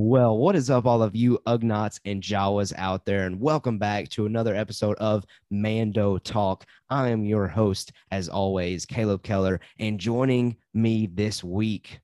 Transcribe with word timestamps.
Well, 0.00 0.38
what 0.38 0.54
is 0.54 0.70
up, 0.70 0.86
all 0.86 1.02
of 1.02 1.16
you 1.16 1.40
Ugnaughts 1.44 1.98
and 2.04 2.22
Jawas 2.22 2.72
out 2.76 3.04
there, 3.04 3.26
and 3.26 3.40
welcome 3.40 3.78
back 3.78 4.08
to 4.10 4.26
another 4.26 4.54
episode 4.54 4.96
of 4.98 5.24
Mando 5.50 6.18
Talk. 6.18 6.64
I 6.88 7.08
am 7.08 7.24
your 7.24 7.48
host, 7.48 7.90
as 8.12 8.28
always, 8.28 8.86
Caleb 8.86 9.24
Keller, 9.24 9.58
and 9.80 9.98
joining 9.98 10.56
me 10.72 11.08
this 11.12 11.42
week 11.42 11.98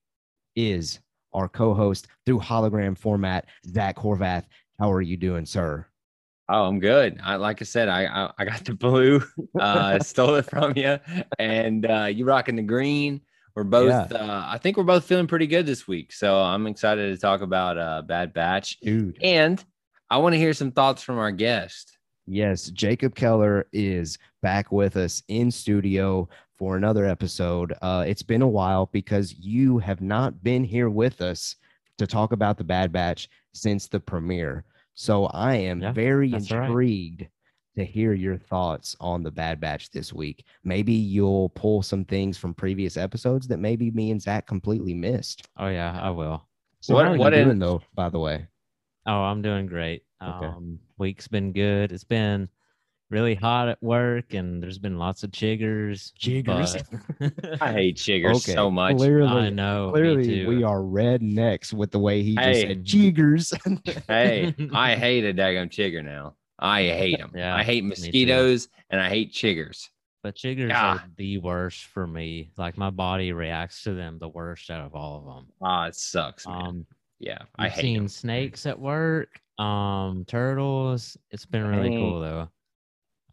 is 0.57 0.99
our 1.35 1.49
co-host 1.49 2.09
through 2.27 2.41
hologram 2.41 2.99
format, 2.99 3.47
Zach 3.65 3.95
Horvath. 3.95 4.47
How 4.81 4.91
are 4.91 5.01
you 5.01 5.17
doing, 5.17 5.47
sir? 5.47 5.87
Oh, 6.49 6.65
I'm 6.65 6.81
good. 6.81 7.21
I 7.23 7.37
like 7.37 7.63
I 7.63 7.65
said, 7.65 7.89
I 7.89 8.07
I, 8.07 8.33
I 8.39 8.45
got 8.45 8.65
the 8.65 8.75
blue, 8.75 9.23
uh, 9.61 9.99
stole 10.01 10.35
it 10.35 10.51
from 10.51 10.77
you, 10.77 10.99
and 11.39 11.89
uh, 11.89 12.07
you 12.07 12.25
rocking 12.25 12.57
the 12.57 12.63
green. 12.63 13.21
We're 13.55 13.65
both. 13.65 13.89
Yeah. 14.11 14.17
Uh, 14.19 14.45
I 14.49 14.59
think 14.59 14.77
we're 14.77 14.83
both 14.85 15.05
feeling 15.05 15.27
pretty 15.27 15.47
good 15.47 15.65
this 15.67 15.87
week. 15.87 16.13
So 16.13 16.37
I'm 16.39 16.67
excited 16.67 17.15
to 17.15 17.21
talk 17.21 17.41
about 17.41 17.79
uh, 17.79 18.03
Bad 18.03 18.33
Batch, 18.35 18.81
Dude. 18.81 19.19
and 19.23 19.63
I 20.11 20.19
want 20.19 20.33
to 20.35 20.39
hear 20.39 20.53
some 20.53 20.73
thoughts 20.73 21.03
from 21.03 21.19
our 21.19 21.31
guest. 21.31 21.97
Yes, 22.27 22.71
Jacob 22.71 23.15
Keller 23.15 23.67
is 23.73 24.19
back 24.43 24.73
with 24.73 24.97
us 24.97 25.23
in 25.29 25.51
studio 25.51 26.29
for 26.57 26.77
another 26.77 27.05
episode. 27.05 27.75
Uh, 27.83 28.05
it's 28.07 28.23
been 28.23 28.43
a 28.43 28.49
while 28.49 28.87
because 28.93 29.35
you 29.35 29.79
have 29.79 30.01
not 30.01 30.43
been 30.43 30.65
here 30.65 30.89
with 30.89 31.21
us 31.21 31.57
to 31.99 32.07
talk 32.07 32.33
about 32.33 32.57
the 32.59 32.65
Bad 32.65 32.93
Batch 32.93 33.29
since 33.53 33.87
the 33.89 34.01
premiere. 34.01 34.65
So 34.95 35.27
I 35.27 35.57
am 35.57 35.81
Yeah, 35.83 35.93
very 35.93 36.33
intrigued 36.33 37.23
right. 37.23 37.31
Intrigued 37.77 37.87
to 37.89 37.93
hear 37.93 38.13
your 38.13 38.37
thoughts 38.37 38.97
on 39.01 39.23
the 39.23 39.31
Bad 39.31 39.61
Batch 39.61 39.91
this 39.91 40.13
week. 40.13 40.45
Maybe 40.65 40.93
you'll 40.93 41.51
pull 41.51 41.83
some 41.83 42.05
things 42.05 42.37
from 42.39 42.55
previous 42.55 42.97
episodes 42.97 43.47
that 43.49 43.59
maybe 43.59 43.91
me 43.91 44.11
and 44.11 44.21
Zach 44.21 44.47
completely 44.47 44.95
missed. 44.95 45.47
Oh 45.59 45.69
yeah, 45.69 45.99
I 46.01 46.11
will. 46.11 46.47
So 46.81 46.95
What- 46.95 47.07
how 47.07 47.13
are 47.15 47.17
what 47.19 47.33
you 47.33 47.39
in- 47.41 47.45
doing 47.49 47.59
though? 47.59 47.83
By 47.95 48.09
the 48.09 48.19
way, 48.19 48.47
Oh, 49.07 49.21
I'm 49.21 49.43
doing 49.43 49.67
great. 49.67 50.03
Okay. 50.23 50.47
Um, 50.47 50.79
week's 50.97 51.29
been 51.29 51.53
good. 51.53 51.93
It's 51.93 52.05
been 52.05 52.49
really 53.11 53.35
hot 53.35 53.69
at 53.69 53.83
work, 53.83 54.33
and 54.33 54.63
there's 54.63 54.79
been 54.79 54.99
lots 54.99 55.23
of 55.23 55.31
chiggers. 55.31 56.11
Chiggers? 56.19 56.83
but- 57.21 57.59
I 57.63 57.73
hate 57.73 57.97
chiggers 57.97 58.37
Okay, 58.37 58.55
so 58.55 58.71
much. 58.71 58.97
Clearly, 58.97 59.29
I 59.29 59.51
know. 59.51 59.91
Clearly, 59.93 60.47
we 60.47 60.61
too. 60.61 60.67
are 60.67 60.79
rednecks 60.81 61.71
with 61.75 61.91
the 61.91 61.99
way 61.99 62.23
he 62.23 62.35
just 62.35 62.47
Hey. 62.49 62.63
said 62.69 62.83
jiggers. 62.85 63.53
hey, 64.09 64.55
I 64.73 64.95
hate 64.97 65.25
a 65.27 65.35
daggum 65.35 65.69
chigger 65.69 66.03
now. 66.03 66.35
I 66.59 66.83
hate 66.83 67.19
them. 67.19 67.33
Yeah, 67.35 67.55
I 67.55 67.63
hate 67.63 67.85
mosquitoes 67.85 68.69
and 68.91 69.01
I 69.01 69.09
hate 69.09 69.33
chiggers. 69.33 69.89
But 70.23 70.37
chiggers 70.37 70.71
Ah. 70.73 70.95
are 71.05 71.05
the 71.17 71.39
worst 71.39 71.85
for 71.87 72.07
me. 72.07 72.51
Like 72.57 72.79
my 72.79 72.91
body 72.91 73.33
reacts 73.33 73.83
to 73.83 73.93
them 73.93 74.19
the 74.19 74.29
worst 74.29 74.71
out 74.71 74.81
of 74.87 74.95
all 74.95 75.19
of 75.19 75.25
them. 75.27 75.53
Ah, 75.61 75.87
it 75.87 75.95
sucks, 75.97 76.47
man. 76.47 76.63
Um, 76.67 76.87
yeah, 77.19 77.43
I 77.57 77.67
I've 77.67 77.73
hate 77.73 77.81
seen 77.83 77.97
'em. 77.99 78.09
snakes 78.09 78.65
at 78.67 78.79
work. 78.79 79.41
Um, 79.59 80.25
turtles. 80.27 81.17
It's 81.31 81.45
been 81.47 81.67
really 81.67 81.91
cool 81.91 82.21
though. 82.21 82.49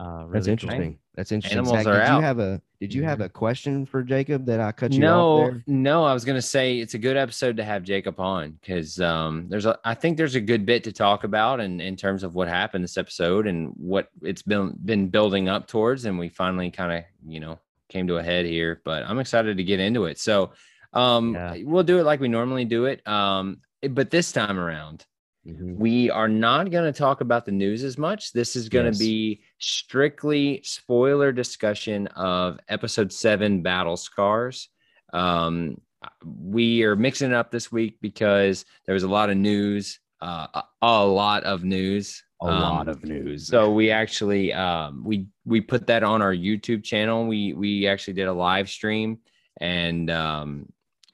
Uh, 0.01 0.25
really 0.25 0.31
That's 0.33 0.45
cool. 0.45 0.51
interesting. 0.53 0.99
That's 1.15 1.31
interesting. 1.31 1.59
Animals 1.59 1.83
Zach, 1.83 1.87
are 1.87 1.99
did 1.99 2.15
you 2.15 2.21
have 2.21 2.39
a 2.39 2.61
Did 2.79 2.93
you 2.95 3.03
have 3.03 3.19
Mhm. 3.19 3.25
a 3.25 3.29
question 3.29 3.85
for 3.85 4.01
Jacob 4.01 4.45
that 4.47 4.59
I 4.59 4.71
cut 4.71 4.91
you 4.93 5.05
off 5.05 5.51
no, 5.53 5.61
no, 5.67 6.03
I 6.03 6.13
was 6.13 6.25
gonna 6.25 6.41
say 6.41 6.79
it's 6.79 6.93
a 6.95 6.97
good 6.97 7.17
episode 7.17 7.57
to 7.57 7.63
have 7.63 7.83
Jacob 7.83 8.19
on 8.19 8.51
because 8.61 8.99
um, 8.99 9.45
there's 9.49 9.65
a 9.67 9.77
I 9.85 9.93
think 9.93 10.17
there's 10.17 10.35
a 10.35 10.41
good 10.41 10.65
bit 10.65 10.83
to 10.85 10.91
talk 10.91 11.23
about 11.23 11.59
and 11.59 11.79
in 11.81 11.95
terms 11.95 12.23
of 12.23 12.33
what 12.33 12.47
happened 12.47 12.83
this 12.83 12.97
episode 12.97 13.45
and 13.45 13.73
what 13.77 14.09
it's 14.23 14.41
been 14.41 14.75
been 14.83 15.09
building 15.09 15.47
up 15.49 15.67
towards, 15.67 16.05
and 16.05 16.17
we 16.17 16.29
finally 16.29 16.71
kind 16.71 16.91
of 16.91 17.03
you 17.27 17.39
know 17.39 17.59
came 17.89 18.07
to 18.07 18.17
a 18.17 18.23
head 18.23 18.45
here. 18.45 18.81
But 18.83 19.03
I'm 19.03 19.19
excited 19.19 19.57
to 19.57 19.63
get 19.63 19.79
into 19.79 20.05
it. 20.05 20.17
So 20.17 20.53
um, 20.93 21.35
Yeah. 21.35 21.57
we'll 21.63 21.83
do 21.83 21.99
it 21.99 22.03
like 22.03 22.19
we 22.19 22.27
normally 22.29 22.65
do 22.65 22.85
it. 22.85 23.05
Um, 23.07 23.61
but 23.89 24.09
this 24.09 24.31
time 24.31 24.57
around, 24.59 25.05
Mhm. 25.47 25.77
we 25.77 26.09
are 26.11 26.27
not 26.27 26.69
going 26.69 26.91
to 26.91 26.97
talk 26.97 27.21
about 27.21 27.45
the 27.45 27.51
news 27.51 27.83
as 27.83 27.97
much. 27.97 28.31
This 28.31 28.55
is 28.55 28.69
going 28.69 28.85
to 28.85 28.91
Yes. 28.91 28.99
be 28.99 29.41
strictly 29.57 30.61
spoiler 30.63 31.31
discussion 31.31 32.05
of 32.07 32.59
episode 32.69 33.11
seven, 33.11 33.63
Battle 33.63 33.97
Scars. 33.97 34.69
Um, 35.13 35.81
we 36.25 36.83
are 36.83 36.95
mixing 36.95 37.31
it 37.31 37.33
up 37.35 37.49
this 37.51 37.71
week 37.71 37.97
because 38.01 38.65
there 38.85 38.93
was 38.93 39.03
a 39.03 39.07
lot 39.07 39.29
of 39.31 39.37
news, 39.37 39.99
uh, 40.21 40.47
a, 40.53 40.63
a 40.83 41.05
lot 41.05 41.43
of 41.43 41.63
news, 41.63 42.23
A 42.43 42.45
lot 42.45 42.87
Um, 42.87 42.87
of 42.87 43.03
news. 43.03 43.47
So 43.47 43.71
we 43.71 43.91
actually 43.91 44.51
um, 44.53 45.03
we 45.03 45.27
we 45.45 45.61
put 45.61 45.85
that 45.87 46.01
on 46.03 46.21
our 46.23 46.33
YouTube 46.33 46.83
channel. 46.83 47.27
We 47.27 47.53
we 47.53 47.85
actually 47.87 48.13
did 48.15 48.27
a 48.27 48.33
live 48.33 48.67
stream, 48.69 49.19
and 49.59 50.09
um, 50.09 50.71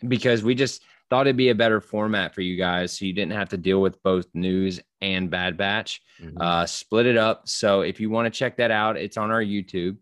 because 0.07 0.41
we 0.43 0.55
just 0.55 0.83
thought 1.09 1.27
it'd 1.27 1.37
be 1.37 1.49
a 1.49 1.55
better 1.55 1.79
format 1.79 2.33
for 2.35 2.41
you 2.41 2.57
guys, 2.57 2.97
so 2.97 3.05
you 3.05 3.13
didn't 3.13 3.33
have 3.33 3.49
to 3.49 3.57
deal 3.57 3.81
with 3.81 4.01
both 4.03 4.25
news 4.33 4.79
and 5.01 5.29
Bad 5.29 5.57
Batch. 5.57 6.01
Mhm. 6.21 6.33
Uh, 6.39 6.65
split 6.65 7.05
it 7.05 7.17
up. 7.17 7.47
So 7.47 7.81
if 7.81 7.99
you 7.99 8.09
want 8.09 8.25
to 8.31 8.37
check 8.37 8.57
that 8.57 8.71
out, 8.71 8.97
it's 8.97 9.17
on 9.17 9.31
our 9.31 9.41
YouTube. 9.41 9.97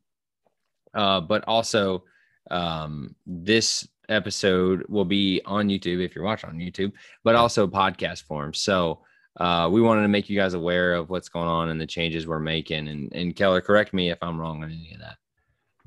Uh, 0.93 1.21
but 1.21 1.43
also, 1.47 2.03
um, 2.51 3.15
this 3.25 3.87
episode 4.07 4.85
will 4.87 5.05
be 5.05 5.41
on 5.45 5.67
YouTube 5.67 6.03
if 6.03 6.15
you're 6.15 6.23
watching 6.23 6.49
on 6.49 6.57
YouTube, 6.57 6.91
but 7.23 7.35
also 7.35 7.67
podcast 7.67 8.23
form. 8.23 8.53
So 8.53 9.01
uh, 9.37 9.67
we 9.71 9.81
wanted 9.81 10.03
to 10.03 10.07
make 10.07 10.29
you 10.29 10.37
guys 10.37 10.53
aware 10.53 10.93
of 10.93 11.09
what's 11.09 11.27
going 11.27 11.47
on 11.47 11.69
and 11.69 11.81
the 11.81 11.87
changes 11.87 12.25
we're 12.25 12.39
making. 12.39 12.87
And, 12.87 13.11
and 13.13 13.35
Keller, 13.35 13.61
correct 13.61 13.93
me 13.93 14.09
if 14.11 14.17
I'm 14.21 14.39
wrong 14.39 14.63
on 14.63 14.71
any 14.71 14.93
of 14.93 14.99
that. 15.01 15.17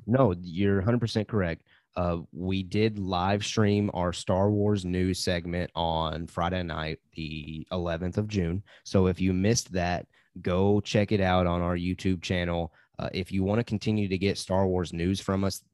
no, 0.06 0.34
you're 0.40 0.76
100 0.76 0.98
percent 1.00 1.28
correct. 1.28 1.62
Uh, 1.98 2.18
we 2.30 2.62
did 2.62 2.96
live 2.96 3.44
stream 3.44 3.90
our 3.92 4.12
Star 4.12 4.52
Wars 4.52 4.84
news 4.84 5.18
segment 5.18 5.68
on 5.74 6.28
Friday 6.28 6.62
night, 6.62 7.00
the 7.16 7.66
11th 7.72 8.18
of 8.18 8.28
June. 8.28 8.62
So 8.84 9.08
if 9.08 9.20
you 9.20 9.32
missed 9.32 9.72
that, 9.72 10.06
go 10.40 10.80
check 10.80 11.10
it 11.10 11.20
out 11.20 11.48
on 11.48 11.60
our 11.60 11.76
YouTube 11.76 12.22
channel. 12.22 12.72
Uh, 13.00 13.08
if 13.12 13.32
you 13.32 13.42
want 13.42 13.58
to 13.58 13.64
continue 13.64 14.06
to 14.06 14.16
get 14.16 14.38
Star 14.38 14.68
Wars 14.68 14.92
news 14.92 15.20
from 15.20 15.42
us, 15.42 15.64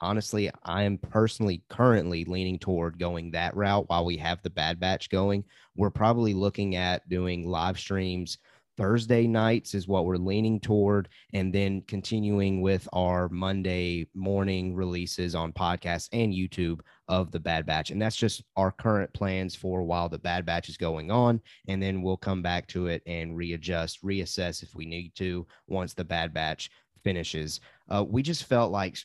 honestly, 0.00 0.52
I 0.62 0.84
am 0.84 0.98
personally 0.98 1.64
currently 1.68 2.24
leaning 2.26 2.60
toward 2.60 2.96
going 2.96 3.32
that 3.32 3.56
route 3.56 3.88
while 3.88 4.04
we 4.04 4.16
have 4.18 4.40
the 4.40 4.50
Bad 4.50 4.78
Batch 4.78 5.10
going. 5.10 5.42
We're 5.74 5.90
probably 5.90 6.32
looking 6.32 6.76
at 6.76 7.08
doing 7.08 7.48
live 7.48 7.76
streams 7.76 8.38
Thursday 8.76 9.26
nights, 9.26 9.74
is 9.74 9.88
what 9.88 10.04
we're 10.04 10.16
leaning 10.16 10.60
toward, 10.60 11.08
and 11.32 11.52
then 11.52 11.82
continuing 11.86 12.60
with 12.60 12.88
our 12.92 13.28
Monday 13.28 14.08
morning 14.14 14.74
releases 14.74 15.34
on 15.34 15.52
podcasts 15.52 16.08
and 16.12 16.32
YouTube 16.32 16.80
of 17.08 17.30
the 17.30 17.40
Bad 17.40 17.66
Batch. 17.66 17.90
And 17.90 18.00
that's 18.00 18.16
just 18.16 18.42
our 18.56 18.72
current 18.72 19.12
plans 19.12 19.54
for 19.54 19.82
while 19.82 20.08
the 20.08 20.18
Bad 20.18 20.46
Batch 20.46 20.68
is 20.68 20.76
going 20.76 21.10
on. 21.10 21.40
And 21.68 21.82
then 21.82 22.02
we'll 22.02 22.16
come 22.16 22.42
back 22.42 22.66
to 22.68 22.86
it 22.86 23.02
and 23.06 23.36
readjust, 23.36 24.02
reassess 24.02 24.62
if 24.62 24.74
we 24.74 24.86
need 24.86 25.14
to 25.16 25.46
once 25.66 25.94
the 25.94 26.04
Bad 26.04 26.32
Batch 26.32 26.70
finishes. 27.04 27.60
Uh, 27.88 28.04
we 28.08 28.22
just 28.22 28.44
felt 28.44 28.72
like 28.72 28.96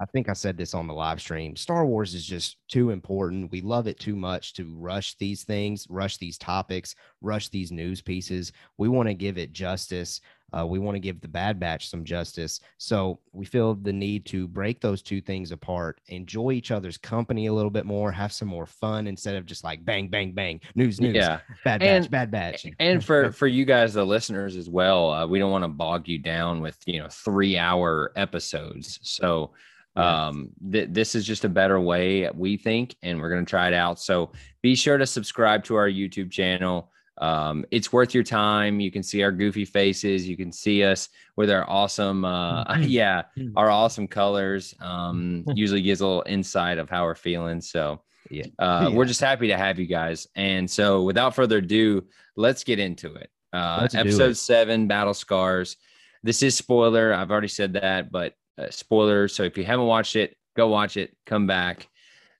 I 0.00 0.06
think 0.06 0.30
I 0.30 0.32
said 0.32 0.56
this 0.56 0.72
on 0.72 0.86
the 0.86 0.94
live 0.94 1.20
stream. 1.20 1.54
Star 1.56 1.84
Wars 1.84 2.14
is 2.14 2.24
just 2.24 2.56
too 2.68 2.88
important. 2.88 3.52
We 3.52 3.60
love 3.60 3.86
it 3.86 4.00
too 4.00 4.16
much 4.16 4.54
to 4.54 4.74
rush 4.78 5.14
these 5.18 5.44
things, 5.44 5.86
rush 5.90 6.16
these 6.16 6.38
topics, 6.38 6.94
rush 7.20 7.48
these 7.50 7.70
news 7.70 8.00
pieces. 8.00 8.50
We 8.78 8.88
want 8.88 9.08
to 9.10 9.14
give 9.14 9.36
it 9.36 9.52
justice. 9.52 10.22
Uh, 10.56 10.66
we 10.66 10.78
want 10.80 10.96
to 10.96 11.00
give 11.00 11.20
the 11.20 11.28
Bad 11.28 11.60
Batch 11.60 11.88
some 11.90 12.02
justice. 12.02 12.60
So 12.78 13.20
we 13.32 13.44
feel 13.44 13.74
the 13.74 13.92
need 13.92 14.24
to 14.26 14.48
break 14.48 14.80
those 14.80 15.02
two 15.02 15.20
things 15.20 15.52
apart, 15.52 16.00
enjoy 16.08 16.52
each 16.52 16.70
other's 16.70 16.96
company 16.96 17.46
a 17.46 17.52
little 17.52 17.70
bit 17.70 17.84
more, 17.86 18.10
have 18.10 18.32
some 18.32 18.48
more 18.48 18.66
fun 18.66 19.06
instead 19.06 19.36
of 19.36 19.44
just 19.46 19.62
like 19.64 19.84
bang, 19.84 20.08
bang, 20.08 20.32
bang, 20.32 20.60
news, 20.74 20.98
news, 21.00 21.14
Yeah. 21.14 21.40
bad 21.62 21.80
batch, 21.80 21.82
And- 22.04 22.10
bad 22.10 22.30
batch. 22.30 22.66
And 22.80 23.04
for, 23.04 23.30
for 23.40 23.46
you 23.46 23.64
guys, 23.66 23.92
the 23.94 24.04
listeners 24.04 24.56
as 24.56 24.68
well, 24.70 25.10
uh, 25.12 25.26
we 25.26 25.38
don't 25.38 25.52
want 25.52 25.62
to 25.64 25.68
bog 25.68 26.08
you 26.08 26.18
down 26.18 26.60
with, 26.62 26.78
you 26.86 27.00
know, 27.00 27.08
three 27.10 27.58
hour 27.58 28.12
episodes. 28.16 28.98
So. 29.02 29.52
Um 29.96 30.50
th- 30.70 30.88
this 30.92 31.14
is 31.14 31.26
just 31.26 31.44
a 31.44 31.48
better 31.48 31.80
way 31.80 32.28
we 32.34 32.56
think 32.56 32.94
and 33.02 33.20
we're 33.20 33.30
going 33.30 33.44
to 33.44 33.50
try 33.50 33.66
it 33.68 33.74
out. 33.74 33.98
So 34.00 34.32
be 34.62 34.74
sure 34.74 34.98
to 34.98 35.06
subscribe 35.06 35.64
to 35.64 35.74
our 35.76 35.88
youtube 35.88 36.30
channel. 36.30 36.90
Um 37.18 37.64
it's 37.70 37.92
worth 37.92 38.14
your 38.14 38.22
time. 38.24 38.78
You 38.80 38.90
can 38.90 39.02
see 39.02 39.22
our 39.22 39.32
goofy 39.32 39.64
faces. 39.64 40.28
You 40.28 40.36
can 40.36 40.52
see 40.52 40.84
us 40.84 41.08
with 41.36 41.50
our 41.50 41.68
awesome 41.68 42.24
uh 42.24 42.64
yeah 42.80 43.22
our 43.56 43.68
awesome 43.70 44.06
colors. 44.06 44.74
Um 44.80 45.44
usually 45.54 45.82
gives 45.82 46.00
a 46.00 46.06
little 46.06 46.24
insight 46.26 46.78
of 46.78 46.88
how 46.88 47.04
we're 47.04 47.14
feeling. 47.16 47.60
So 47.60 48.02
Yeah. 48.30 48.46
uh 48.60 48.86
Yeah. 48.88 48.96
we're 48.96 49.06
just 49.06 49.20
happy 49.20 49.48
to 49.48 49.56
have 49.56 49.78
you 49.80 49.86
guys. 49.86 50.28
And 50.36 50.70
so 50.70 51.02
without 51.02 51.34
further 51.34 51.58
ado 51.58 52.04
let's 52.36 52.62
get 52.64 52.78
into 52.78 53.14
it. 53.16 53.28
Uh 53.52 53.78
Let's 53.82 53.96
episode 53.96 54.30
it. 54.30 54.34
seven 54.36 54.86
battle 54.86 55.14
scars. 55.14 55.76
This 56.22 56.42
is 56.44 56.56
spoiler. 56.56 57.12
I've 57.12 57.32
already 57.32 57.48
said 57.48 57.72
that 57.72 58.12
but 58.12 58.34
uh, 58.58 58.66
spoilers 58.70 59.34
so 59.34 59.42
if 59.42 59.56
you 59.58 59.64
haven't 59.64 59.86
watched 59.86 60.16
it 60.16 60.36
go 60.56 60.68
watch 60.68 60.96
it 60.96 61.16
come 61.26 61.46
back 61.46 61.88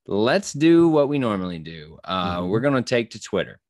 let's 0.06 0.52
do 0.52 0.88
what 0.88 1.08
we 1.08 1.18
normally 1.18 1.58
do 1.58 1.98
uh 2.04 2.40
Mhm. 2.40 2.48
we're 2.48 2.60
going 2.60 2.74
to 2.74 2.82
take 2.82 3.10
to 3.10 3.20
twitter 3.20 3.60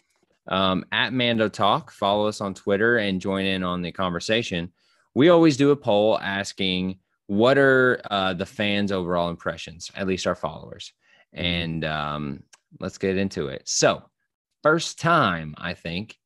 um 0.48 0.84
at 0.92 1.12
mando 1.12 1.48
talk 1.48 1.90
follow 1.92 2.26
us 2.26 2.40
on 2.40 2.54
twitter 2.54 2.98
and 2.98 3.20
join 3.20 3.44
in 3.44 3.62
on 3.62 3.82
the 3.82 3.92
conversation 3.92 4.72
we 5.14 5.28
always 5.28 5.56
do 5.56 5.70
a 5.70 5.76
poll 5.76 6.18
asking 6.20 6.98
what 7.26 7.58
are 7.58 8.00
uh, 8.10 8.32
the 8.34 8.46
fans 8.46 8.90
overall 8.90 9.28
impressions 9.30 9.90
at 9.94 10.06
least 10.06 10.26
our 10.26 10.34
followers 10.34 10.92
Mhm. 11.34 11.40
and 11.40 11.84
um 11.84 12.42
let's 12.80 12.98
get 12.98 13.16
into 13.16 13.48
it 13.48 13.62
so 13.68 14.02
first 14.62 14.98
time, 15.00 15.54
I 15.56 15.72
think, 15.72 16.18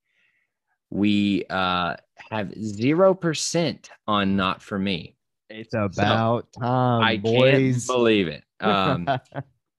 we 0.90 1.44
uh, 1.48 1.94
have 2.30 2.48
0% 2.48 3.88
on 4.08 4.36
Not 4.36 4.60
For 4.60 4.76
Me. 4.78 5.16
It's 5.54 5.72
about 5.74 6.52
time, 6.52 7.02
I 7.02 7.16
boys. 7.16 7.86
can't 7.86 7.86
believe 7.86 8.28
it. 8.28 8.42
Um, 8.60 9.06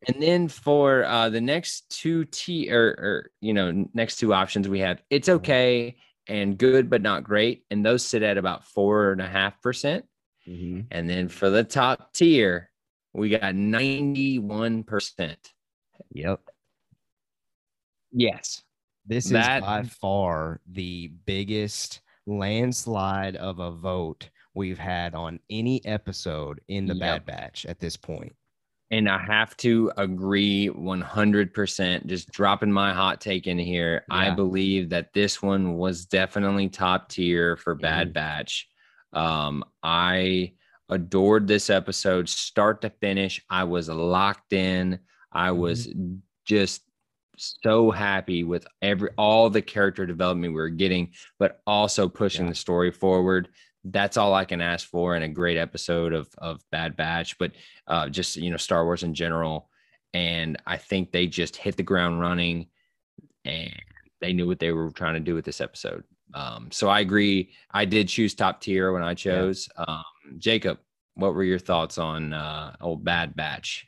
and 0.08 0.22
then 0.22 0.48
for 0.48 1.06
uh, 1.06 1.30
the 1.30 1.42
next 1.42 1.90
two 1.90 2.26
T 2.26 2.72
or, 2.72 2.90
or, 2.90 3.32
you 3.42 3.52
know, 3.54 3.88
next 3.96 4.18
two 4.18 4.32
options, 4.32 4.68
we 4.70 4.80
have 4.80 5.02
It's 5.10 5.28
Mhm. 5.28 5.34
Okay 5.36 5.96
and 6.28 6.56
Good, 6.58 6.88
but 6.90 7.02
not 7.02 7.24
great. 7.24 7.64
And 7.72 7.84
those 7.84 8.06
sit 8.06 8.22
at 8.22 8.38
about 8.38 8.64
four 8.66 9.12
and 9.12 9.22
a 9.22 9.28
half 9.28 9.60
percent. 9.62 10.06
Mhm. 10.48 10.86
And 10.92 11.10
then 11.10 11.30
for 11.30 11.50
the 11.50 11.64
top 11.64 12.14
tier, 12.14 12.70
we 13.14 13.30
got 13.30 13.56
91%. 13.56 15.38
Yep. 16.12 16.42
Yes. 18.12 18.62
This 19.08 19.30
That- 19.30 19.60
is 19.60 19.66
by 19.66 19.84
far 19.84 20.62
the 20.68 21.08
biggest 21.26 22.02
landslide 22.28 23.36
of 23.36 23.58
a 23.60 23.72
vote 23.72 24.30
we've 24.56 24.80
had 24.80 25.14
on 25.16 25.40
any 25.50 25.84
episode 25.86 26.62
in 26.68 26.86
the 26.86 26.96
Yep. 26.96 27.00
Bad 27.02 27.26
Batch 27.26 27.66
at 27.66 27.80
this 27.80 27.98
point. 27.98 28.34
And 28.92 29.10
I 29.10 29.18
have 29.18 29.58
to 29.58 29.92
agree 29.98 30.70
100%. 30.70 32.06
Just 32.06 32.32
dropping 32.32 32.72
my 32.72 32.94
hot 32.94 33.20
take 33.20 33.48
in 33.48 33.58
here. 33.58 34.06
I 34.10 34.30
believe 34.30 34.90
that 34.90 35.12
this 35.14 35.42
one 35.42 35.74
was 35.76 36.06
definitely 36.06 36.70
top 36.70 37.10
tier 37.10 37.58
for 37.58 37.76
Bad 37.76 38.10
Mhm. 38.10 38.14
Batch. 38.14 38.68
Um, 39.14 39.64
I 39.82 40.54
adored 40.90 41.48
this 41.48 41.70
episode 41.72 42.30
start 42.30 42.82
to 42.82 42.90
finish. 42.92 43.42
I 43.50 43.64
was 43.64 43.90
locked 43.90 44.54
in. 44.54 45.00
I 45.32 45.52
was 45.52 45.92
just 46.46 46.84
so 47.38 47.90
happy 47.92 48.44
with 48.44 48.66
every 48.82 49.10
all 49.18 49.50
the 49.50 49.62
character 49.64 50.06
development 50.06 50.54
we 50.54 50.60
were 50.62 50.70
getting, 50.70 51.12
but 51.40 51.60
also 51.66 52.08
pushing 52.08 52.46
Yeah. 52.46 52.52
the 52.52 52.56
story 52.56 52.92
forward. 52.92 53.50
That's 53.86 54.18
all 54.18 54.34
I 54.34 54.46
can 54.46 54.62
ask 54.62 54.88
for 54.90 55.16
in 55.16 55.24
a 55.24 55.30
great 55.30 55.58
episode 55.58 56.14
of 56.14 56.28
of 56.40 56.62
Bad 56.72 56.98
Batch, 56.98 57.38
but 57.38 57.52
uh, 57.88 58.10
just 58.10 58.36
you 58.36 58.50
know 58.50 58.58
Star 58.58 58.84
Wars 58.84 59.04
in 59.04 59.14
general. 59.14 59.70
And 60.14 60.58
I 60.66 60.78
think 60.78 61.12
they 61.12 61.28
just 61.28 61.56
hit 61.56 61.78
the 61.78 61.84
ground 61.84 62.20
running, 62.20 62.68
and 63.44 63.72
they 64.22 64.34
knew 64.34 64.48
what 64.48 64.60
they 64.60 64.72
were 64.72 64.90
trying 64.92 65.16
to 65.16 65.20
do 65.20 65.36
with 65.36 65.46
this 65.46 65.62
episode. 65.62 66.04
Um, 66.34 66.70
so 66.72 66.88
I 66.90 67.02
agree. 67.02 67.52
I 67.72 67.86
did 67.86 68.08
choose 68.08 68.34
top 68.34 68.60
tier 68.62 68.92
when 68.92 69.04
I 69.04 69.14
chose. 69.14 69.70
Um, 69.78 70.04
Jacob, 70.38 70.80
what 71.16 71.34
were 71.36 71.44
your 71.44 71.60
thoughts 71.60 71.98
on 71.98 72.34
uh, 72.34 72.76
old 72.82 73.04
Bad 73.04 73.36
Batch 73.36 73.88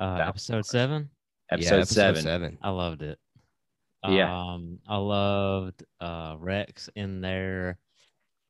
Uh, 0.00 0.22
episode 0.26 0.64
seven. 0.66 1.10
episode, 1.50 1.76
yeah, 1.78 1.84
seven? 1.84 2.22
seven. 2.22 2.58
I 2.62 2.70
loved 2.70 3.02
it. 3.02 3.18
Yeah. 4.06 4.34
Um, 4.34 4.78
I 4.88 4.96
loved 4.96 5.82
uh 6.00 6.36
Rex 6.38 6.88
in 6.94 7.20
there. 7.20 7.78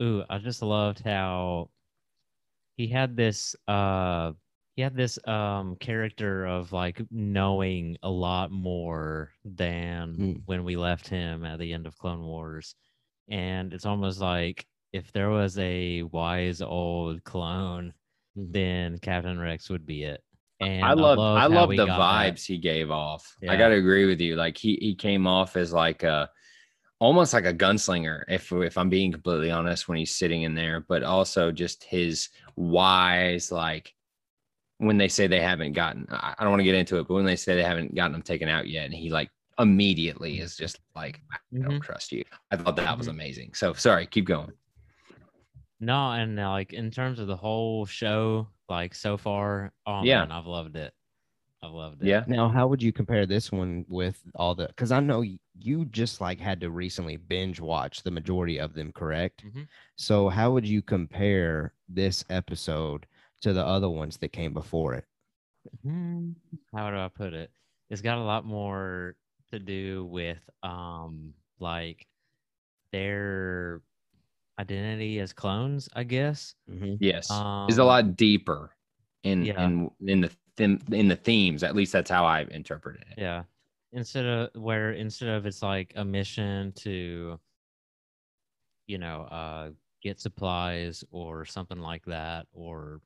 Ooh, 0.02 0.24
I 0.30 0.38
just 0.38 0.62
loved 0.62 1.00
how 1.04 1.70
he 2.76 2.86
had 2.88 3.16
this 3.16 3.54
uh 3.68 4.32
he 4.76 4.82
had 4.82 4.96
this 4.96 5.18
um 5.28 5.76
character 5.76 6.46
of 6.46 6.72
like 6.72 7.00
knowing 7.10 7.96
a 8.02 8.08
lot 8.10 8.50
more 8.50 9.30
than 9.44 10.16
Mm. 10.16 10.42
when 10.46 10.64
we 10.64 10.76
left 10.76 11.06
him 11.08 11.44
at 11.44 11.58
the 11.58 11.72
end 11.72 11.86
of 11.86 11.98
Clone 11.98 12.22
Wars. 12.24 12.74
And 13.28 13.74
it's 13.74 13.86
almost 13.86 14.20
like 14.20 14.66
if 14.92 15.12
there 15.12 15.30
was 15.30 15.58
a 15.58 16.02
wise 16.04 16.62
old 16.62 17.22
clone, 17.24 17.92
Mhm. 18.38 18.52
then 18.52 18.98
Captain 18.98 19.38
Rex 19.38 19.68
would 19.70 19.84
be 19.86 20.04
it. 20.04 20.22
And 20.60 20.84
I 20.84 20.92
love 20.94 21.18
I 21.18 21.46
love 21.46 21.70
the 21.70 21.86
got 21.86 21.98
that. 21.98 22.34
vibes 22.34 22.46
he 22.46 22.58
gave 22.58 22.90
off. 22.90 23.36
I 23.48 23.56
got 23.56 23.68
to 23.68 23.76
agree 23.76 24.04
with 24.06 24.20
you. 24.20 24.36
Like 24.36 24.56
he 24.58 24.78
he 24.80 24.94
came 24.94 25.26
off 25.26 25.56
as 25.56 25.72
like 25.72 26.02
a 26.02 26.30
almost 27.00 27.34
like 27.34 27.46
a 27.46 27.54
gunslinger 27.54 28.24
if 28.28 28.52
if 28.52 28.78
I'm 28.78 28.90
being 28.90 29.12
completely 29.12 29.50
honest 29.50 29.88
when 29.88 29.98
he's 29.98 30.14
sitting 30.14 30.42
in 30.42 30.54
there, 30.54 30.80
but 30.80 31.02
also 31.02 31.50
just 31.52 31.84
his 31.84 32.28
wise 32.56 33.50
like 33.52 33.94
when 34.78 34.98
they 34.98 35.08
say 35.08 35.26
they 35.26 35.40
haven't 35.40 35.72
gotten 35.74 36.06
I 36.10 36.34
don't 36.40 36.50
want 36.50 36.60
to 36.60 36.64
get 36.64 36.74
into 36.76 36.98
it, 36.98 37.08
but 37.08 37.14
when 37.14 37.24
they 37.26 37.36
say 37.36 37.56
they 37.56 37.64
haven't 37.64 37.94
gotten 37.94 38.12
them 38.12 38.22
taken 38.22 38.48
out 38.48 38.68
yet 38.68 38.86
and 38.86 38.94
he 38.94 39.10
like 39.10 39.30
immediately 39.58 40.40
is 40.40 40.56
just 40.56 40.80
like 40.96 41.20
I 41.32 41.38
don't 41.62 41.80
Mhm. 41.80 41.82
trust 41.82 42.12
you. 42.12 42.24
I 42.50 42.56
thought 42.56 42.76
that 42.76 42.98
was 42.98 43.08
Mhm. 43.08 43.10
amazing. 43.10 43.54
So 43.54 43.72
sorry, 43.74 44.06
keep 44.06 44.26
going. 44.26 44.52
No, 45.80 46.12
and 46.12 46.36
like 46.36 46.72
in 46.72 46.90
terms 46.90 47.18
of 47.18 47.26
the 47.26 47.36
whole 47.36 47.86
show, 47.86 48.48
like 48.68 48.94
so 48.94 49.16
far, 49.16 49.72
oh 49.86 50.04
Yeah. 50.04 50.20
man, 50.20 50.30
I've 50.32 50.46
loved 50.46 50.76
it. 50.76 50.94
I've 51.62 51.72
loved 51.72 52.02
it. 52.02 52.08
Yeah. 52.08 52.24
Now, 52.26 52.48
how 52.48 52.66
would 52.68 52.82
you 52.82 52.92
compare 52.92 53.26
this 53.26 53.52
one 53.52 53.84
with 53.88 54.22
all 54.34 54.54
the? 54.54 54.68
Because 54.68 54.92
I 54.92 55.00
know 55.00 55.22
you 55.58 55.84
just 55.86 56.20
like 56.20 56.40
had 56.40 56.60
to 56.60 56.70
recently 56.70 57.16
binge 57.16 57.60
watch 57.60 58.02
the 58.02 58.10
majority 58.10 58.58
of 58.58 58.72
them, 58.72 58.92
correct? 58.92 59.44
Mhm. 59.44 59.68
So, 59.96 60.28
how 60.30 60.52
would 60.52 60.66
you 60.66 60.80
compare 60.80 61.74
this 61.88 62.24
episode 62.30 63.06
to 63.42 63.52
the 63.52 63.64
other 63.64 63.90
ones 63.90 64.16
that 64.18 64.32
came 64.32 64.54
before 64.54 64.94
it? 64.94 65.04
Hmm, 65.82 66.32
How 66.74 66.90
do 66.90 66.96
I 66.96 67.08
put 67.08 67.34
it? 67.34 67.50
It's 67.90 68.00
got 68.00 68.18
a 68.18 68.22
lot 68.24 68.46
more 68.46 69.16
to 69.50 69.58
do 69.58 70.06
with 70.06 70.38
um 70.62 71.34
like 71.58 72.06
their 72.92 73.82
identity 74.58 75.18
as 75.20 75.32
clones, 75.32 75.88
I 75.94 76.04
guess. 76.04 76.54
Mm-hmm. 76.70 76.94
Yes. 77.00 77.30
Um, 77.30 77.68
is 77.68 77.78
a 77.78 77.84
lot 77.84 78.16
deeper 78.16 78.70
in 79.24 79.44
yeah. 79.44 79.64
in 79.64 79.90
in 80.06 80.20
the 80.22 80.30
them- 80.60 80.80
in 80.92 81.08
the 81.08 81.16
themes. 81.16 81.62
At 81.62 81.74
least 81.74 81.92
that's 81.92 82.10
how 82.10 82.24
I 82.24 82.42
interpreted 82.50 83.04
it. 83.10 83.18
Yeah. 83.20 83.44
Instead 83.92 84.24
of 84.26 84.50
where 84.54 84.92
instead 84.92 85.28
of 85.30 85.46
it's 85.46 85.62
like 85.62 85.92
a 85.96 86.04
mission 86.04 86.72
to 86.76 87.38
you 88.86 88.98
know, 88.98 89.22
uh 89.24 89.70
get 90.02 90.18
supplies 90.20 91.04
or 91.10 91.44
something 91.44 91.78
like 91.78 92.04
that 92.06 92.46
or 92.52 93.00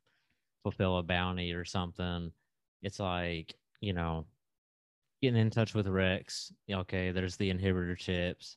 fulfill 0.62 0.98
a 0.98 1.02
bounty 1.02 1.52
or 1.52 1.64
something, 1.64 2.30
it's 2.82 3.00
like, 3.00 3.54
you 3.80 3.92
know, 3.92 4.24
getting 5.20 5.40
in 5.40 5.50
touch 5.50 5.74
with 5.74 5.86
Rex. 5.88 6.52
Okay, 6.70 7.10
there's 7.10 7.36
the 7.36 7.52
inhibitor 7.52 7.96
chips. 7.98 8.56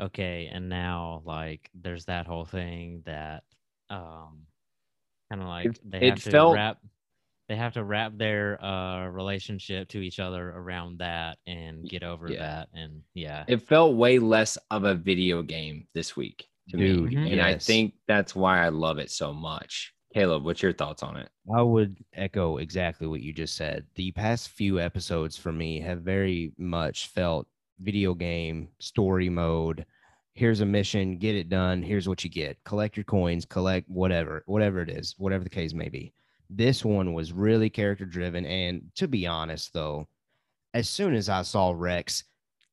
Okay, 0.00 0.50
and 0.52 0.68
now 0.68 1.22
like 1.24 1.70
there's 1.74 2.04
that 2.06 2.26
whole 2.26 2.44
thing 2.44 3.02
that 3.06 3.44
um 3.90 4.40
kind 5.30 5.42
of 5.42 5.48
like 5.48 5.78
they 5.84 5.98
it 5.98 6.10
have 6.10 6.22
to 6.24 6.30
felt- 6.30 6.54
wrap 6.54 6.78
they 7.48 7.56
have 7.56 7.74
to 7.74 7.84
wrap 7.84 8.12
their 8.16 8.62
uh 8.64 9.06
relationship 9.08 9.88
to 9.88 9.98
each 10.00 10.18
other 10.20 10.50
around 10.50 10.98
that 10.98 11.38
and 11.46 11.88
get 11.88 12.02
over 12.02 12.30
Yeah. 12.30 12.38
that 12.40 12.68
and 12.74 13.02
yeah 13.14 13.44
It 13.48 13.62
felt 13.62 13.96
way 13.96 14.18
less 14.18 14.56
of 14.70 14.84
a 14.84 14.94
video 14.94 15.42
game 15.42 15.86
this 15.94 16.16
week 16.16 16.46
to 16.70 16.76
Dude, 16.78 17.10
me, 17.10 17.16
Mhm. 17.16 17.32
and 17.32 17.40
I 17.42 17.56
think 17.58 17.94
that's 18.08 18.34
why 18.34 18.64
I 18.64 18.70
love 18.70 18.98
it 18.98 19.10
so 19.10 19.32
much. 19.34 19.92
Caleb, 20.14 20.44
what's 20.44 20.62
your 20.62 20.72
thoughts 20.72 21.02
on 21.02 21.16
it? 21.16 21.28
I 21.54 21.60
would 21.60 21.98
echo 22.14 22.56
exactly 22.58 23.06
what 23.06 23.20
you 23.20 23.32
just 23.32 23.56
said. 23.56 23.84
The 23.96 24.12
past 24.12 24.48
few 24.50 24.80
episodes 24.80 25.36
for 25.36 25.52
me 25.52 25.80
have 25.80 26.00
very 26.02 26.52
much 26.56 27.08
felt 27.08 27.46
video 27.80 28.14
game 28.14 28.68
story 28.78 29.28
mode. 29.28 29.84
Here's 30.34 30.60
a 30.60 30.66
mission, 30.66 31.18
get 31.18 31.34
it 31.34 31.48
done. 31.48 31.82
Here's 31.82 32.08
what 32.08 32.24
you 32.24 32.30
get. 32.30 32.56
Collect 32.64 32.96
your 32.96 33.04
coins, 33.04 33.44
collect 33.44 33.88
whatever, 33.90 34.42
whatever 34.46 34.80
it 34.80 34.88
is, 34.88 35.14
whatever 35.18 35.44
the 35.44 35.50
case 35.50 35.74
may 35.74 35.88
be. 35.88 36.14
This 36.50 36.84
one 36.84 37.14
was 37.14 37.32
really 37.32 37.70
character 37.70 38.04
driven. 38.04 38.46
And 38.46 38.90
to 38.96 39.08
be 39.08 39.26
honest, 39.26 39.72
though, 39.72 40.08
as 40.72 40.88
soon 40.88 41.14
as 41.14 41.28
I 41.28 41.42
saw 41.42 41.72
Rex, 41.74 42.24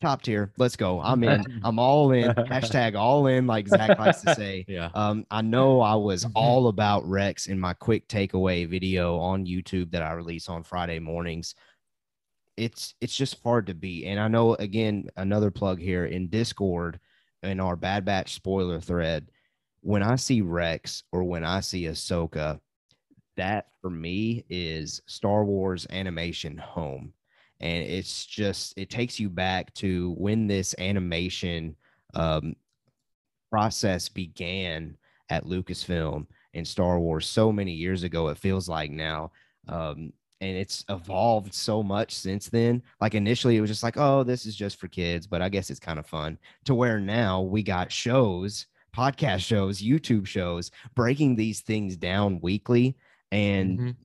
top 0.01 0.23
tier, 0.23 0.51
let's 0.57 0.75
go. 0.75 0.99
I'm 0.99 1.23
in. 1.23 1.61
I'm 1.63 1.79
all 1.79 2.11
in. 2.11 2.31
Hashtag 2.31 2.95
all 2.95 3.27
in, 3.27 3.47
like 3.47 3.67
Zach 3.67 3.97
likes 3.97 4.21
to 4.21 4.35
say. 4.35 4.65
yeah 4.67 4.89
Um, 4.93 5.25
I 5.31 5.41
know 5.41 5.81
I 5.81 5.95
was 5.95 6.25
all 6.35 6.67
about 6.67 7.07
Rex 7.07 7.47
in 7.47 7.59
my 7.59 7.73
quick 7.73 8.07
takeaway 8.07 8.67
video 8.67 9.17
on 9.17 9.45
YouTube 9.45 9.91
that 9.91 10.01
I 10.01 10.11
release 10.13 10.49
on 10.49 10.63
Friday 10.63 10.99
mornings. 10.99 11.55
It's 12.57 12.95
it's 12.99 13.15
just 13.15 13.41
hard 13.43 13.67
to 13.67 13.73
beat. 13.73 14.05
And 14.05 14.19
I 14.19 14.27
know 14.27 14.55
again, 14.55 15.07
another 15.15 15.51
plug 15.51 15.79
here 15.79 16.05
in 16.05 16.27
Discord 16.27 16.99
in 17.43 17.59
our 17.59 17.75
Bad 17.75 18.03
Batch 18.03 18.33
spoiler 18.33 18.79
thread. 18.79 19.29
When 19.81 20.03
I 20.03 20.15
see 20.15 20.41
Rex 20.41 21.03
or 21.11 21.23
when 21.23 21.43
I 21.43 21.61
see 21.61 21.83
Ahsoka, 21.85 22.59
that 23.41 23.69
for 23.81 23.89
me 23.89 24.45
is 24.49 25.01
Star 25.07 25.43
Wars 25.43 25.87
animation 25.89 26.57
home. 26.57 27.11
And 27.59 27.83
it's 27.83 28.25
just 28.25 28.77
it 28.77 28.91
takes 28.91 29.19
you 29.19 29.29
back 29.29 29.73
to 29.75 30.13
when 30.17 30.45
this 30.45 30.75
animation 30.77 31.75
um, 32.13 32.55
process 33.49 34.09
began 34.09 34.95
at 35.29 35.45
Lucasfilm 35.45 36.27
and 36.53 36.67
Star 36.67 36.99
Wars 36.99 37.27
so 37.27 37.51
many 37.51 37.71
years 37.71 38.03
ago. 38.03 38.27
It 38.27 38.37
feels 38.37 38.69
like 38.69 38.91
now. 38.91 39.31
Um, 39.67 40.13
and 40.39 40.57
it's 40.57 40.85
evolved 40.89 41.53
so 41.53 41.81
much 41.81 42.13
since 42.13 42.47
then. 42.47 42.83
Like 42.99 43.15
initially, 43.15 43.57
it 43.57 43.61
was 43.61 43.69
just 43.71 43.83
like, 43.83 43.97
oh, 43.97 44.23
this 44.23 44.45
is 44.45 44.55
just 44.55 44.79
for 44.79 44.87
kids, 44.87 45.25
but 45.25 45.41
I 45.41 45.49
guess 45.49 45.71
it's 45.71 45.79
kind 45.79 45.97
of 45.97 46.05
fun. 46.05 46.37
To 46.65 46.75
where 46.75 46.99
now 46.99 47.41
we 47.41 47.63
got 47.63 47.91
shows, 47.91 48.67
podcast 48.95 49.39
shows, 49.39 49.81
YouTube 49.81 50.27
shows, 50.27 50.69
breaking 50.95 51.35
these 51.35 51.61
things 51.61 51.97
down 51.97 52.39
weekly. 52.41 52.97
And 53.31 53.79
Mhm. 53.79 53.95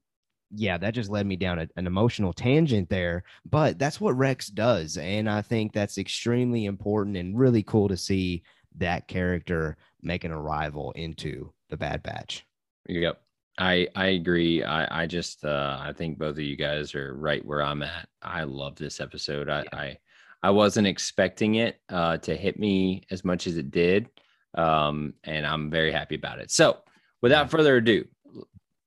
yeah, 0.52 0.78
that 0.78 0.94
just 0.94 1.10
led 1.10 1.26
me 1.26 1.36
down 1.36 1.58
a, 1.58 1.68
an 1.76 1.86
emotional 1.86 2.32
tangent 2.32 2.88
there. 2.88 3.24
But 3.44 3.78
that's 3.78 4.00
what 4.00 4.16
Rex 4.16 4.48
does. 4.48 4.96
And 4.96 5.28
I 5.28 5.42
think 5.42 5.72
that's 5.72 5.98
extremely 5.98 6.64
important 6.66 7.16
and 7.16 7.38
really 7.38 7.62
cool 7.62 7.88
to 7.88 7.96
see 7.96 8.42
that 8.78 9.08
character 9.08 9.76
make 10.02 10.24
an 10.24 10.32
arrival 10.32 10.92
into 10.92 11.52
the 11.70 11.76
Bad 11.76 12.02
Batch. 12.02 12.46
Yep. 12.88 13.20
I 13.58 13.88
I 13.96 14.06
agree. 14.08 14.62
I 14.62 15.02
I 15.02 15.06
just 15.06 15.44
uh 15.44 15.78
I 15.80 15.92
think 15.94 16.18
both 16.18 16.36
of 16.36 16.40
you 16.40 16.56
guys 16.56 16.94
are 16.94 17.14
right 17.16 17.44
where 17.44 17.62
I'm 17.62 17.82
at. 17.82 18.06
I 18.22 18.44
love 18.44 18.76
this 18.76 19.00
episode. 19.00 19.48
I 19.48 19.62
Yeah. 19.62 19.78
I, 19.78 19.98
I 20.42 20.50
wasn't 20.50 20.86
expecting 20.86 21.54
it 21.56 21.80
uh 21.88 22.18
to 22.18 22.36
hit 22.36 22.58
me 22.58 23.02
as 23.10 23.24
much 23.24 23.46
as 23.46 23.56
it 23.56 23.70
did. 23.70 24.10
Um 24.54 25.14
and 25.24 25.46
I'm 25.46 25.70
very 25.70 25.90
happy 25.90 26.16
about 26.16 26.38
it. 26.38 26.50
So, 26.50 26.78
without 27.22 27.44
Yeah. 27.44 27.48
further 27.48 27.76
ado, 27.78 28.04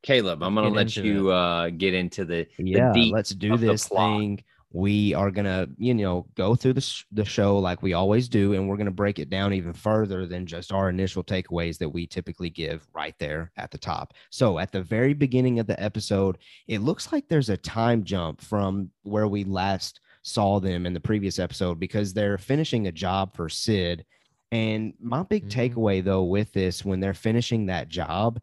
Caleb, 0.02 0.44
I'm 0.44 0.56
going 0.56 0.70
to 0.70 0.74
let 0.76 0.96
you 0.96 1.30
uh 1.32 1.70
get 1.70 1.94
into 1.94 2.26
the 2.26 2.48
yeah 2.58 2.92
deep 2.94 3.14
let's 3.14 3.32
do 3.32 3.58
this 3.58 3.88
thing. 3.88 4.44
We 4.72 5.16
are 5.16 5.32
gonna 5.32 5.68
you 5.80 5.96
know 5.96 6.28
go 6.36 6.54
through 6.56 6.74
the, 6.74 6.82
sh- 6.82 7.04
the 7.12 7.26
show 7.26 7.58
like 7.58 7.82
we 7.82 7.94
always 7.94 8.30
do 8.30 8.54
and 8.54 8.70
we're 8.70 8.78
gonna 8.78 8.92
break 8.92 9.18
it 9.18 9.30
down 9.32 9.52
even 9.52 9.74
further 9.74 10.28
than 10.28 10.46
just 10.46 10.72
our 10.72 10.90
initial 10.90 11.24
takeaways 11.24 11.80
that 11.80 11.90
we 11.90 12.06
typically 12.06 12.52
give 12.52 12.88
right 12.94 13.16
there 13.18 13.52
at 13.58 13.72
the 13.72 13.80
top. 13.80 14.14
So 14.30 14.60
at 14.60 14.72
the 14.72 14.84
very 14.84 15.16
beginning 15.16 15.58
of 15.58 15.66
the 15.66 15.82
episode 15.82 16.38
it 16.68 16.82
looks 16.82 17.12
like 17.12 17.28
there's 17.28 17.50
a 17.50 17.58
time 17.58 18.04
jump 18.04 18.42
from 18.42 18.92
where 19.02 19.28
we 19.28 19.44
last 19.44 20.02
saw 20.22 20.60
them 20.60 20.86
in 20.86 20.94
the 20.94 21.00
previous 21.00 21.40
episode 21.40 21.80
because 21.80 22.14
they're 22.14 22.38
finishing 22.38 22.86
a 22.88 22.92
job 22.92 23.36
for 23.36 23.50
Cid. 23.50 24.06
And 24.52 24.94
my 25.00 25.24
big 25.24 25.50
Mhm. 25.50 25.74
takeaway 25.74 26.04
though 26.04 26.26
with 26.26 26.54
this 26.54 26.86
when 26.86 27.00
they're 27.00 27.14
finishing 27.16 27.66
that 27.68 27.88
job 27.90 28.40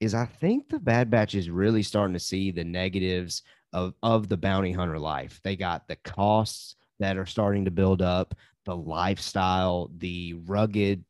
is 0.00 0.14
I 0.14 0.26
think 0.26 0.68
the 0.68 0.78
Bad 0.78 1.10
Batch 1.10 1.34
is 1.34 1.50
really 1.50 1.82
starting 1.82 2.14
to 2.14 2.20
see 2.20 2.50
the 2.50 2.64
negatives 2.64 3.42
of 3.72 3.94
of 4.02 4.28
the 4.28 4.36
bounty 4.36 4.72
hunter 4.72 4.98
life. 4.98 5.40
They 5.44 5.56
got 5.56 5.88
the 5.88 5.96
costs 5.96 6.76
that 7.00 7.16
are 7.16 7.26
starting 7.26 7.64
to 7.64 7.70
build 7.70 8.02
up, 8.02 8.34
the 8.64 8.76
lifestyle, 8.76 9.90
the 9.98 10.34
rugged 10.46 11.04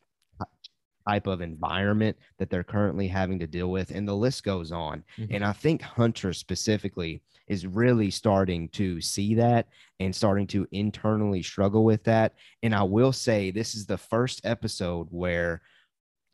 type 1.08 1.26
of 1.26 1.40
environment 1.40 2.16
that 2.38 2.50
they're 2.50 2.64
currently 2.64 3.08
having 3.08 3.38
to 3.38 3.46
deal 3.46 3.70
with, 3.70 3.90
and 3.90 4.06
the 4.06 4.14
list 4.14 4.44
goes 4.44 4.72
on. 4.72 5.02
Mhm. 5.18 5.36
And 5.36 5.44
I 5.44 5.52
think 5.52 5.80
Hunter 5.80 6.34
specifically 6.34 7.22
is 7.46 7.66
really 7.66 8.10
starting 8.10 8.68
to 8.70 9.00
see 9.00 9.34
that 9.34 9.68
and 10.00 10.14
starting 10.14 10.46
to 10.48 10.68
internally 10.70 11.42
struggle 11.42 11.84
with 11.84 12.04
that. 12.04 12.34
And 12.62 12.74
I 12.74 12.82
will 12.82 13.12
say 13.12 13.50
this 13.50 13.74
is 13.74 13.86
the 13.86 13.96
first 13.96 14.44
episode 14.44 15.08
where 15.10 15.62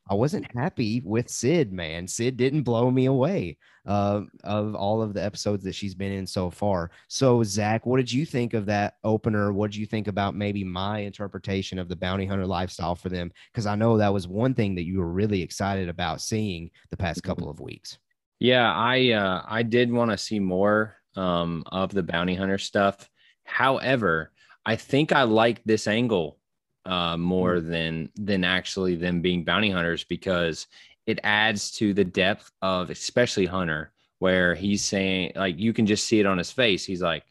I 0.09 0.15
wasn't 0.15 0.55
happy 0.55 1.01
with 1.05 1.31
Cid, 1.31 1.73
man. 1.73 2.07
Cid 2.07 2.37
didn't 2.37 2.63
blow 2.63 2.91
me 2.91 3.07
away 3.07 3.57
uh, 3.87 4.23
of 4.43 4.75
all 4.75 5.01
of 5.01 5.15
the 5.15 5.25
episodes 5.25 5.65
that 5.65 5.75
she's 5.75 5.95
been 5.95 6.13
in 6.13 6.27
so 6.27 6.51
far. 6.51 6.91
So, 7.09 7.43
Zach, 7.43 7.87
what 7.87 7.97
did 7.97 8.13
you 8.13 8.27
think 8.27 8.53
of 8.53 8.67
that 8.67 8.95
opener? 9.03 9.53
What 9.53 9.71
did 9.71 9.79
you 9.79 9.87
think 9.87 10.07
about 10.07 10.35
maybe 10.35 10.63
my 10.63 11.01
interpretation 11.01 11.79
of 11.79 11.89
the 11.89 11.97
bounty 11.97 12.27
hunter 12.27 12.47
lifestyle 12.47 12.95
for 12.95 13.09
them? 13.09 13.33
Because 13.51 13.67
I 13.67 13.77
know 13.77 13.97
that 13.97 14.13
was 14.13 14.29
one 14.29 14.53
thing 14.53 14.75
that 14.75 14.85
you 14.85 14.99
were 14.99 15.11
really 15.11 15.41
excited 15.41 15.89
about 15.89 16.21
seeing 16.21 16.71
the 16.91 16.97
past 16.99 17.23
couple 17.23 17.49
of 17.49 17.61
weeks. 17.61 17.99
Yeah, 18.41 18.71
I 18.75 19.13
uh, 19.13 19.43
I 19.47 19.63
did 19.63 19.91
want 19.91 20.11
to 20.11 20.19
see 20.19 20.39
more 20.39 20.97
um, 21.17 21.65
of 21.73 21.93
the 21.93 22.03
bounty 22.03 22.35
hunter 22.35 22.59
stuff. 22.59 23.09
However, 23.45 24.33
I 24.67 24.77
think 24.77 25.13
I 25.13 25.23
like 25.23 25.63
this 25.65 25.87
angle 25.87 26.39
uh, 26.87 27.17
more 27.17 27.61
than 27.61 28.11
than 28.17 28.45
actually 28.45 28.97
them 28.97 29.21
being 29.21 29.45
bounty 29.45 29.71
hunters 29.71 30.05
because 30.05 30.67
it 31.07 31.21
adds 31.23 31.71
to 31.73 31.93
the 31.93 32.05
depth 32.05 32.51
of 32.63 32.91
especially 32.91 33.47
Hunter, 33.47 33.93
where 34.19 34.55
he's 34.55 34.85
saying 34.85 35.33
like 35.37 35.59
you 35.59 35.73
can 35.73 35.87
just 35.87 36.07
see 36.07 36.21
it 36.21 36.27
on 36.27 36.39
his 36.39 36.51
face. 36.51 36.85
He's 36.85 37.03
like, 37.03 37.25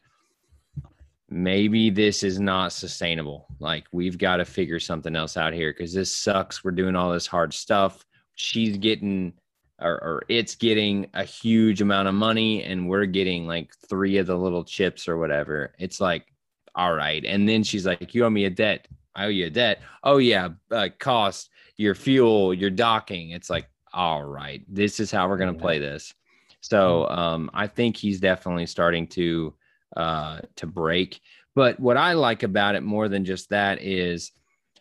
maybe 1.28 1.90
this 1.90 2.22
is 2.22 2.38
not 2.38 2.72
sustainable. 2.72 3.46
Like 3.58 3.86
we've 3.92 4.18
got 4.18 4.36
to 4.36 4.44
figure 4.44 4.80
something 4.80 5.16
else 5.16 5.36
out 5.36 5.52
here 5.52 5.72
because 5.72 5.92
this 5.92 6.14
sucks. 6.14 6.64
We're 6.64 6.70
doing 6.70 6.96
all 6.96 7.12
this 7.12 7.26
hard 7.26 7.52
stuff. 7.52 8.04
She's 8.34 8.76
getting 8.76 9.34
or, 9.80 9.94
or 10.02 10.22
it's 10.28 10.54
getting 10.54 11.08
a 11.14 11.24
huge 11.24 11.80
amount 11.80 12.08
of 12.08 12.14
money 12.14 12.62
and 12.62 12.88
we're 12.88 13.06
getting 13.06 13.46
like 13.46 13.74
three 13.88 14.18
of 14.18 14.26
the 14.26 14.36
little 14.36 14.64
chips 14.64 15.08
or 15.08 15.18
whatever. 15.18 15.74
It's 15.78 16.00
like, 16.00 16.26
all 16.74 16.94
right. 16.94 17.24
And 17.24 17.48
then 17.48 17.62
she's 17.62 17.86
like, 17.86 18.14
you 18.14 18.24
owe 18.24 18.30
me 18.30 18.44
a 18.44 18.50
debt. 18.50 18.88
I 19.14 19.26
owe 19.26 19.28
you 19.28 19.46
a 19.46 19.50
debt. 19.50 19.80
Oh 20.02 20.18
yeah, 20.18 20.48
uh, 20.70 20.88
cost 20.98 21.50
your 21.76 21.94
fuel, 21.94 22.54
your 22.54 22.70
docking. 22.70 23.30
It's 23.30 23.50
like, 23.50 23.68
all 23.92 24.24
right, 24.24 24.62
this 24.68 25.00
is 25.00 25.10
how 25.10 25.28
we're 25.28 25.38
gonna 25.38 25.52
Yeah. 25.52 25.60
play 25.60 25.78
this. 25.78 26.14
So 26.60 27.08
um, 27.08 27.50
I 27.52 27.66
think 27.66 27.96
he's 27.96 28.20
definitely 28.20 28.66
starting 28.66 29.06
to 29.08 29.54
uh, 29.96 30.40
to 30.56 30.66
break. 30.66 31.20
But 31.54 31.78
what 31.78 31.96
I 31.96 32.14
like 32.14 32.42
about 32.42 32.74
it 32.74 32.82
more 32.82 33.08
than 33.08 33.24
just 33.24 33.50
that 33.50 33.80
is 33.80 34.32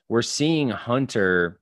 we're 0.09 0.21
seeing 0.21 0.69
Hunter 0.69 1.59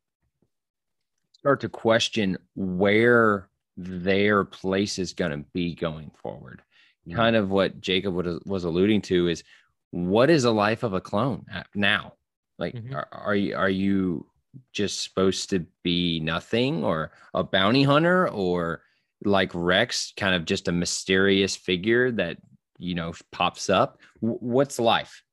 start 1.40 1.60
to 1.62 1.70
question 1.70 2.38
where 2.56 3.50
their 3.76 4.44
place 4.44 5.00
is 5.00 5.14
going 5.14 5.32
to 5.32 5.46
be 5.54 5.74
going 5.76 6.12
forward. 6.22 6.62
Mm. 7.08 7.16
Kind 7.16 7.36
of 7.36 7.50
what 7.50 7.82
Jacob 7.82 8.14
was, 8.14 8.40
was 8.46 8.64
alluding 8.64 9.02
to 9.04 9.28
is 9.28 9.44
what 9.90 10.30
is 10.30 10.46
a 10.46 10.52
life 10.52 10.84
of 10.84 10.94
a 10.94 11.02
clone 11.02 11.46
now? 11.76 12.14
Like, 12.62 12.76
Mhm. 12.76 12.94
are, 12.96 13.08
are 13.12 13.36
you 13.36 13.56
are 13.56 13.70
you 13.70 14.30
just 14.72 15.04
supposed 15.04 15.50
to 15.50 15.66
be 15.82 16.20
nothing 16.20 16.84
or 16.84 17.12
a 17.34 17.44
bounty 17.44 17.84
hunter 17.84 18.30
or 18.30 18.84
like 19.26 19.52
Rex, 19.54 20.14
kind 20.16 20.36
of 20.36 20.46
just 20.46 20.68
a 20.68 20.72
mysterious 20.72 21.56
figure 21.56 22.12
that 22.12 22.38
you 22.78 22.94
know 22.96 23.14
pops 23.32 23.70
up? 23.70 24.00
W- 24.22 24.40
what's 24.40 24.80
life? 24.80 25.24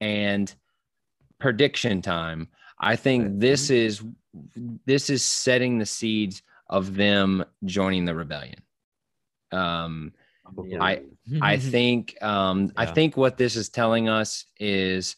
And 0.00 0.54
prediction 1.40 2.02
time. 2.02 2.48
I 2.78 2.96
think 2.96 3.40
this 3.40 3.68
is 3.70 4.02
this 4.86 5.10
is 5.10 5.24
setting 5.24 5.78
the 5.78 5.86
seeds 5.86 6.42
of 6.68 6.94
them 6.94 7.44
joining 7.64 8.04
the 8.04 8.14
rebellion. 8.14 8.62
Um, 9.50 10.12
I 10.80 11.02
I 11.42 11.56
think 11.72 12.16
um, 12.22 12.72
I 12.76 12.86
think 12.86 13.16
what 13.16 13.36
this 13.36 13.56
is 13.56 13.68
telling 13.68 14.08
us 14.08 14.44
is 14.58 15.16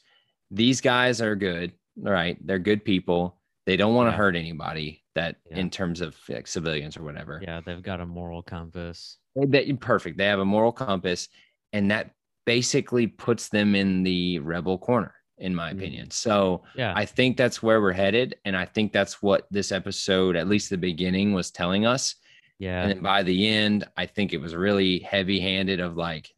these 0.53 0.81
guys 0.81 1.21
are 1.21 1.35
good, 1.35 1.73
right? 1.97 2.37
They're 2.47 2.59
good 2.59 2.85
people. 2.85 3.41
They 3.67 3.77
don't 3.77 3.95
want 3.95 4.09
to 4.09 4.13
Yeah. 4.13 4.17
hurt 4.19 4.37
anybody. 4.37 4.99
That 5.15 5.37
Yeah. 5.51 5.59
in 5.59 5.69
terms 5.71 6.01
of 6.01 6.17
like, 6.29 6.47
civilians 6.47 6.97
or 6.97 7.03
whatever. 7.03 7.41
yeah, 7.43 7.61
they've 7.61 7.83
got 7.83 8.01
a 8.01 8.07
moral 8.07 8.43
compass. 8.43 9.19
They- 9.37 9.73
perfect. 9.75 10.17
They 10.17 10.25
have 10.27 10.39
a 10.41 10.45
moral 10.45 10.73
compass, 10.73 11.29
and 11.73 11.91
that 11.91 12.15
basically 12.47 13.07
puts 13.07 13.49
them 13.51 13.75
in 13.75 14.03
the 14.05 14.39
rebel 14.39 14.79
corner, 14.79 15.15
in 15.39 15.55
my 15.55 15.71
Mhm. 15.71 15.77
opinion. 15.77 16.11
So 16.11 16.65
Yeah, 16.75 16.93
I 16.97 17.05
think 17.05 17.37
that's 17.37 17.63
where 17.63 17.81
we're 17.83 17.93
headed, 17.93 18.37
and 18.47 18.57
I 18.57 18.65
think 18.65 18.93
that's 18.93 19.23
what 19.23 19.47
this 19.51 19.71
episode, 19.71 20.35
at 20.37 20.49
least 20.49 20.71
the 20.71 20.79
beginning, 20.79 21.33
was 21.35 21.51
telling 21.51 21.85
us. 21.87 22.15
yeah, 22.59 22.83
And 22.83 22.91
then 22.93 23.03
by 23.03 23.23
the 23.23 23.49
end, 23.49 23.85
I 23.97 24.07
think 24.07 24.33
it 24.33 24.39
was 24.39 24.55
really 24.55 25.01
heavy-handed 25.01 25.79
of 25.81 25.97
like, 25.97 26.35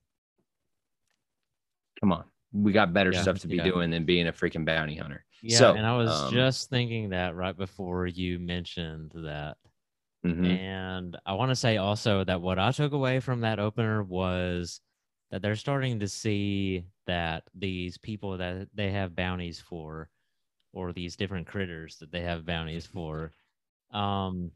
come 2.00 2.12
on, 2.12 2.24
we 2.54 2.72
got 2.72 2.92
better 2.94 3.10
Yeah, 3.12 3.20
stuff 3.22 3.40
to 3.40 3.48
be 3.48 3.56
yeah. 3.56 3.64
doing 3.64 3.90
than 3.90 4.04
being 4.04 4.28
a 4.28 4.32
freaking 4.32 4.64
bounty 4.64 4.94
hunter. 4.96 5.24
yeah. 5.42 5.58
so, 5.58 5.74
and 5.74 5.84
I 5.84 5.96
was 5.96 6.10
um, 6.10 6.32
just 6.32 6.70
thinking 6.70 7.10
that 7.10 7.34
right 7.34 7.56
before 7.56 8.06
you 8.06 8.38
mentioned 8.38 9.10
that. 9.14 9.56
Mhm. 10.24 10.46
And 10.58 11.16
I 11.26 11.34
want 11.34 11.50
to 11.50 11.56
say 11.56 11.76
also 11.76 12.24
that 12.24 12.40
what 12.40 12.58
I 12.58 12.70
took 12.70 12.92
away 12.92 13.20
from 13.20 13.40
that 13.40 13.58
opener 13.58 14.02
was 14.02 14.80
that 15.30 15.42
they're 15.42 15.56
starting 15.56 15.98
to 16.00 16.08
see 16.08 16.84
that 17.06 17.42
these 17.54 17.98
people 17.98 18.38
that 18.38 18.68
they 18.72 18.90
have 18.92 19.14
bounties 19.16 19.60
for, 19.60 20.08
or 20.72 20.92
these 20.92 21.16
different 21.16 21.46
critters 21.46 21.96
that 21.98 22.10
they 22.10 22.22
have 22.22 22.46
bounties 22.46 22.86
for, 22.86 23.32
um, 23.92 24.50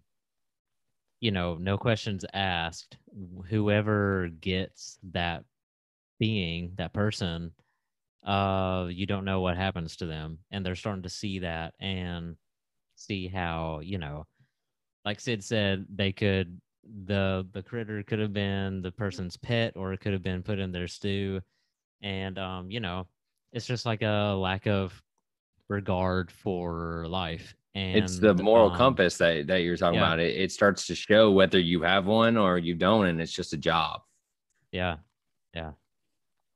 you 1.21 1.33
know, 1.33 1.57
no 1.57 1.76
questions 1.76 2.25
asked. 2.33 2.97
Whoever 3.49 4.28
gets 4.40 4.99
that 5.12 5.45
being, 6.19 6.73
that 6.76 6.93
person, 6.93 7.52
uh, 8.25 8.88
you 8.90 9.06
don't 9.06 9.25
know 9.25 9.40
what 9.40 9.56
happens 9.56 9.96
to 9.96 10.06
them, 10.06 10.38
and 10.50 10.64
they're 10.64 10.75
starting 10.75 11.02
to 11.02 11.08
see 11.08 11.40
that 11.40 11.75
and 11.80 12.37
see 12.96 13.28
how 13.28 13.80
you 13.82 13.98
know 13.98 14.26
like 15.08 15.20
Cid 15.20 15.42
said, 15.42 15.87
they 15.94 16.12
could 16.12 16.60
the 17.06 17.46
the 17.52 17.62
critter 17.62 18.02
could 18.02 18.18
have 18.18 18.34
been 18.34 18.82
the 18.82 18.90
person's 18.90 19.38
pet 19.38 19.72
or 19.75 19.92
it 19.92 20.00
could 20.00 20.12
have 20.12 20.22
been 20.22 20.42
put 20.42 20.58
in 20.58 20.70
their 20.70 20.87
stew. 20.87 21.40
And 22.02 22.38
um, 22.38 22.70
you 22.70 22.80
know, 22.80 23.06
it's 23.52 23.66
just 23.66 23.87
like 23.87 24.02
a 24.02 24.37
lack 24.38 24.66
of 24.66 25.02
regard 25.68 26.30
for 26.30 27.06
life. 27.08 27.54
And 27.75 27.96
it's 27.96 28.18
the 28.18 28.34
moral 28.34 28.70
um, 28.70 28.76
compass 28.76 29.16
that, 29.16 29.46
that 29.46 29.62
you're 29.62 29.78
talking 29.78 29.98
yeah. 29.98 30.06
about. 30.06 30.20
It, 30.20 30.37
it 30.37 30.52
starts 30.52 30.87
to 30.88 30.94
show 30.94 31.30
whether 31.30 31.58
you 31.58 31.80
have 31.82 32.04
one 32.04 32.37
or 32.37 32.58
you 32.58 32.75
don't, 32.75 33.06
and 33.06 33.18
it's 33.18 33.32
just 33.32 33.54
a 33.54 33.58
job. 33.58 34.02
Yeah. 34.72 34.96
Yeah. 35.54 35.72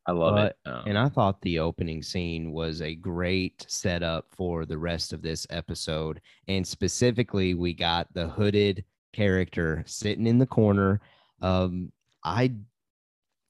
I 0.07 0.13
love 0.13 0.35
But- 0.35 0.57
it. 0.65 0.69
Um, 0.71 0.83
And 0.87 0.99
I 0.99 1.09
thought 1.09 1.41
the 1.43 1.59
opening 1.61 2.03
scene 2.03 2.53
was 2.53 2.83
a 2.83 2.95
great 2.95 3.65
setup 3.69 4.27
for 4.31 4.67
the 4.67 4.79
rest 4.79 5.13
of 5.13 5.23
this 5.23 5.47
episode. 5.51 6.21
And 6.49 6.67
specifically, 6.67 7.55
we 7.55 7.73
got 7.73 8.13
the 8.13 8.29
hooded 8.29 8.85
character 9.13 9.85
sitting 9.87 10.27
in 10.27 10.39
the 10.39 10.47
corner. 10.47 11.01
Um, 11.41 11.93
I 12.25 12.53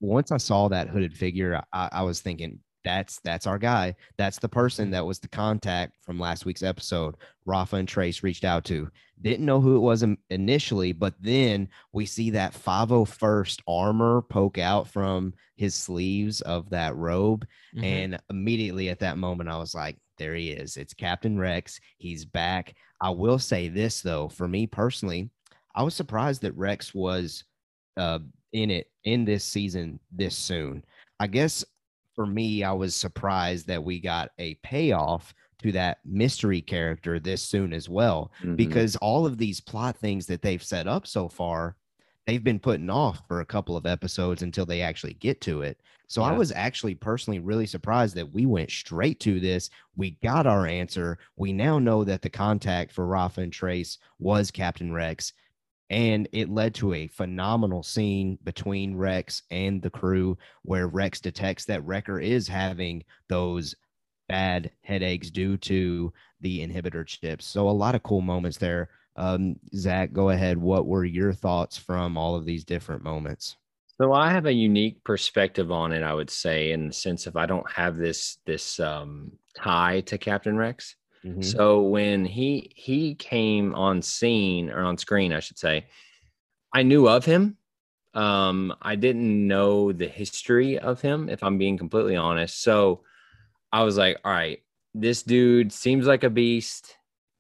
once 0.01 0.33
I 0.33 0.37
saw 0.37 0.69
that 0.69 0.89
hooded 0.89 1.17
figure, 1.17 1.63
I, 1.73 1.89
I 1.93 2.03
was 2.03 2.21
thinking 2.21 2.59
that's 2.85 3.21
that's 3.21 3.47
our 3.47 3.59
guy. 3.59 3.95
That's 4.19 4.39
the 4.39 4.49
person 4.49 4.87
Mm-hmm. 4.87 4.93
that 4.93 5.07
was 5.07 5.19
the 5.19 5.29
contact 5.29 5.97
from 6.03 6.19
last 6.19 6.45
week's 6.45 6.63
episode. 6.63 7.17
Rafa 7.45 7.77
and 7.77 7.89
Trace 7.89 8.23
reached 8.23 8.45
out 8.45 8.65
to. 8.67 8.91
Didn't 9.21 9.47
know 9.47 9.61
who 9.61 9.77
it 9.77 9.81
was 9.81 10.05
initially, 10.31 10.93
but 10.93 11.15
then 11.21 11.69
we 11.93 12.07
see 12.07 12.31
that 12.31 12.55
501st 12.55 13.61
armor 13.69 14.23
poke 14.23 14.59
out 14.59 14.89
from 14.89 15.35
his 15.57 15.75
sleeves 15.75 16.41
of 16.41 16.69
that 16.71 16.97
robe. 16.97 17.47
Mhm. 17.77 17.83
And 17.85 18.19
immediately 18.31 18.89
at 18.89 18.99
that 19.01 19.19
moment, 19.19 19.49
I 19.49 19.59
was 19.59 19.75
like, 19.75 19.97
there 20.19 20.35
he 20.35 20.51
is. 20.51 20.77
It's 20.77 20.95
Captain 20.95 21.39
Rex. 21.39 21.81
He's 21.99 22.25
back. 22.25 22.75
I 23.01 23.11
will 23.11 23.39
say 23.39 23.69
this, 23.69 24.01
though, 24.03 24.29
for 24.29 24.47
me 24.49 24.67
personally, 24.67 25.31
I 25.75 25.83
was 25.83 25.95
surprised 25.95 26.43
that 26.43 26.57
Rex 26.57 26.93
was 26.95 27.45
uh, 27.97 28.19
in 28.53 28.71
it 28.71 28.91
in 29.05 29.25
this 29.25 29.45
season 29.45 29.99
this 30.11 30.37
soon. 30.37 30.85
I 31.21 31.27
guess 31.27 31.65
for 32.23 32.27
me, 32.27 32.63
I 32.63 32.73
was 32.73 32.95
surprised 32.95 33.67
that 33.67 33.83
we 33.83 33.99
got 33.99 34.31
a 34.39 34.55
payoff 34.63 35.35
to 35.61 35.73
that 35.73 35.99
mystery 36.05 36.61
character 36.61 37.19
this 37.19 37.43
soon 37.43 37.73
as 37.73 37.89
well 37.89 38.31
Mhm. 38.43 38.57
because 38.57 38.95
all 38.97 39.27
of 39.27 39.39
these 39.39 39.61
plot 39.61 39.97
things 39.97 40.27
that 40.27 40.41
they've 40.43 40.63
set 40.63 40.87
up 40.87 41.07
so 41.07 41.29
far 41.29 41.77
they've 42.25 42.45
been 42.45 42.61
putting 42.61 42.89
off 42.89 43.21
for 43.27 43.41
a 43.41 43.45
couple 43.45 43.77
of 43.77 43.85
episodes 43.85 44.43
until 44.43 44.65
they 44.65 44.81
actually 44.81 45.15
get 45.15 45.41
to 45.41 45.63
it. 45.63 45.81
So 46.07 46.23
i 46.23 46.31
was 46.31 46.53
actually 46.53 46.95
personally 46.95 47.41
really 47.41 47.67
surprised 47.67 48.15
that 48.15 48.33
we 48.33 48.47
went 48.47 48.71
straight 48.71 49.19
to 49.21 49.41
this. 49.41 49.71
We 49.97 50.13
got 50.23 50.47
our 50.47 50.65
answer. 50.69 51.19
We 51.37 51.53
now 51.53 51.81
know 51.81 52.05
that 52.05 52.23
the 52.23 52.31
contact 52.31 52.93
for 52.93 53.09
rafa 53.09 53.41
and 53.41 53.53
trace 53.53 53.99
was 54.21 54.53
captain 54.53 54.93
rex 54.93 55.33
and 55.93 56.27
it 56.33 56.49
led 56.49 56.75
to 56.75 56.95
a 56.95 57.07
phenomenal 57.07 57.83
scene 57.83 58.39
between 58.45 58.97
rex 58.97 59.43
and 59.51 59.83
the 59.83 59.91
crew 59.91 60.39
where 60.63 60.89
rex 60.89 61.21
detects 61.21 61.67
that 61.67 61.85
wrecker 61.85 62.19
is 62.19 62.49
having 62.49 63.05
those 63.29 63.75
bad 64.27 64.71
headaches 64.81 65.31
due 65.31 65.59
to 65.59 66.11
the 66.41 66.67
inhibitor 66.67 67.07
chips. 67.07 67.45
So 67.45 67.69
a 67.69 67.71
lot 67.71 67.95
of 67.95 68.03
cool 68.03 68.23
moments 68.23 68.57
there. 68.57 68.89
Um, 69.17 69.57
Zach, 69.75 70.15
go 70.15 70.31
ahead. 70.31 70.57
What 70.57 70.87
were 70.87 71.05
your 71.05 71.35
thoughts 71.35 71.77
from 71.77 72.17
all 72.17 72.35
of 72.35 72.47
these 72.47 72.65
different 72.65 73.05
moments? 73.05 73.57
So 74.01 74.15
I 74.15 74.31
have 74.31 74.47
a 74.47 74.53
unique 74.53 75.05
perspective 75.05 75.71
on 75.71 75.93
it, 75.93 76.03
I 76.03 76.15
would 76.15 76.31
say, 76.31 76.73
in 76.73 76.89
the 76.89 76.95
sense 76.95 77.27
of 77.27 77.37
I 77.37 77.45
don't 77.45 77.71
have 77.71 77.99
this 77.99 78.39
this 78.47 78.81
um, 78.81 79.33
tie 79.55 80.01
to 80.07 80.17
Captain 80.17 80.57
Rex. 80.57 80.97
Mhm. 81.25 81.43
So 81.43 81.83
when 81.83 82.25
he 82.25 82.73
he 82.77 83.15
came 83.15 83.75
on 83.75 84.03
scene 84.03 84.71
or 84.71 84.83
on 84.83 84.99
screen, 84.99 85.33
I 85.33 85.41
should 85.41 85.59
say, 85.59 85.87
I 86.73 86.83
knew 86.83 87.09
of 87.09 87.25
him. 87.25 87.59
Um, 88.15 88.75
I 88.83 88.97
didn't 88.97 89.47
know 89.49 89.93
the 89.93 90.09
history 90.09 90.79
of 90.79 91.01
him, 91.01 91.29
if 91.29 91.43
I'm 91.43 91.59
being 91.59 91.79
completely 91.79 92.17
honest. 92.17 92.63
So 92.63 93.05
I 93.73 93.85
was 93.85 93.97
like, 93.99 94.19
all 94.25 94.33
right, 94.33 94.63
this 94.95 95.23
dude 95.23 95.73
seems 95.73 96.07
like 96.07 96.25
a 96.25 96.31
beast. 96.31 96.97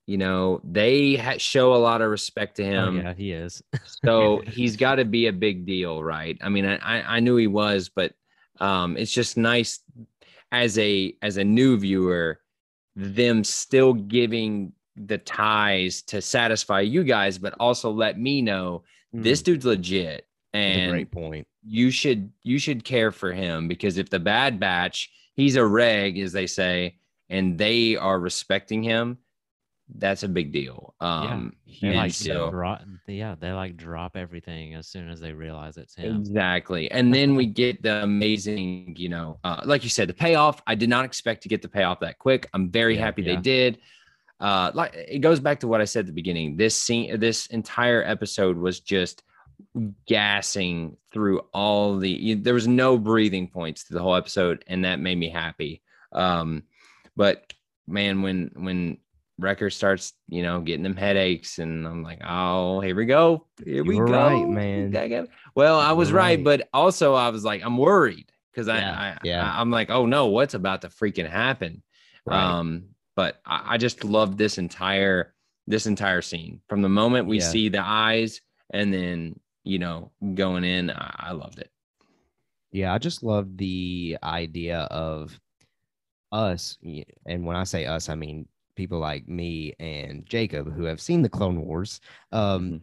You 0.06 0.18
know, 0.18 0.60
they 0.64 1.16
ha- 1.16 1.38
show 1.38 1.74
a 1.74 1.78
lot 1.78 2.02
of 2.02 2.10
respect 2.10 2.56
to 2.56 2.64
Oh, 2.74 2.86
him 2.86 2.94
yeah, 2.94 3.14
he 3.14 3.32
is. 3.32 3.62
so 3.84 4.42
he's 4.46 4.76
got 4.76 4.96
to 4.96 5.04
be 5.04 5.26
a 5.26 5.32
big 5.32 5.66
deal, 5.66 6.02
right? 6.02 6.38
I 6.40 6.48
mean, 6.48 6.64
I 6.66 6.76
I 6.76 7.16
I 7.16 7.20
knew 7.20 7.36
he 7.36 7.46
was, 7.46 7.88
but 7.88 8.14
um, 8.60 8.96
it's 8.96 9.12
just 9.12 9.36
nice 9.36 9.80
as 10.52 10.78
a 10.78 11.16
as 11.22 11.36
a 11.36 11.44
new 11.44 11.78
viewer, 11.78 12.40
them 12.96 13.44
still 13.44 13.94
giving 13.94 14.72
the 14.96 15.18
ties 15.18 16.02
to 16.02 16.20
satisfy 16.20 16.80
you 16.80 17.04
guys, 17.04 17.38
but 17.38 17.54
also 17.58 17.90
let 17.90 18.18
me 18.18 18.42
know 18.42 18.84
this 19.12 19.40
Mm, 19.40 19.44
dude's 19.44 19.64
legit 19.66 20.26
and 20.52 20.90
great 20.90 21.10
point. 21.10 21.46
you 21.64 21.90
should 21.90 22.30
you 22.42 22.58
should 22.58 22.84
care 22.84 23.10
for 23.12 23.32
him 23.32 23.68
because 23.68 23.98
if 23.98 24.10
the 24.10 24.18
bad 24.20 24.58
batch 24.60 25.10
he's 25.34 25.56
a 25.56 25.64
reg 25.64 26.18
as 26.18 26.32
they 26.32 26.46
say 26.46 26.96
and 27.30 27.56
they 27.58 27.96
are 27.96 28.18
respecting 28.20 28.82
him 28.82 29.18
that's 29.96 30.22
a 30.22 30.28
big 30.28 30.52
deal 30.52 30.94
um 31.00 31.52
They 31.80 31.88
and 31.88 31.96
like 31.96 32.12
so- 32.12 32.50
drop, 32.50 32.82
yeah, 33.06 33.34
they 33.38 33.52
like 33.52 33.76
drop 33.76 34.16
everything 34.16 34.74
as 34.74 34.86
soon 34.86 35.08
as 35.10 35.20
they 35.20 35.32
realize 35.32 35.76
it's 35.76 35.94
him. 35.94 36.16
Exactly. 36.20 36.90
And 36.90 37.12
then 37.14 37.34
we 37.34 37.46
get 37.46 37.82
the 37.82 38.02
amazing, 38.02 38.94
you 38.98 39.08
know, 39.08 39.38
uh, 39.44 39.60
like 39.64 39.82
you 39.84 39.90
said, 39.90 40.08
the 40.08 40.14
payoff. 40.14 40.62
I 40.66 40.74
did 40.74 40.88
not 40.88 41.04
expect 41.04 41.42
to 41.42 41.48
get 41.48 41.60
the 41.62 41.68
payoff 41.68 42.00
that 42.00 42.18
quick. 42.18 42.48
I'm 42.54 42.70
very 42.70 42.94
Yeah, 42.96 43.04
happy 43.04 43.22
yeah. 43.22 43.34
they 43.36 43.40
did. 43.40 43.78
Uh, 44.40 44.70
like 44.74 44.92
it 44.94 45.20
goes 45.20 45.40
back 45.40 45.60
to 45.60 45.68
what 45.68 45.80
I 45.80 45.84
said 45.84 46.00
at 46.00 46.06
the 46.06 46.12
beginning. 46.12 46.56
This 46.56 46.76
scene, 46.76 47.18
this 47.20 47.46
entire 47.46 48.02
episode 48.02 48.56
was 48.56 48.80
just 48.80 49.22
gassing 50.06 50.96
through 51.12 51.40
all 51.52 51.98
the. 51.98 52.10
You, 52.10 52.36
there 52.36 52.54
was 52.54 52.68
no 52.68 52.98
breathing 52.98 53.48
points 53.48 53.84
to 53.84 53.94
the 53.94 54.00
whole 54.02 54.14
episode, 54.16 54.64
and 54.66 54.84
that 54.84 55.00
made 55.00 55.18
me 55.18 55.28
happy. 55.30 55.82
Um, 56.12 56.64
but 57.16 57.52
man, 57.86 58.22
when 58.22 58.50
when 58.54 58.98
Wrecker 59.42 59.70
starts, 59.70 60.12
you 60.28 60.42
know, 60.42 60.60
getting 60.60 60.82
them 60.82 60.96
headaches, 60.96 61.58
and 61.58 61.86
I'm 61.86 62.02
like, 62.02 62.20
oh, 62.26 62.80
here 62.80 62.94
we 62.94 63.06
go, 63.06 63.46
here 63.64 63.84
we 63.84 63.96
go, 63.96 64.04
right, 64.04 64.48
man. 64.48 64.96
I 64.96 65.26
Well, 65.54 65.78
I 65.78 65.92
was 65.92 66.12
right, 66.12 66.36
right. 66.36 66.44
but 66.44 66.68
also 66.72 67.14
I 67.14 67.28
was 67.30 67.44
like, 67.44 67.62
I'm 67.64 67.76
worried 67.78 68.30
because 68.52 68.68
I, 68.68 68.78
Yeah, 68.78 68.92
I, 68.92 69.18
yeah. 69.26 69.52
I, 69.52 69.60
I'm 69.60 69.70
like, 69.70 69.90
oh 69.90 70.06
no, 70.06 70.26
what's 70.26 70.54
about 70.54 70.82
to 70.82 70.88
freaking 70.88 71.28
happen? 71.28 71.82
Right. 72.24 72.40
Um, 72.42 72.84
but 73.16 73.40
I, 73.44 73.74
I 73.74 73.78
just 73.78 74.04
love 74.04 74.36
this 74.36 74.58
entire 74.58 75.34
this 75.66 75.86
entire 75.86 76.22
scene 76.22 76.60
from 76.68 76.82
the 76.82 76.88
moment 76.88 77.28
we 77.28 77.38
Yeah. 77.38 77.48
see 77.48 77.68
the 77.68 77.82
eyes 77.82 78.40
and 78.72 78.92
then 78.92 79.38
you 79.64 79.78
know 79.78 80.10
going 80.34 80.64
in. 80.64 80.90
I, 80.90 81.14
I 81.18 81.32
loved 81.32 81.58
it. 81.58 81.70
Yeah, 82.72 82.92
I 82.94 82.98
just 82.98 83.22
love 83.22 83.56
the 83.56 84.16
idea 84.22 84.78
of 84.80 85.38
us. 86.32 86.78
And 87.26 87.44
when 87.44 87.56
I 87.56 87.64
say 87.64 87.84
us, 87.84 88.08
I 88.08 88.14
mean 88.14 88.48
people 88.76 88.98
like 88.98 89.28
me 89.28 89.74
and 89.78 90.26
Jacob 90.26 90.72
who 90.72 90.84
have 90.84 91.00
seen 91.00 91.22
the 91.22 91.28
Clone 91.28 91.60
Wars. 91.60 92.00
Um, 92.32 92.70
Mhm. 92.70 92.80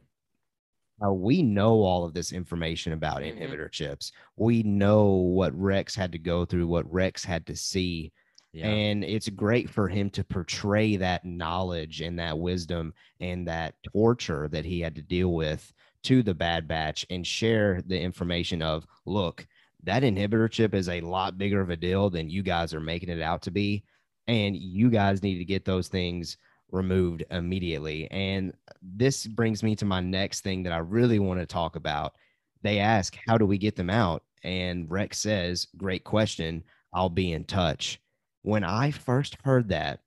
how 1.01 1.13
we 1.13 1.41
know 1.41 1.81
all 1.83 2.03
of 2.05 2.13
this 2.13 2.33
information 2.33 2.93
about 2.93 3.21
Mhm. 3.21 3.37
inhibitor 3.37 3.71
chips. 3.71 4.11
We 4.35 4.63
know 4.63 5.07
what 5.07 5.57
Rex 5.57 5.95
had 5.95 6.11
to 6.11 6.19
go 6.19 6.45
through, 6.45 6.67
what 6.67 6.91
Rex 6.91 7.23
had 7.23 7.45
to 7.47 7.55
see. 7.55 8.11
Yeah. 8.51 8.67
And 8.67 9.03
it's 9.03 9.29
great 9.29 9.69
for 9.69 9.87
him 9.87 10.09
to 10.11 10.23
portray 10.23 10.97
that 10.97 11.23
knowledge 11.23 12.01
and 12.01 12.17
that 12.19 12.37
wisdom 12.39 12.93
and 13.19 13.47
that 13.47 13.75
torture 13.93 14.47
that 14.49 14.65
he 14.65 14.81
had 14.81 14.95
to 14.95 15.01
deal 15.01 15.33
with 15.33 15.71
to 16.03 16.23
the 16.23 16.33
Bad 16.33 16.67
Batch 16.67 17.05
and 17.09 17.25
share 17.25 17.81
the 17.81 17.99
information 17.99 18.61
of 18.61 18.85
look, 19.05 19.47
that 19.83 20.03
inhibitor 20.03 20.49
chip 20.49 20.73
is 20.73 20.89
a 20.89 21.01
lot 21.01 21.37
bigger 21.37 21.61
of 21.61 21.69
a 21.69 21.77
deal 21.77 22.09
than 22.09 22.29
you 22.29 22.41
guys 22.43 22.73
are 22.73 22.79
making 22.81 23.09
it 23.09 23.21
out 23.21 23.43
to 23.43 23.51
be. 23.51 23.85
And 24.29 24.55
you 24.55 24.91
guys 24.91 25.23
need 25.23 25.39
to 25.39 25.45
get 25.45 25.65
those 25.65 25.87
things 25.87 26.37
removed 26.71 27.23
immediately. 27.31 28.07
And 28.11 28.53
this 28.79 29.25
brings 29.25 29.63
me 29.63 29.75
to 29.77 29.85
my 29.85 30.01
next 30.01 30.41
thing 30.41 30.61
that 30.63 30.71
I 30.71 30.77
really 30.77 31.17
want 31.17 31.39
to 31.39 31.47
talk 31.47 31.75
about. 31.75 32.13
They 32.61 32.77
ask, 32.77 33.17
How 33.27 33.39
do 33.39 33.47
we 33.47 33.57
get 33.57 33.75
them 33.75 33.89
out? 33.89 34.23
And 34.43 34.89
Rex 34.89 35.17
says, 35.17 35.65
Great 35.77 36.03
question. 36.03 36.63
I'll 36.93 37.09
be 37.09 37.33
in 37.33 37.43
touch. 37.45 37.99
When 38.43 38.63
I 38.63 38.91
first 38.91 39.35
heard 39.43 39.69
that, 39.69 40.01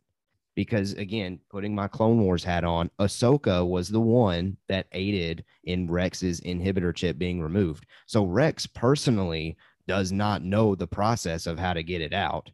because 0.55 0.93
again, 0.93 1.41
putting 1.51 1.75
my 1.75 1.89
Clone 1.89 2.21
Wars 2.23 2.45
hat 2.45 2.63
on, 2.63 2.91
Ahsoka 3.01 3.67
was 3.67 3.89
the 3.89 4.01
one 4.01 4.57
that 4.69 4.87
aided 4.93 5.45
in 5.65 5.91
Rex's 5.91 6.41
inhibitor 6.43 6.95
chip 6.95 7.19
being 7.19 7.41
removed. 7.41 7.87
So 8.07 8.25
Rex 8.25 8.69
personally 8.69 9.57
does 9.89 10.13
not 10.13 10.45
know 10.45 10.77
the 10.77 10.87
process 10.87 11.49
of 11.49 11.59
how 11.59 11.73
to 11.73 11.83
get 11.83 12.01
it 12.01 12.13
out. 12.13 12.51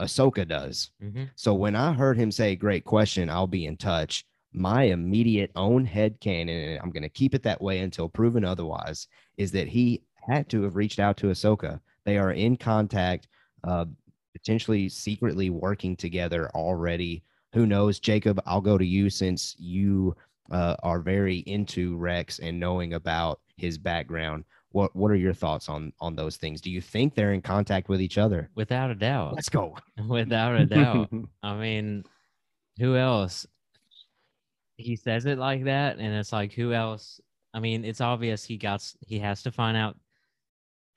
Ahsoka 0.00 0.46
does. 0.48 0.90
Mhm. 1.02 1.30
So 1.36 1.54
when 1.54 1.76
I 1.76 1.92
heard 1.92 2.16
him 2.16 2.30
say, 2.30 2.56
Great 2.56 2.84
question, 2.84 3.28
I'll 3.30 3.46
be 3.46 3.66
in 3.66 3.76
touch, 3.76 4.24
my 4.52 4.84
immediate 4.84 5.50
own 5.54 5.84
head 5.84 6.18
canon, 6.20 6.70
and 6.70 6.80
I'm 6.80 6.90
going 6.90 7.02
to 7.04 7.08
keep 7.08 7.34
it 7.34 7.42
that 7.44 7.62
way 7.62 7.80
until 7.80 8.08
proven 8.08 8.44
otherwise, 8.44 9.06
is 9.36 9.52
that 9.52 9.68
he 9.68 10.02
had 10.28 10.48
to 10.50 10.62
have 10.62 10.76
reached 10.76 10.98
out 10.98 11.16
to 11.18 11.28
Ahsoka. 11.28 11.80
They 12.04 12.18
are 12.18 12.32
in 12.32 12.56
contact, 12.56 13.28
uh, 13.64 13.84
potentially 14.32 14.88
secretly 14.88 15.50
working 15.50 15.96
together 15.96 16.50
already. 16.54 17.22
Who 17.52 17.66
knows, 17.66 18.00
Jacob? 18.00 18.40
I'll 18.46 18.60
go 18.60 18.78
to 18.78 18.86
you 18.86 19.10
since 19.10 19.56
you 19.58 20.16
uh, 20.50 20.76
are 20.82 21.00
very 21.00 21.38
into 21.46 21.96
Rex 21.96 22.38
and 22.38 22.58
knowing 22.58 22.94
about 22.94 23.40
his 23.56 23.78
background. 23.78 24.44
What 24.72 24.94
What 24.94 25.10
are 25.10 25.16
your 25.16 25.34
thoughts 25.34 25.68
on 25.68 25.92
on 26.00 26.14
those 26.14 26.36
things? 26.36 26.60
Do 26.60 26.70
you 26.70 26.80
think 26.80 27.14
they're 27.14 27.32
in 27.32 27.42
contact 27.42 27.88
with 27.88 28.00
each 28.00 28.18
other? 28.18 28.50
Without 28.54 28.90
a 28.90 28.94
doubt. 28.94 29.34
Let's 29.34 29.48
go. 29.48 29.76
Without 30.08 30.60
a 30.60 30.66
doubt. 30.66 31.10
I 31.42 31.54
mean, 31.56 32.04
who 32.78 32.96
else? 32.96 33.46
He 34.76 34.96
says 34.96 35.26
it 35.26 35.38
like 35.38 35.64
that, 35.64 35.98
and 35.98 36.14
it's 36.14 36.32
like, 36.32 36.52
who 36.52 36.72
else? 36.72 37.20
I 37.52 37.60
mean, 37.60 37.84
it's 37.84 38.00
obvious 38.00 38.44
he 38.44 38.56
got 38.56 38.82
he 39.00 39.18
has 39.18 39.42
to 39.42 39.52
find 39.52 39.76
out 39.76 39.96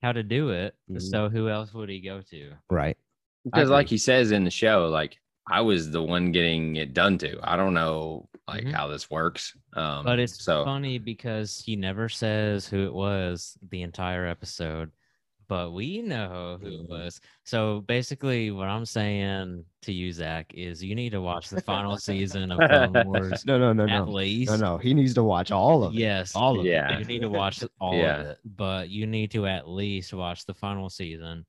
how 0.02 0.12
to 0.12 0.24
do 0.24 0.50
it. 0.50 0.76
Mhm. 0.90 1.02
So 1.02 1.30
who 1.30 1.50
else 1.50 1.74
would 1.74 1.90
he 1.90 2.00
go 2.00 2.22
to? 2.30 2.54
Right. 2.70 2.98
Because 3.44 3.70
like 3.70 3.88
he 3.88 3.98
says 3.98 4.32
in 4.32 4.44
the 4.44 4.52
show, 4.52 4.88
like 4.88 5.20
I 5.47 5.62
was 5.62 5.91
the 5.91 6.01
one 6.01 6.32
getting 6.32 6.77
it 6.77 6.93
done 6.93 7.17
to. 7.19 7.38
I 7.43 7.56
don't 7.58 7.73
know 7.73 8.29
like 8.47 8.63
Mhm. 8.65 8.73
how 8.73 8.88
this 8.88 9.10
works. 9.10 9.56
Um, 9.73 10.03
But 10.06 10.19
it's 10.19 10.43
so 10.43 10.63
funny 10.65 10.97
because 10.99 11.62
he 11.65 11.75
never 11.75 12.10
says 12.10 12.67
who 12.67 12.86
it 12.86 12.93
was 12.93 13.58
the 13.69 13.82
entire 13.82 14.25
episode, 14.25 14.91
but 15.47 15.71
we 15.71 16.01
know 16.01 16.58
who 16.62 16.67
it 16.67 16.82
Mhm. 16.84 16.89
was. 16.89 17.21
So 17.43 17.82
basically, 17.82 18.51
what 18.51 18.67
I'm 18.69 18.86
saying 18.86 19.65
to 19.82 19.93
you, 19.93 20.12
Zach, 20.13 20.53
is 20.53 20.84
you 20.84 20.95
need 20.95 21.12
to 21.12 21.21
watch 21.21 21.49
the 21.49 21.62
final 21.62 21.97
season 21.97 22.51
of 22.51 22.69
Clone 22.69 22.93
Wars 23.08 23.45
No, 23.45 23.58
no, 23.58 23.73
no, 23.73 23.84
at 23.84 24.06
no, 24.06 24.12
least. 24.12 24.51
no, 24.51 24.58
no. 24.58 24.77
He 24.77 24.93
needs 24.93 25.13
to 25.15 25.23
watch 25.23 25.51
all 25.51 25.84
of 25.84 25.93
it. 25.93 25.97
Yes, 25.99 26.36
all 26.36 26.60
of 26.60 26.65
Yeah. 26.65 26.99
you 26.99 27.06
need 27.06 27.19
to 27.19 27.29
watch 27.29 27.63
all 27.79 27.97
Yeah. 27.97 28.19
of 28.21 28.25
it, 28.27 28.39
but 28.45 28.89
you 28.89 29.08
need 29.08 29.32
to 29.32 29.45
at 29.47 29.67
least 29.67 30.13
watch 30.13 30.45
the 30.45 30.53
final 30.53 30.89
season 30.89 31.45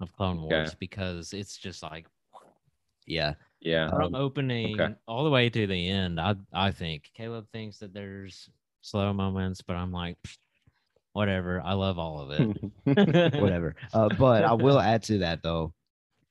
of 0.00 0.12
Clone 0.12 0.38
Okay. 0.38 0.46
Wars 0.56 0.74
because 0.74 1.32
it's 1.32 1.56
just 1.56 1.82
like 1.82 2.04
it. 2.06 2.10
Yeah, 3.10 3.34
Yeah. 3.60 3.90
from 3.90 4.14
opening 4.14 4.80
okay. 4.80 4.94
all 5.06 5.24
the 5.24 5.30
way 5.30 5.50
to 5.50 5.66
the 5.66 5.88
end. 5.88 6.20
I 6.20 6.36
I 6.52 6.70
think 6.70 7.10
Caleb 7.16 7.46
thinks 7.52 7.78
that 7.78 7.92
there's 7.92 8.48
slow 8.82 9.12
moments, 9.12 9.62
but 9.62 9.76
I'm 9.76 9.92
like, 9.92 10.16
whatever. 11.12 11.60
I 11.64 11.74
love 11.74 11.98
all 11.98 12.20
of 12.20 12.30
it. 12.30 12.56
whatever. 13.40 13.74
Uh, 13.92 14.08
but 14.18 14.44
I 14.44 14.52
will 14.54 14.78
add 14.92 15.02
to 15.04 15.18
that 15.18 15.42
though, 15.42 15.74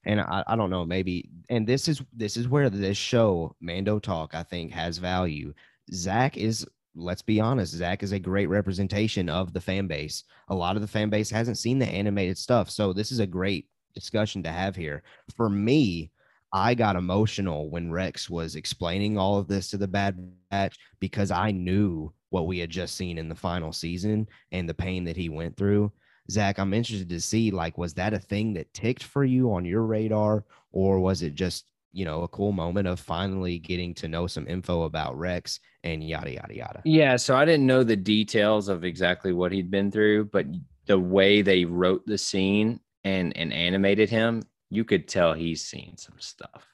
and 0.05 0.21
I, 0.21 0.43
I 0.47 0.55
don't 0.55 0.69
know, 0.69 0.85
maybe, 0.85 1.29
and 1.49 1.67
this 1.67 1.87
is 1.87 2.01
this 2.13 2.37
is 2.37 2.47
where 2.47 2.69
this 2.69 2.97
show, 2.97 3.55
Mando 3.61 3.99
Talk, 3.99 4.33
I 4.35 4.43
think 4.43 4.71
has 4.71 4.97
value. 4.97 5.53
Zach 5.93 6.37
is, 6.37 6.65
let's 6.95 7.21
be 7.21 7.39
honest, 7.41 7.73
Zach 7.73 8.03
is 8.03 8.11
a 8.11 8.19
great 8.19 8.47
representation 8.47 9.27
of 9.29 9.53
the 9.53 9.61
fan 9.61 9.87
base. 9.87 10.23
A 10.49 10.55
lot 10.55 10.75
of 10.75 10.81
the 10.81 10.87
fan 10.87 11.09
base 11.09 11.29
hasn't 11.29 11.57
seen 11.57 11.79
the 11.79 11.87
animated 11.87 12.37
stuff, 12.37 12.69
so 12.69 12.93
this 12.93 13.11
is 13.11 13.19
a 13.19 13.27
great 13.27 13.67
discussion 13.95 14.43
to 14.43 14.49
have 14.51 14.75
here. 14.75 15.03
For 15.35 15.49
me, 15.49 16.11
I 16.51 16.73
got 16.73 16.95
emotional 16.95 17.69
when 17.69 17.91
Rex 17.91 18.29
was 18.29 18.55
explaining 18.55 19.17
all 19.17 19.37
of 19.37 19.47
this 19.47 19.69
to 19.69 19.77
the 19.77 19.87
Bad 19.87 20.31
Batch 20.49 20.77
because 20.99 21.31
I 21.31 21.51
knew 21.51 22.11
what 22.29 22.47
we 22.47 22.59
had 22.59 22.69
just 22.69 22.95
seen 22.95 23.17
in 23.17 23.29
the 23.29 23.35
final 23.35 23.71
season 23.71 24.27
and 24.51 24.67
the 24.67 24.73
pain 24.73 25.03
that 25.05 25.17
he 25.17 25.29
went 25.29 25.57
through. 25.57 25.91
Zach, 26.29 26.59
I'm 26.59 26.73
interested 26.73 27.09
to 27.09 27.21
see 27.21 27.51
like, 27.51 27.77
was 27.77 27.93
that 27.95 28.13
a 28.13 28.19
thing 28.19 28.53
that 28.53 28.73
ticked 28.73 29.03
for 29.03 29.23
you 29.23 29.53
on 29.53 29.65
your 29.65 29.83
radar, 29.83 30.45
or 30.71 30.99
was 30.99 31.23
it 31.23 31.33
just, 31.33 31.71
you 31.91 32.05
know, 32.05 32.21
a 32.21 32.27
cool 32.27 32.51
moment 32.51 32.87
of 32.87 32.99
finally 32.99 33.57
getting 33.57 33.95
to 33.95 34.07
know 34.07 34.27
some 34.27 34.47
info 34.47 34.83
about 34.83 35.17
Rex 35.17 35.59
and 35.83 36.03
yada, 36.03 36.33
yada, 36.33 36.55
yada? 36.55 36.81
Yeah, 36.85 37.15
so 37.15 37.35
I 37.35 37.45
didn't 37.45 37.65
know 37.65 37.83
the 37.83 37.95
details 37.95 38.69
of 38.69 38.83
exactly 38.83 39.33
what 39.33 39.51
he'd 39.51 39.71
been 39.71 39.91
through, 39.91 40.25
but 40.25 40.45
the 40.85 40.99
way 40.99 41.41
they 41.41 41.65
wrote 41.65 42.05
the 42.05 42.17
scene 42.17 42.79
and 43.03 43.35
and 43.37 43.53
animated 43.53 44.09
him, 44.09 44.43
you 44.69 44.83
could 44.83 45.07
tell 45.07 45.33
he's 45.33 45.65
seen 45.65 45.97
some 45.97 46.15
stuff. 46.19 46.65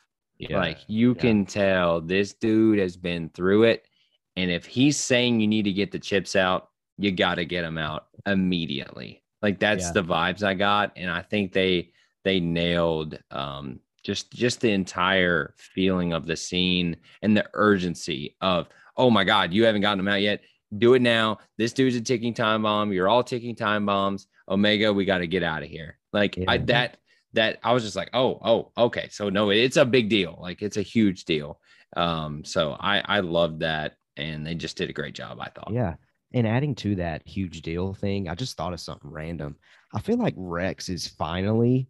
like 0.49 0.79
you 0.87 1.13
yeah. 1.15 1.21
can 1.21 1.45
tell 1.45 2.01
this 2.01 2.33
dude 2.33 2.79
has 2.79 2.97
been 2.97 3.29
through 3.29 3.63
it, 3.63 3.85
and 4.35 4.51
if 4.51 4.65
he's 4.65 4.97
saying 4.97 5.39
you 5.39 5.47
need 5.47 5.63
to 5.63 5.71
get 5.73 5.91
the 5.91 5.99
chips 5.99 6.35
out, 6.35 6.69
you 6.97 7.11
got 7.11 7.35
to 7.35 7.45
get 7.45 7.61
them 7.61 7.77
out 7.77 8.07
immediately. 8.25 9.23
Like 9.41 9.59
that's 9.59 9.85
Yeah. 9.85 9.91
the 9.93 10.03
vibes 10.03 10.43
I 10.43 10.53
got, 10.53 10.91
and 10.95 11.09
I 11.09 11.21
think 11.21 11.53
they 11.53 11.91
they 12.25 12.39
nailed 12.39 13.17
um 13.31 13.79
just 14.03 14.31
just 14.31 14.61
the 14.61 14.71
entire 14.71 15.53
feeling 15.57 16.13
of 16.13 16.25
the 16.25 16.35
scene 16.35 16.97
and 17.21 17.35
the 17.35 17.45
urgency 17.53 18.35
of 18.41 18.67
oh 18.97 19.09
my 19.09 19.23
god 19.23 19.53
you 19.53 19.63
haven't 19.65 19.81
gotten 19.81 19.97
them 19.97 20.07
out 20.07 20.21
yet 20.21 20.41
do 20.77 20.93
it 20.93 21.01
now 21.01 21.37
this 21.57 21.73
dude's 21.73 21.95
a 21.95 22.01
ticking 22.01 22.33
time 22.33 22.63
bomb 22.63 22.91
you're 22.91 23.07
all 23.07 23.23
ticking 23.23 23.55
time 23.55 23.85
bombs 23.85 24.27
omega 24.49 24.91
we 24.93 25.05
got 25.05 25.19
to 25.19 25.27
get 25.27 25.43
out 25.43 25.63
of 25.63 25.69
here 25.69 25.97
like 26.13 26.37
I, 26.47 26.57
that 26.57 26.97
that 27.35 27.59
i 27.63 27.71
was 27.73 27.83
just 27.83 27.95
like 27.95 28.09
oh 28.13 28.39
oh 28.43 28.71
okay 28.77 29.07
so 29.11 29.29
no 29.29 29.49
it's 29.51 29.77
a 29.77 29.85
big 29.85 30.09
deal 30.09 30.37
like 30.41 30.61
it's 30.61 30.77
a 30.77 30.81
huge 30.81 31.25
deal 31.25 31.59
um 31.95 32.43
so 32.43 32.75
i 32.79 32.99
i 33.05 33.19
loved 33.19 33.59
that 33.59 33.93
and 34.17 34.45
they 34.45 34.55
just 34.55 34.77
did 34.77 34.89
a 34.89 34.93
great 34.93 35.13
job 35.15 35.37
i 35.39 35.47
thought 35.49 35.71
Yeah. 35.71 35.95
And 36.33 36.45
adding 36.47 36.75
to 36.75 36.95
that 36.95 37.25
huge 37.25 37.61
deal 37.61 37.93
thing, 37.93 38.27
I 38.27 38.35
just 38.35 38.57
thought 38.57 38.73
of 38.73 38.81
something 38.81 39.09
random. 39.09 39.55
I 39.93 40.01
feel 40.01 40.17
like 40.17 40.33
Rex 40.35 40.89
is 40.89 41.07
finally 41.07 41.87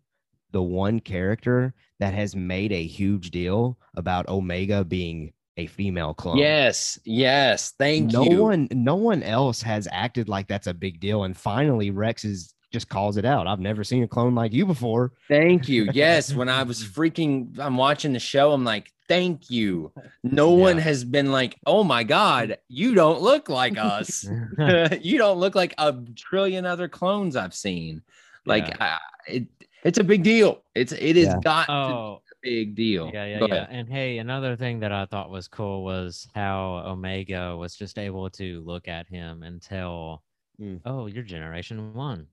the 0.52 0.62
one 0.62 1.00
character 1.00 1.74
that 2.00 2.14
has 2.14 2.36
made 2.36 2.72
a 2.72 2.86
huge 2.86 3.32
deal 3.32 3.80
about 3.96 4.28
Omega 4.30 4.84
being 4.84 5.34
a 5.58 5.66
female 5.66 6.14
clone. 6.14 6.38
yes 6.38 7.00
yes 7.06 7.74
thank 7.80 8.12
no 8.12 8.24
you 8.24 8.30
No 8.32 8.44
one 8.44 8.68
no 8.72 8.96
one 8.98 9.24
else 9.24 9.62
has 9.64 9.88
acted 9.92 10.28
like 10.30 10.48
that's 10.48 10.68
a 10.68 10.74
big 10.76 11.00
deal. 11.00 11.24
And 11.24 11.36
finally 11.36 11.90
Rex 11.90 12.24
is 12.26 12.54
just 12.76 12.90
calls 12.90 13.16
it 13.16 13.24
out. 13.24 13.48
I've 13.48 13.62
never 13.62 13.84
seen 13.86 14.04
a 14.04 14.08
clone 14.08 14.36
like 14.36 14.52
you 14.52 14.66
before. 14.66 15.14
Thank 15.30 15.70
you. 15.70 15.88
Yes, 15.94 16.34
when 16.34 16.50
I 16.50 16.64
was 16.64 16.84
freaking, 16.96 17.58
I'm 17.58 17.78
watching 17.78 18.12
the 18.12 18.20
show. 18.20 18.52
I'm 18.52 18.66
like, 18.66 18.92
thank 19.08 19.50
you. 19.50 19.94
No 20.24 20.52
one 20.52 20.78
has 20.78 21.06
been 21.06 21.32
like, 21.32 21.56
oh 21.66 21.84
my 21.86 22.04
god, 22.04 22.58
you 22.68 22.94
don't 22.94 23.22
look 23.22 23.48
like 23.48 23.78
us. 23.78 24.28
you 25.02 25.18
don't 25.18 25.40
look 25.40 25.56
like 25.56 25.74
a 25.78 25.96
trillion 26.16 26.66
other 26.66 26.90
clones 26.90 27.38
I've 27.38 27.54
seen. 27.56 28.02
Like, 28.46 28.80
I, 28.82 28.98
it, 29.28 29.46
it's 29.86 30.00
a 30.00 30.04
big 30.04 30.22
deal. 30.24 30.64
It's 30.76 30.92
it 30.92 31.16
has 31.16 31.28
Yeah. 31.28 31.40
got 31.44 31.70
oh, 31.70 32.22
a 32.30 32.36
big 32.44 32.76
deal. 32.76 33.10
Yeah, 33.14 33.26
yeah, 33.26 33.40
Go 33.40 33.48
yeah. 33.48 33.56
ahead. 33.56 33.68
And 33.72 33.88
hey, 33.90 34.18
another 34.18 34.56
thing 34.58 34.80
that 34.82 34.92
I 34.92 35.06
thought 35.06 35.30
was 35.30 35.48
cool 35.48 35.84
was 35.86 36.28
how 36.36 36.84
Omega 36.86 37.56
was 37.56 37.76
just 37.76 37.98
able 37.98 38.30
to 38.32 38.62
look 38.66 38.88
at 38.90 39.08
him 39.08 39.44
and 39.44 39.62
tell, 39.62 40.24
Mm. 40.60 40.80
"Oh, 40.86 41.08
you're 41.08 41.24
Generation 41.24 41.94
One." 41.94 42.28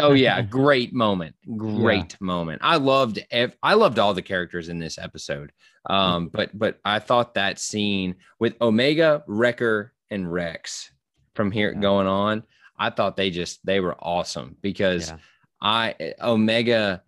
Oh 0.00 0.12
yeah, 0.12 0.40
great 0.58 0.92
moment. 0.92 1.34
Great 1.56 2.20
moment. 2.20 2.60
I 2.64 2.76
loved 2.76 3.18
ev- 3.30 3.56
I 3.62 3.74
loved 3.74 3.98
all 3.98 4.14
the 4.14 4.22
characters 4.22 4.68
in 4.68 4.78
this 4.78 4.98
episode. 4.98 5.52
Um 5.88 6.28
but 6.32 6.56
but 6.58 6.78
I 6.84 6.98
thought 6.98 7.34
that 7.34 7.58
scene 7.58 8.16
with 8.38 8.54
Omega, 8.60 9.22
Wrecker 9.26 9.92
and 10.10 10.30
Rex 10.32 10.90
from 11.34 11.50
here 11.50 11.72
Yeah. 11.72 11.80
going 11.80 12.06
on, 12.06 12.42
I 12.78 12.90
thought 12.90 13.16
they 13.16 13.30
just 13.30 13.64
they 13.64 13.80
were 13.80 13.96
awesome 14.00 14.56
because 14.62 15.10
Yeah. 15.10 15.16
I 15.60 16.14
Omega 16.22 17.02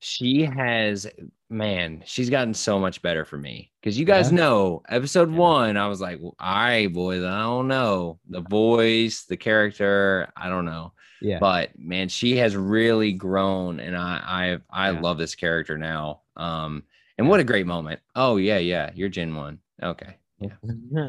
she 0.00 0.42
has 0.44 1.06
man, 1.48 2.02
she's 2.06 2.30
gotten 2.30 2.54
so 2.54 2.78
much 2.78 3.02
better 3.02 3.24
for 3.26 3.36
me. 3.36 3.70
Cuz 3.84 3.98
you 3.98 4.06
guys 4.06 4.30
Yeah. 4.32 4.38
know, 4.38 4.82
episode 4.88 5.30
Yeah. 5.30 5.36
1, 5.38 5.76
I 5.76 5.86
was 5.86 6.00
like, 6.00 6.18
"All 6.22 6.32
right, 6.40 6.90
boys, 6.92 7.22
I 7.22 7.40
don't 7.42 7.68
know. 7.68 8.18
The 8.30 8.40
voice, 8.40 9.24
the 9.26 9.36
character, 9.36 10.32
I 10.36 10.48
don't 10.48 10.64
know." 10.64 10.94
Yeah. 11.22 11.38
but 11.40 11.70
man 11.78 12.08
she 12.08 12.36
has 12.36 12.56
really 12.56 13.12
grown 13.12 13.80
and 13.80 13.96
i 13.96 14.58
i 14.70 14.88
i 14.88 14.90
Yeah. 14.90 15.00
love 15.00 15.18
this 15.18 15.34
character 15.34 15.78
now 15.78 16.20
um 16.36 16.82
and 17.18 17.28
what 17.28 17.40
a 17.40 17.44
great 17.44 17.66
moment 17.66 18.00
oh 18.16 18.36
yeah 18.36 18.58
yeah 18.58 18.90
you're 18.94 19.08
gen 19.08 19.34
one 19.34 19.58
okay 19.82 20.16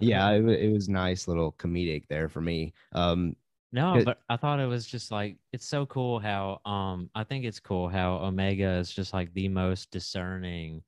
yeah, 0.01 0.29
it, 0.31 0.43
it 0.45 0.71
was 0.71 0.89
nice 0.89 1.27
little 1.27 1.53
comedic 1.53 2.07
there 2.07 2.29
for 2.29 2.41
me. 2.41 2.73
Um, 2.91 3.35
No, 3.71 3.97
It- 3.97 4.05
but 4.05 4.21
I 4.29 4.37
thought 4.37 4.59
it 4.59 4.67
was 4.67 4.85
just 4.85 5.11
like 5.11 5.37
it's 5.51 5.65
so 5.65 5.85
cool 5.87 6.19
how 6.19 6.61
um 6.65 7.09
I 7.15 7.23
think 7.23 7.45
it's 7.45 7.59
cool 7.59 7.89
how 7.89 8.17
Omega 8.17 8.73
is 8.73 8.91
just 8.93 9.13
like 9.13 9.33
the 9.33 9.47
most 9.47 9.89
discerning 9.91 10.83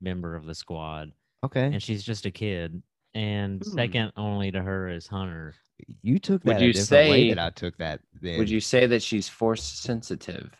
member 0.00 0.34
of 0.34 0.46
the 0.46 0.54
squad 0.54 1.12
okay, 1.44 1.66
and 1.66 1.82
she's 1.82 2.02
just 2.02 2.24
a 2.26 2.30
kid 2.30 2.82
and 3.14 3.62
Hmm. 3.62 3.74
second 3.74 4.12
only 4.16 4.50
to 4.50 4.62
her 4.62 4.88
is 4.88 5.06
Hunter. 5.06 5.54
You 6.02 6.18
took 6.18 6.42
that 6.44 6.54
Would 6.54 6.62
you 6.62 6.70
a 6.70 6.72
different 6.72 7.10
way 7.10 7.28
say- 7.28 7.34
that 7.34 7.38
I 7.38 7.50
took 7.50 7.76
that. 7.78 8.00
Then. 8.20 8.38
would 8.38 8.50
you 8.50 8.60
say 8.60 8.86
that 8.86 9.02
she's 9.02 9.28
force 9.28 9.62
sensitive 9.62 10.50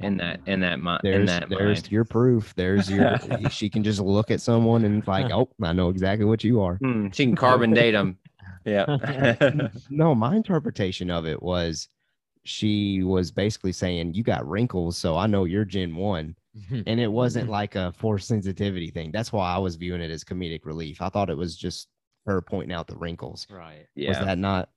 in 0.00 0.16
that 0.18 0.40
in 0.46 0.60
that 0.60 0.80
mi- 0.80 0.92
in 0.92 0.98
There's 1.02 1.26
that 1.28 1.48
there's 1.48 1.82
mind 1.82 1.92
your 1.92 2.04
proof. 2.04 2.54
There's 2.54 2.88
your. 2.90 3.18
she 3.50 3.68
can 3.68 3.82
just 3.82 4.00
look 4.00 4.30
at 4.30 4.40
someone 4.40 4.84
and 4.84 5.06
like, 5.06 5.30
oh, 5.32 5.48
I 5.62 5.72
know 5.72 5.88
exactly 5.88 6.24
what 6.24 6.42
you 6.44 6.60
are. 6.60 6.76
Hmm, 6.76 7.08
she 7.12 7.26
can 7.26 7.36
carbon 7.36 7.72
date 7.74 7.90
them. 7.92 8.18
yeah 8.64 8.86
no, 9.90 10.14
my 10.14 10.36
interpretation 10.36 11.10
of 11.10 11.26
it 11.26 11.42
was 11.42 11.88
she 12.44 13.02
was 13.02 13.30
basically 13.30 13.72
saying 13.72 14.14
you 14.14 14.22
got 14.22 14.48
wrinkles, 14.48 14.96
so 14.96 15.16
I 15.16 15.26
know 15.26 15.44
you're 15.44 15.64
Gen 15.64 15.94
One, 15.96 16.34
and 16.86 17.00
it 17.00 17.10
wasn't 17.10 17.48
like 17.50 17.74
a 17.74 17.92
force 17.92 18.26
sensitivity 18.26 18.90
thing. 18.90 19.10
That's 19.12 19.32
why 19.32 19.52
I 19.52 19.58
was 19.58 19.76
viewing 19.76 20.00
it 20.00 20.10
as 20.10 20.24
comedic 20.24 20.64
relief. 20.64 21.02
I 21.02 21.08
thought 21.08 21.30
it 21.30 21.36
was 21.36 21.56
just 21.56 21.88
her 22.26 22.40
pointing 22.40 22.72
out 22.72 22.86
the 22.86 22.96
wrinkles. 22.96 23.46
right. 23.50 23.86
Yeah. 23.94 24.10
Was 24.10 24.18
that 24.18 24.38
not? 24.38 24.68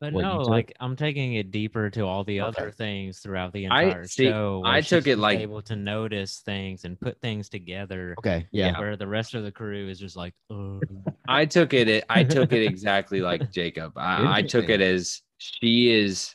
But 0.00 0.14
what 0.14 0.20
you 0.24 0.28
no, 0.30 0.38
took? 0.38 0.48
like 0.48 0.74
I'm 0.80 0.96
taking 0.96 1.34
it 1.34 1.50
deeper 1.50 1.90
to 1.90 2.00
all 2.06 2.24
the 2.24 2.40
Okay. 2.40 2.58
other 2.62 2.70
things 2.70 3.18
throughout 3.18 3.52
the 3.52 3.66
I- 3.66 3.82
entire 3.82 4.06
see, 4.06 4.28
show. 4.30 4.62
I 4.64 4.80
took 4.80 5.06
it 5.06 5.18
like- 5.18 5.40
able 5.40 5.60
to 5.62 5.76
notice 5.76 6.38
things 6.38 6.86
and 6.86 6.98
put 6.98 7.20
things 7.20 7.50
together. 7.50 8.14
Okay, 8.18 8.46
yeah, 8.50 8.78
Where 8.80 8.96
the 8.96 9.06
rest 9.06 9.34
of 9.34 9.44
the 9.44 9.52
crew 9.52 9.88
is 9.90 9.98
just 10.00 10.16
like, 10.16 10.32
oh, 10.48 10.80
I 11.28 11.44
took 11.44 11.74
it. 11.74 12.02
I 12.08 12.24
took 12.24 12.52
it 12.54 12.62
exactly 12.64 13.20
like 13.20 13.52
Jacob. 13.52 13.92
I, 13.96 14.38
I 14.38 14.42
took 14.42 14.70
it 14.70 14.80
as 14.80 15.20
she 15.36 15.90
is 15.90 16.34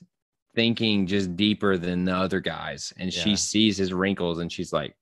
thinking 0.54 1.08
just 1.08 1.36
deeper 1.36 1.76
than 1.80 2.06
the 2.06 2.16
other 2.16 2.40
guys, 2.42 2.94
and 2.98 3.12
she 3.12 3.36
sees 3.36 3.78
his 3.78 3.92
wrinkles, 3.94 4.38
and 4.40 4.52
she's 4.52 4.72
like, 4.72 4.96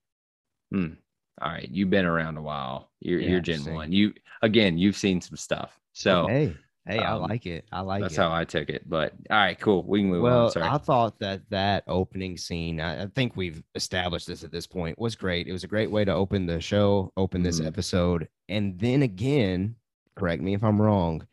"Hmm, 0.71 0.93
all 1.41 1.51
right, 1.51 1.67
you've 1.69 1.89
been 1.89 2.05
around 2.05 2.37
a 2.37 2.41
while. 2.41 2.91
You're 3.01 3.19
Yeah, 3.19 3.29
you're 3.31 3.39
Gen 3.41 3.55
interesting. 3.55 3.75
One. 3.75 3.91
You 3.91 4.13
again, 4.43 4.77
you've 4.77 4.97
seen 4.97 5.19
some 5.21 5.37
stuff. 5.37 5.79
So 5.93 6.27
hey, 6.27 6.55
hey, 6.85 6.99
I 6.99 7.13
um, 7.13 7.23
like 7.23 7.47
it. 7.47 7.65
I 7.71 7.79
like 7.81 8.01
that's 8.01 8.13
it. 8.13 8.21
how 8.21 8.31
I 8.31 8.43
took 8.45 8.69
it. 8.69 8.87
But 8.87 9.13
all 9.31 9.37
right, 9.37 9.59
cool. 9.59 9.83
We 9.83 10.01
can 10.01 10.09
move 10.09 10.21
well, 10.21 10.45
on. 10.45 10.51
Sorry. 10.51 10.67
I 10.67 10.77
thought 10.77 11.17
that 11.19 11.41
that 11.49 11.83
opening 11.87 12.37
scene, 12.37 12.79
I, 12.79 13.03
I 13.03 13.07
think 13.07 13.35
we've 13.35 13.63
established 13.73 14.27
this 14.27 14.43
at 14.43 14.51
this 14.51 14.67
point, 14.67 14.99
was 14.99 15.15
great. 15.15 15.47
It 15.47 15.53
was 15.53 15.63
a 15.63 15.67
great 15.67 15.89
way 15.89 16.05
to 16.05 16.13
open 16.13 16.45
the 16.45 16.61
show, 16.61 17.11
open 17.17 17.41
this 17.41 17.59
Mhm. 17.59 17.67
episode. 17.67 18.27
And 18.49 18.77
then 18.77 19.01
again, 19.01 19.75
correct 20.15 20.43
me 20.43 20.53
if 20.53 20.63
I'm 20.63 20.81
wrong, 20.81 21.25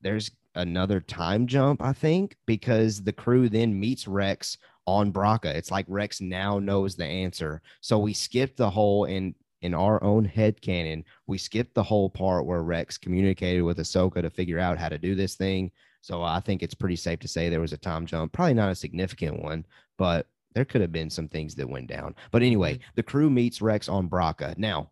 there's 0.00 0.30
another 0.54 1.00
time 1.00 1.46
jump, 1.46 1.82
I 1.82 1.92
think, 1.92 2.36
because 2.46 3.02
the 3.02 3.12
crew 3.12 3.48
then 3.48 3.78
meets 3.78 4.06
Rex 4.06 4.58
on 4.86 5.12
Bracca. 5.12 5.46
It's 5.46 5.70
like 5.70 5.86
Rex 5.88 6.20
now 6.20 6.58
knows 6.58 6.94
the 6.94 7.06
answer. 7.06 7.62
So 7.80 7.98
we 7.98 8.12
skipped 8.12 8.56
the 8.56 8.68
whole 8.70 9.04
in 9.06 9.34
in 9.62 9.74
our 9.74 10.02
own 10.02 10.24
head 10.24 10.60
canon, 10.60 11.04
we 11.26 11.38
skipped 11.38 11.74
the 11.74 11.82
whole 11.82 12.10
part 12.10 12.46
where 12.46 12.62
Rex 12.62 12.98
communicated 12.98 13.62
with 13.62 13.78
Ahsoka 13.78 14.22
to 14.22 14.30
figure 14.30 14.58
out 14.58 14.78
how 14.78 14.88
to 14.88 14.98
do 14.98 15.14
this 15.14 15.34
thing. 15.34 15.70
So 16.02 16.22
I 16.22 16.40
think 16.40 16.62
it's 16.62 16.74
pretty 16.74 16.96
safe 16.96 17.20
to 17.20 17.28
say 17.28 17.48
there 17.48 17.60
was 17.60 17.72
a 17.72 17.78
time 17.78 18.06
jump, 18.06 18.32
probably 18.32 18.54
not 18.54 18.70
a 18.70 18.74
significant 18.74 19.42
one, 19.42 19.64
but 19.98 20.26
there 20.54 20.64
could 20.64 20.80
have 20.80 20.92
been 20.92 21.10
some 21.10 21.28
things 21.28 21.54
that 21.54 21.68
went 21.68 21.86
down. 21.86 22.14
But 22.30 22.42
anyway, 22.42 22.74
mm-hmm. 22.74 22.90
the 22.96 23.02
crew 23.02 23.30
meets 23.30 23.62
Rex 23.62 23.88
on 23.88 24.08
Bracca. 24.08 24.58
Now, 24.58 24.90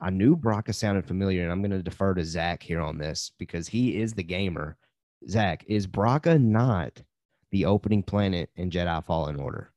I 0.00 0.10
knew 0.10 0.36
Bracca 0.36 0.74
sounded 0.74 1.06
familiar, 1.06 1.42
and 1.42 1.52
I'm 1.52 1.62
going 1.62 1.70
to 1.70 1.82
defer 1.82 2.14
to 2.14 2.24
Zach 2.24 2.62
here 2.62 2.80
on 2.80 2.98
this 2.98 3.30
because 3.38 3.68
he 3.68 3.96
is 3.96 4.12
the 4.12 4.22
gamer. 4.22 4.76
Zach, 5.28 5.64
is 5.66 5.86
Bracca 5.86 6.40
not 6.40 7.00
the 7.52 7.64
opening 7.64 8.02
planet 8.02 8.50
in 8.56 8.70
Jedi 8.70 9.04
Fallen 9.04 9.36
Order? 9.36 9.70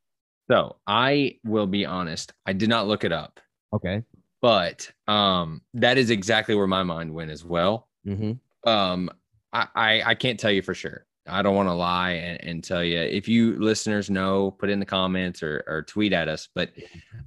So 0.49 0.77
I 0.87 1.37
will 1.45 1.67
be 1.67 1.85
honest, 1.85 2.33
I 2.45 2.53
did 2.53 2.69
not 2.69 2.87
look 2.87 3.03
it 3.03 3.11
up, 3.11 3.39
Okay. 3.73 4.03
but 4.41 4.91
um, 5.07 5.61
that 5.73 5.97
is 5.97 6.09
exactly 6.09 6.55
where 6.55 6.67
my 6.67 6.83
mind 6.83 7.13
went 7.13 7.31
as 7.31 7.43
well. 7.43 7.87
Mm-hmm. 8.05 8.69
Um, 8.69 9.09
I, 9.53 9.67
I, 9.75 10.01
I 10.07 10.15
can't 10.15 10.39
tell 10.39 10.51
you 10.51 10.61
for 10.61 10.73
sure. 10.73 11.05
I 11.27 11.41
don't 11.41 11.55
want 11.55 11.67
to 11.67 11.73
lie 11.73 12.11
and, 12.11 12.41
and 12.43 12.63
tell 12.63 12.83
you. 12.83 12.97
If 12.99 13.27
you 13.27 13.59
listeners 13.59 14.09
know, 14.09 14.51
put 14.51 14.69
in 14.69 14.79
the 14.79 14.85
comments 14.85 15.43
or, 15.43 15.63
or 15.67 15.81
tweet 15.81 16.13
at 16.13 16.27
us. 16.29 16.47
But 16.55 16.71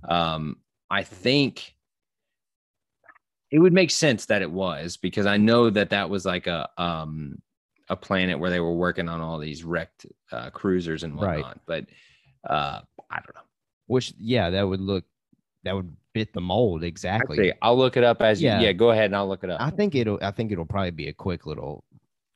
um, 0.09 0.57
I 0.90 1.03
think 1.03 1.74
it 3.50 3.59
would 3.59 3.72
make 3.74 3.90
sense 3.90 4.26
that 4.26 4.40
it 4.42 4.50
was 4.50 4.96
because 4.96 5.26
I 5.26 5.37
know 5.37 5.68
that 5.70 5.90
that 5.90 6.09
was 6.09 6.24
like 6.24 6.46
a 6.46 6.68
um 6.79 7.42
a 7.88 7.96
planet 7.96 8.38
where 8.38 8.50
they 8.50 8.61
were 8.61 8.72
working 8.74 9.09
on 9.09 9.20
all 9.20 9.38
these 9.38 9.64
wrecked 9.64 10.07
uh, 10.31 10.48
cruisers 10.50 11.03
and 11.03 11.20
Right. 11.20 11.38
whatnot. 11.38 11.61
But 11.66 11.87
uh, 12.48 12.81
I 13.11 13.16
don't 13.16 13.35
know. 13.35 13.40
Which, 13.88 14.14
yeah, 14.16 14.50
that 14.50 14.62
would 14.62 14.81
look, 14.81 15.05
that 15.64 15.75
would 15.75 15.94
fit 16.14 16.33
the 16.33 16.40
mold 16.40 16.83
exactly. 16.83 17.37
Actually, 17.37 17.53
I'll 17.62 17.77
look 17.77 17.96
it 17.96 18.05
up 18.05 18.23
as 18.23 18.42
you. 18.42 18.49
Yeah. 18.49 18.61
Yeah, 18.61 18.73
go 18.73 18.90
ahead 18.90 19.07
and 19.07 19.16
I'll 19.16 19.29
look 19.29 19.44
it 19.44 19.51
up. 19.51 19.61
I 19.61 19.70
think 19.70 19.94
it'll 19.94 20.18
I 20.23 20.31
think 20.31 20.53
it'll 20.53 20.64
probably 20.66 20.90
be 20.90 21.09
a 21.09 21.12
quick 21.12 21.46
little 21.46 21.85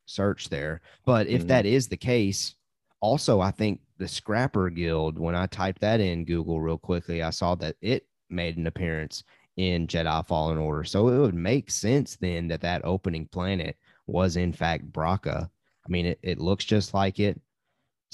search 0.06 0.48
there. 0.48 0.80
But 1.04 1.26
if 1.26 1.44
Mhm. 1.44 1.48
that 1.48 1.66
is 1.66 1.88
the 1.88 1.96
case, 1.96 2.54
also 3.00 3.40
I 3.40 3.50
think 3.50 3.80
the 3.98 4.08
Scrapper 4.08 4.70
Guild, 4.70 5.18
when 5.18 5.34
I 5.34 5.46
typed 5.46 5.80
that 5.80 6.00
in 6.00 6.24
Google 6.24 6.60
real 6.60 6.78
quickly, 6.78 7.22
I 7.22 7.30
saw 7.30 7.54
that 7.56 7.76
it 7.80 8.06
made 8.28 8.56
an 8.56 8.66
appearance 8.66 9.24
in 9.56 9.86
Jedi 9.86 10.26
Fallen 10.26 10.58
Order. 10.58 10.84
So 10.84 11.08
it 11.08 11.18
would 11.18 11.34
make 11.34 11.70
sense 11.70 12.16
then 12.16 12.48
that 12.48 12.60
that 12.62 12.84
opening 12.84 13.26
planet 13.28 13.76
was 14.06 14.36
in 14.36 14.52
fact 14.52 14.90
Bracca. 14.92 15.48
I 15.86 15.88
mean, 15.88 16.06
it, 16.06 16.18
it 16.22 16.38
looks 16.40 16.64
just 16.64 16.92
like 16.92 17.20
it, 17.20 17.40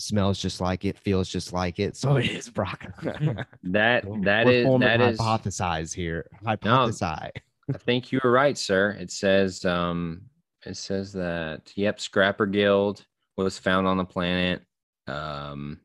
smells 0.01 0.39
just 0.41 0.61
like 0.61 0.85
it, 0.85 0.99
feels 0.99 1.29
just 1.29 1.53
like 1.53 1.79
it. 1.79 1.97
So 1.97 2.17
it 2.19 2.31
is 2.31 2.49
Bracca. 2.51 3.45
that 3.65 4.05
that 4.23 4.47
We're 4.47 4.53
is 4.53 4.81
that 4.81 5.01
is. 5.01 5.19
hypothesize 5.19 5.95
here. 5.95 6.27
Hypothesize. 6.45 7.31
I 7.73 7.79
think 7.79 8.11
you 8.11 8.21
were 8.25 8.31
right, 8.33 8.57
sir. 8.59 8.97
It 8.99 9.11
says 9.11 9.65
um 9.65 10.23
it 10.67 10.77
says 10.77 11.13
that 11.15 11.73
yep, 11.77 12.01
Scrapper 12.01 12.47
Guild 12.47 13.05
was 13.37 13.59
found 13.59 13.87
on 13.87 13.97
the 13.97 14.05
planet. 14.05 14.63
Um 15.07 15.81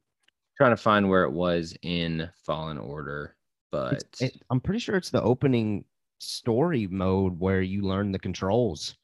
trying 0.58 0.72
to 0.72 0.78
find 0.78 1.10
where 1.10 1.24
it 1.26 1.32
was 1.32 1.76
in 1.82 2.30
Fallen 2.46 2.78
Order, 2.78 3.36
but 3.72 4.04
it- 4.22 4.42
I'm 4.50 4.62
pretty 4.62 4.80
sure 4.80 4.96
it's 4.96 5.10
the 5.12 5.22
opening 5.22 5.84
story 6.20 6.88
mode 6.88 7.38
where 7.40 7.62
you 7.62 7.82
learn 7.82 8.12
the 8.14 8.20
controls. 8.20 8.96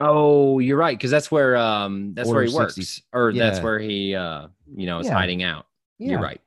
Oh, 0.00 0.58
you're 0.60 0.78
right 0.78 0.96
because 0.96 1.10
that's 1.10 1.30
where 1.30 1.56
um 1.56 2.14
that's 2.14 2.26
where 2.28 2.38
Order 2.38 2.50
he 2.50 2.56
works 2.56 2.74
60 2.76 3.02
or 3.12 3.32
that's 3.34 3.60
where 3.60 3.78
he 3.78 4.14
uh 4.14 4.48
you 4.74 4.86
know 4.86 5.00
is 5.00 5.06
Yeah. 5.06 5.12
hiding 5.14 5.42
out. 5.42 5.66
You're 5.98 6.20
right. 6.20 6.40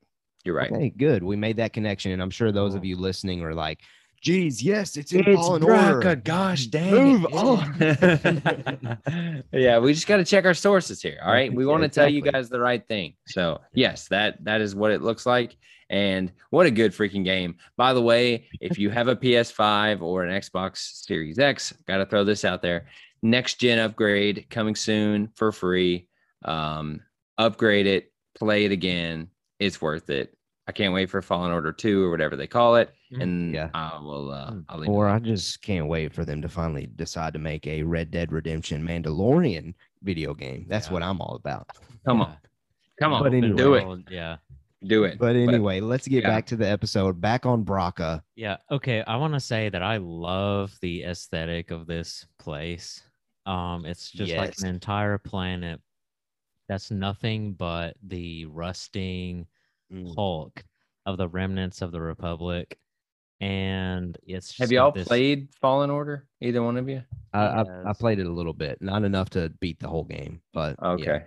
You're 0.44 0.56
right. 0.56 0.72
Okay, 0.72 0.89
good. 0.89 1.22
We 1.24 1.36
made 1.36 1.58
that 1.58 1.72
connection, 1.74 2.12
and 2.12 2.22
I'm 2.22 2.32
sure 2.32 2.52
those 2.52 2.74
of 2.76 2.84
you 2.84 2.98
listening 2.98 3.42
are 3.44 3.54
like, 3.54 3.80
"Geez, 4.22 4.62
yes, 4.62 4.98
it's 4.98 5.13
in 5.13 5.24
Fallen 5.24 5.62
Bracca, 5.62 5.94
Order." 6.04 6.16
gosh 6.18 6.66
dang 6.66 6.92
Move 6.92 7.26
it. 7.30 7.34
on. 7.34 9.44
yeah, 9.54 9.80
we 9.80 9.94
just 9.94 10.08
got 10.08 10.18
to 10.18 10.26
check 10.26 10.44
our 10.46 10.54
sources 10.54 11.02
here. 11.02 11.20
All 11.24 11.32
right. 11.32 11.54
We 11.54 11.63
Yeah, 11.63 11.70
want 11.72 11.84
to 11.84 11.89
tell 11.89 12.10
you 12.10 12.18
exactly. 12.20 12.39
guys 12.42 12.50
the 12.50 12.60
right 12.60 12.86
thing. 12.88 13.13
So 13.28 13.62
yes, 13.74 14.08
that 14.10 14.44
that 14.44 14.60
is 14.62 14.76
what 14.76 14.92
it 14.92 15.02
looks 15.02 15.26
like. 15.26 15.56
And 15.89 16.32
what 16.50 16.66
a 16.66 16.72
good 16.72 16.92
freaking 16.94 17.24
game. 17.24 17.56
By 17.78 17.94
the 17.94 18.02
way, 18.02 18.48
if 18.60 18.80
you 18.80 18.89
have 18.89 19.08
a 19.10 19.16
PS5 19.16 20.02
or 20.02 20.24
an 20.24 20.32
Xbox 20.42 20.78
Series 21.06 21.38
X, 21.38 21.72
gotta 21.88 22.06
throw 22.06 22.24
this 22.24 22.44
out 22.44 22.62
there. 22.63 22.88
Next 23.24 23.56
gen 23.56 23.80
upgrade 23.80 24.46
coming 24.50 24.76
soon 24.76 25.30
for 25.34 25.52
free. 25.54 26.08
Um, 26.44 27.00
upgrade 27.38 27.88
it, 27.88 28.12
play 28.36 28.66
it 28.66 28.72
again. 28.74 29.30
It's 29.60 29.82
worth 29.82 30.10
it. 30.10 30.38
I 30.68 30.74
can't 30.74 30.94
wait 30.94 31.10
for 31.10 31.22
Fallen 31.22 31.52
Order 31.52 31.72
2 31.72 32.04
or 32.04 32.12
whatever 32.12 32.36
they 32.36 32.48
call 32.48 32.76
it. 32.76 32.94
Mhm. 33.14 33.22
And 33.24 33.54
Yeah. 33.54 33.70
I 33.74 33.98
will 34.02 34.30
uh 34.32 34.52
Mm. 34.52 34.66
I'll 34.70 34.80
leave 34.80 34.90
Or. 34.90 35.08
I 35.08 35.20
just 35.20 35.62
can't 35.62 35.88
wait 35.88 36.14
for 36.14 36.26
them 36.26 36.42
to 36.42 36.50
finally 36.50 36.86
decide 36.96 37.34
to 37.34 37.40
make 37.40 37.66
a 37.66 37.82
Red 37.84 38.12
Dead 38.12 38.32
Redemption 38.32 38.86
Mandalorian 38.86 39.74
video 40.02 40.34
game. 40.34 40.66
That's 40.68 40.88
Yeah. 40.88 40.94
what 40.94 41.04
I'm 41.04 41.22
all 41.22 41.36
about. 41.36 41.68
Come 42.06 42.20
Yeah. 42.20 42.26
on. 42.26 42.38
Come 43.00 43.14
on. 43.14 43.24
But 43.24 43.34
anyway. 43.34 43.56
do 43.58 43.74
it. 43.76 43.86
World, 43.86 44.04
Yeah. 44.12 44.38
Do 44.86 45.06
it. 45.06 45.18
But 45.18 45.38
anyway, 45.38 45.80
let's 45.80 46.08
get 46.10 46.24
yeah. 46.24 46.30
back 46.30 46.46
to 46.48 46.58
the 46.58 46.68
episode. 46.68 47.22
Back 47.22 47.46
on 47.46 47.64
Bracca. 47.64 48.22
Yeah. 48.36 48.58
Okay. 48.70 49.02
I 49.04 49.16
want 49.16 49.34
to 49.34 49.40
say 49.40 49.70
that 49.70 49.82
I 49.82 49.96
love 49.98 50.78
the 50.82 51.04
aesthetic 51.04 51.72
of 51.72 51.88
this 51.88 52.26
place. 52.38 53.02
Um, 53.45 53.86
it's 53.86 54.10
just 54.12 54.34
like 54.36 54.58
an 54.60 54.67
entire 54.67 55.17
planet 55.17 55.82
that's 56.69 56.91
nothing 56.91 57.53
but 57.53 57.95
the 58.03 58.45
rusting 58.45 59.47
Mm. 59.91 60.15
hulk 60.15 60.63
of 61.06 61.17
the 61.17 61.27
remnants 61.27 61.82
of 61.82 61.91
the 61.91 62.01
Republic. 62.01 62.79
And 63.41 64.17
it's 64.25 64.47
just 64.47 64.60
Have 64.60 64.71
y'all 64.71 64.91
this- 64.91 65.08
played 65.08 65.49
Fallen 65.62 65.89
Order? 65.91 66.25
Either 66.41 66.63
one 66.63 66.77
of 66.77 66.88
you? 66.88 67.03
I, 67.34 67.39
I, 67.62 67.63
I 67.89 67.93
played 67.93 68.19
it 68.19 68.25
a 68.25 68.32
little 68.32 68.53
bit, 68.53 68.82
not 68.82 69.03
enough 69.03 69.29
to 69.32 69.49
beat 69.60 69.79
the 69.79 69.88
whole 69.89 70.06
game, 70.06 70.41
but. 70.53 70.82
Okay. 70.82 71.25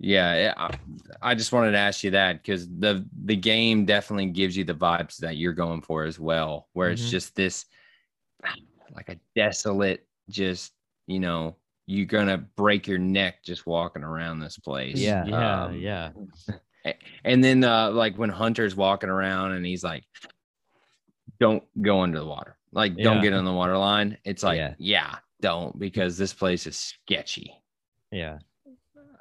Yeah, 0.00 0.34
yeah, 0.36 0.54
I, 0.56 0.78
I 1.22 1.34
just 1.34 1.52
wanted 1.52 1.72
to 1.72 1.78
ask 1.78 2.04
you 2.04 2.10
that 2.10 2.42
because 2.42 2.68
the 2.68 3.08
the 3.24 3.36
game 3.36 3.84
definitely 3.86 4.26
gives 4.26 4.56
you 4.56 4.64
the 4.64 4.74
vibes 4.74 5.16
that 5.18 5.36
you're 5.36 5.52
going 5.52 5.80
for 5.82 6.04
as 6.04 6.18
well, 6.18 6.68
where 6.72 6.90
it's 6.90 7.06
Mhm. 7.06 7.10
just 7.10 7.34
this 7.36 7.64
like 8.94 9.08
a 9.08 9.16
desolate, 9.36 10.06
just 10.28 10.72
you 11.06 11.20
know, 11.20 11.56
you're 11.86 12.06
gonna 12.06 12.38
break 12.56 12.86
your 12.86 12.98
neck 12.98 13.44
just 13.44 13.66
walking 13.66 14.02
around 14.02 14.40
this 14.40 14.58
place. 14.58 14.96
Yeah. 14.98 15.24
Yeah. 15.26 15.64
Um, 15.64 15.74
yeah. 15.78 16.10
And 17.24 17.42
then 17.42 17.64
uh 17.64 17.90
like 17.92 18.16
when 18.18 18.28
Hunter's 18.28 18.76
walking 18.76 19.08
around 19.08 19.52
and 19.52 19.64
he's 19.64 19.82
like, 19.82 20.04
Don't 21.40 21.64
go 21.80 22.00
under 22.00 22.18
the 22.20 22.26
water. 22.26 22.58
Like, 22.72 22.96
don't 22.96 23.16
Yeah. 23.16 23.22
get 23.22 23.32
on 23.32 23.44
the 23.44 23.52
water 23.52 23.76
line. 23.78 24.18
It's 24.24 24.42
like, 24.42 24.58
Yeah. 24.58 24.74
yeah, 24.78 25.16
don't 25.40 25.78
because 25.78 26.18
this 26.18 26.32
place 26.34 26.66
is 26.66 26.76
sketchy. 26.76 27.52
Yeah. 28.12 28.38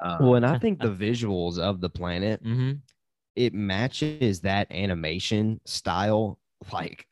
Uh, 0.04 0.18
Well, 0.20 0.36
and 0.36 0.46
I 0.46 0.58
think 0.64 0.80
the 0.82 0.90
visuals 0.90 1.58
of 1.60 1.80
the 1.82 1.90
planet 1.90 2.44
Mm-hmm. 2.44 2.74
it 3.36 3.54
matches 3.54 4.42
that 4.42 4.72
animation 4.72 5.62
style 5.66 6.40
like 6.72 7.08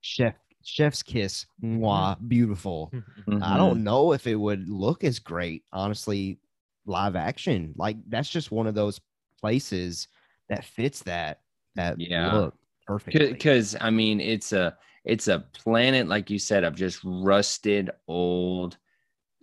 chef 0.00 0.34
chef's 0.64 1.02
kiss 1.02 1.46
moi 1.60 2.14
beautiful. 2.16 2.94
I 3.40 3.56
mhm. 3.56 3.56
don't 3.56 3.84
know 3.84 4.12
if 4.12 4.26
it 4.26 4.36
would 4.36 4.68
look 4.68 5.04
as 5.04 5.18
great 5.18 5.64
honestly 5.72 6.40
live 6.86 7.16
action. 7.16 7.74
Like 7.76 7.96
that's 8.08 8.30
just 8.30 8.50
one 8.52 8.66
of 8.66 8.74
those 8.74 9.00
places 9.40 10.08
that 10.48 10.64
fits 10.64 11.02
that 11.04 11.40
that 11.74 11.98
Yeah. 11.98 12.28
look 12.32 12.54
perfectly. 12.86 13.32
because 13.32 13.76
I 13.80 13.90
mean 13.90 14.20
it's 14.20 14.52
a 14.52 14.76
it's 15.04 15.28
a 15.28 15.40
planet 15.52 16.08
like 16.08 16.30
you 16.30 16.38
said 16.38 16.64
of 16.64 16.74
just 16.74 17.00
rusted 17.04 17.90
old 18.08 18.78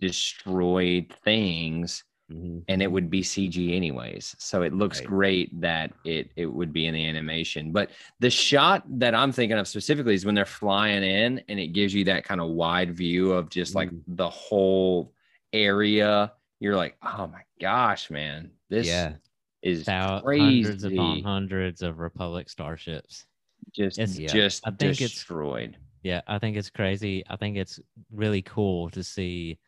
destroyed 0.00 1.14
things 1.24 2.04
Mhm. 2.30 2.62
and 2.68 2.80
it 2.82 2.90
would 2.90 3.10
be 3.10 3.22
CG 3.22 3.74
anyways 3.74 4.36
so 4.38 4.62
it 4.62 4.72
looks 4.72 5.00
Right. 5.00 5.08
great 5.08 5.60
that 5.60 5.92
it 6.04 6.30
it 6.36 6.46
would 6.46 6.72
be 6.72 6.86
in 6.86 6.94
the 6.94 7.04
animation 7.04 7.72
but 7.72 7.90
the 8.20 8.30
shot 8.30 8.84
that 9.00 9.14
I'm 9.14 9.32
thinking 9.32 9.58
of 9.58 9.66
specifically 9.66 10.14
is 10.14 10.24
when 10.24 10.34
they're 10.36 10.44
flying 10.44 11.02
in 11.02 11.42
and 11.48 11.58
it 11.58 11.68
gives 11.68 11.92
you 11.92 12.04
that 12.04 12.24
kind 12.24 12.40
of 12.40 12.50
wide 12.50 12.94
view 12.96 13.32
of 13.32 13.50
just 13.50 13.74
like 13.74 13.90
Mm. 13.90 14.02
the 14.06 14.30
whole 14.30 15.12
area 15.52 16.32
you're 16.60 16.76
like 16.76 16.96
oh 17.02 17.26
my 17.26 17.42
gosh 17.60 18.10
man 18.10 18.50
this 18.68 18.86
yeah 18.86 19.14
is 19.62 19.84
Thou- 19.84 20.20
crazy 20.20 20.62
hundreds 20.62 20.84
upon 20.84 21.22
hundreds 21.22 21.82
of 21.82 21.98
Republic 21.98 22.48
starships. 22.48 23.26
just 23.72 23.98
It's- 23.98 24.18
Yeah. 24.18 24.28
just 24.28 24.66
I 24.66 24.70
think 24.70 24.92
it's- 25.00 25.10
destroyed 25.12 25.76
Yeah, 26.02 26.22
I 26.26 26.38
think 26.38 26.56
it's 26.56 26.70
crazy. 26.70 27.22
I 27.28 27.36
think 27.36 27.58
it's 27.58 27.78
really 28.10 28.40
cool 28.40 28.88
to 28.88 29.04
see 29.04 29.58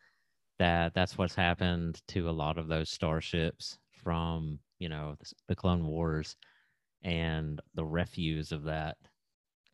that 0.62 0.94
that's 0.94 1.18
what's 1.18 1.35
happened 1.35 2.01
to 2.07 2.31
a 2.31 2.31
lot 2.31 2.57
of 2.57 2.68
those 2.68 2.88
starships 2.88 3.79
from, 3.90 4.61
you 4.79 4.88
know, 4.88 5.16
the, 5.18 5.33
the 5.48 5.57
Clone 5.57 5.85
Wars 5.85 6.37
and 7.03 7.61
the 7.75 7.85
refuse 7.85 8.53
of 8.53 8.62
that. 8.62 8.96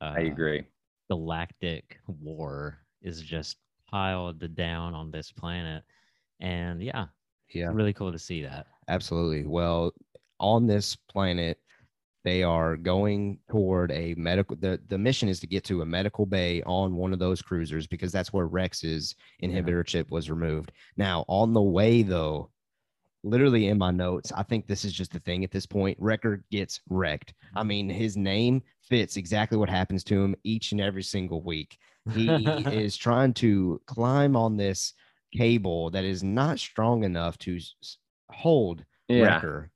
Uh, 0.00 0.14
I 0.16 0.20
agree 0.20 0.64
Galactic 1.10 1.98
war 2.06 2.78
is 3.02 3.20
just 3.20 3.58
piled 3.86 4.54
down 4.54 4.94
on 4.94 5.10
this 5.10 5.30
planet. 5.30 5.82
And 6.40 6.82
yeah, 6.82 7.08
yeah 7.52 7.68
really 7.70 7.92
cool 7.92 8.10
to 8.10 8.18
see 8.18 8.42
that. 8.44 8.66
absolutely 8.88 9.46
well 9.46 9.92
on 10.40 10.66
this 10.66 10.96
planet 10.96 11.58
They 12.24 12.42
are 12.42 12.76
going 12.76 13.38
toward 13.50 13.92
a 13.92 14.14
medical. 14.16 14.56
The, 14.56 14.80
the 14.88 14.98
mission 14.98 15.28
is 15.28 15.40
to 15.40 15.46
get 15.46 15.64
to 15.64 15.82
a 15.82 15.86
medical 15.86 16.26
bay 16.26 16.62
on 16.62 16.96
one 16.96 17.12
of 17.12 17.18
those 17.18 17.40
cruisers 17.40 17.86
because 17.86 18.12
that's 18.12 18.32
where 18.32 18.46
Rex's 18.46 19.14
inhibitor 19.42 19.86
chip 19.86 20.10
was 20.10 20.30
removed. 20.30 20.72
Now, 20.96 21.24
on 21.28 21.54
the 21.54 21.62
way, 21.62 22.02
though, 22.02 22.50
literally 23.22 23.68
in 23.68 23.78
my 23.78 23.90
notes, 23.90 24.32
I 24.32 24.42
think 24.42 24.66
this 24.66 24.84
is 24.84 24.92
just 24.92 25.12
the 25.12 25.20
thing 25.20 25.44
at 25.44 25.50
this 25.50 25.66
point. 25.66 25.98
Wrecker 26.00 26.44
gets 26.50 26.80
wrecked. 26.88 27.34
I 27.54 27.62
mean, 27.62 27.88
mm-hmm. 27.88 27.98
his 27.98 28.16
name 28.16 28.62
fits 28.82 29.16
exactly 29.16 29.58
what 29.58 29.70
happens 29.70 30.04
to 30.04 30.22
him 30.22 30.34
each 30.44 30.72
and 30.72 30.80
every 30.80 31.02
single 31.02 31.42
week. 31.42 31.78
He 32.12 32.28
is 32.72 32.96
trying 32.96 33.34
to 33.34 33.80
climb 33.86 34.36
on 34.36 34.56
this 34.56 34.94
cable 35.36 35.90
that 35.90 36.04
is 36.04 36.22
not 36.22 36.58
strong 36.58 37.04
enough 37.04 37.38
to 37.38 37.58
hold 38.30 38.84
Yeah. 39.08 39.34
Wrecker, 39.34 39.70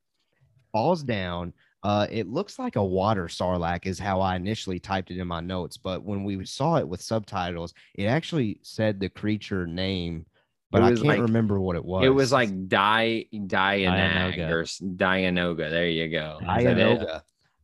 falls 0.73 1.03
down. 1.03 1.53
Uh, 1.83 2.07
it 2.11 2.29
looks 2.29 2.59
like 2.59 2.77
a 2.77 2.85
water 2.85 3.25
sarlacc, 3.27 3.87
is 3.87 3.99
how 3.99 4.21
I 4.21 4.37
initially 4.37 4.79
typed 4.79 5.11
it 5.11 5.19
in 5.19 5.27
my 5.27 5.41
notes. 5.41 5.77
But 5.77 6.05
when 6.05 6.23
we 6.25 6.45
saw 6.45 6.77
it 6.77 6.87
with 6.89 7.01
subtitles, 7.01 7.75
it 7.95 8.05
actually 8.05 8.61
said 8.63 9.01
the 9.01 9.09
creature 9.09 9.67
name, 9.67 10.27
but 10.71 10.83
I 10.83 10.91
was 10.91 11.01
can't 11.03 11.19
like- 11.19 11.21
remember 11.21 11.61
what 11.61 11.75
it 11.77 11.85
was. 11.85 12.05
It 12.05 12.11
was 12.11 12.31
like 12.31 12.69
Di 12.69 13.27
Dianag 13.35 14.35
Dianoga. 14.37 14.51
or 14.51 14.63
Dianoga. 14.63 15.71
There 15.71 15.89
you 15.89 16.09
go. 16.09 16.39
Is? 16.41 16.47
Dianoga. 16.47 17.23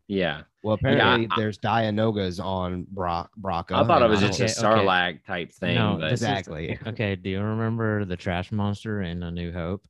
Yeah. 0.09 0.43
Well, 0.65 0.75
apparently 0.75 1.29
I- 1.31 1.37
there's 1.37 1.59
Dianogas 1.59 2.45
on 2.45 2.87
Brock 2.91 3.31
Bracca. 3.41 3.73
I 3.77 3.85
thought 3.87 4.03
it 4.03 4.09
was 4.11 4.21
just 4.21 4.41
a 4.41 4.45
Okay, 4.45 4.53
okay. 4.53 4.85
Sarlacc 4.87 5.25
type 5.25 5.53
thing. 5.53 5.77
No, 5.77 5.97
but 6.01 6.11
this 6.11 6.23
is- 6.23 6.29
exactly. 6.29 6.77
Okay, 6.89 7.15
do 7.15 7.31
you 7.31 7.41
remember 7.41 8.05
the 8.05 8.17
trash 8.17 8.51
monster 8.51 9.03
in 9.03 9.23
A 9.23 9.31
New 9.31 9.53
Hope? 9.53 9.87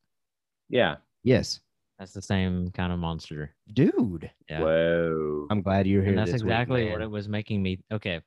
yeah. 0.69 0.97
yes, 1.23 1.61
That's 1.99 2.13
the 2.13 2.23
same 2.23 2.71
kind 2.71 2.93
of 2.93 2.99
monster. 2.99 3.55
dude. 3.73 4.31
Yeah. 4.49 4.61
Whoa. 4.63 5.47
I'm 5.51 5.63
glad 5.63 5.87
you're 5.87 6.03
here. 6.03 6.11
and 6.11 6.19
that's 6.19 6.31
this 6.33 6.43
week, 6.43 6.53
exactly 6.53 6.91
what 6.91 7.01
it 7.03 7.11
was 7.11 7.29
making 7.29 7.63
me 7.63 7.81
okay 7.93 8.21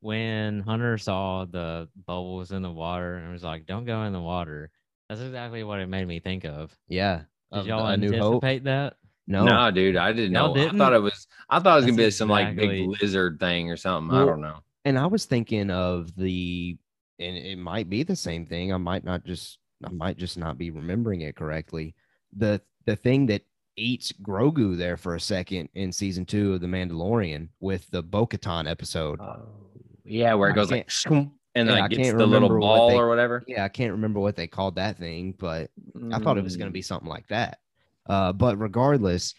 when 0.00 0.60
hunter 0.60 0.96
saw 0.96 1.44
the 1.44 1.88
bubbles 2.06 2.52
in 2.52 2.62
the 2.62 2.70
water 2.70 3.16
and 3.16 3.32
was 3.32 3.42
like 3.42 3.66
don't 3.66 3.84
go 3.84 4.04
in 4.04 4.12
the 4.12 4.20
water 4.20 4.70
that's 5.08 5.20
exactly 5.20 5.64
what 5.64 5.80
it 5.80 5.88
made 5.88 6.06
me 6.06 6.20
think 6.20 6.44
of 6.44 6.74
Yeah. 6.88 7.22
did 7.52 7.60
of 7.60 7.66
y'all 7.66 7.86
A 7.86 7.96
New 7.96 8.10
Hope. 8.16 8.44
anticipate 8.44 8.64
that 8.64 8.94
No, 9.26 9.44
No, 9.44 9.70
dude, 9.72 9.96
I 9.96 10.12
didn't 10.12 10.32
Y'all 10.34 10.54
know. 10.54 10.60
I 10.60 10.64
didn't? 10.64 10.78
thought 10.78 10.92
it 10.94 11.02
was. 11.02 11.26
I 11.50 11.58
thought 11.58 11.72
it 11.72 11.76
was 11.76 11.84
gonna 11.86 11.96
be 11.96 12.02
That's 12.04 12.16
some 12.16 12.28
like 12.28 12.54
big 12.56 12.88
lizard 13.02 13.38
thing 13.40 13.70
or 13.70 13.76
something. 13.76 14.16
I 14.16 14.24
don't 14.24 14.40
know. 14.40 14.58
and 14.84 14.98
I 14.98 15.06
was 15.06 15.24
thinking 15.26 15.70
of 15.70 16.14
the, 16.16 16.78
and 17.18 17.36
it 17.36 17.58
might 17.58 17.90
be 17.90 18.04
the 18.04 18.16
same 18.16 18.46
thing. 18.46 18.72
I 18.72 18.76
might 18.78 19.04
not 19.04 19.24
just, 19.24 19.58
I 19.84 19.90
might 19.90 20.16
just 20.16 20.38
not 20.38 20.56
be 20.56 20.70
remembering 20.70 21.22
it 21.22 21.34
correctly. 21.36 21.94
The 22.36 22.60
the 22.88 22.96
thing 22.96 23.26
that 23.26 23.42
eats 23.76 24.12
Grogu 24.22 24.74
there 24.76 24.96
for 24.96 25.14
a 25.14 25.20
second 25.20 25.68
in 25.74 25.92
season 25.92 26.24
two 26.24 26.54
of 26.54 26.62
The 26.62 26.66
Mandalorian 26.66 27.48
with 27.60 27.88
the 27.90 28.02
Bo-Katan 28.02 28.68
episode. 28.68 29.20
Yeah, 30.04 30.32
where 30.34 30.48
it 30.48 30.54
goes 30.54 30.70
like, 30.70 30.90
and 31.06 31.68
then 31.68 31.76
I 31.76 31.80
like 31.80 31.90
gets 31.90 32.12
the 32.12 32.26
little 32.26 32.48
ball 32.58 32.88
they- 32.88 32.96
or 32.96 33.08
whatever. 33.10 33.44
Yeah, 33.46 33.64
I 33.64 33.68
can't 33.68 33.92
remember 33.92 34.20
what 34.20 34.36
they 34.36 34.46
called 34.46 34.76
that 34.76 34.96
thing, 34.96 35.34
but 35.38 35.70
I 36.12 36.18
thought 36.18 36.38
it 36.38 36.44
was 36.44 36.56
Mm. 36.56 36.60
going 36.60 36.68
to 36.70 36.72
be 36.72 36.80
something 36.82 37.10
like 37.10 37.28
that. 37.28 37.58
Uh, 38.06 38.32
but 38.32 38.56
regardless, 38.58 39.34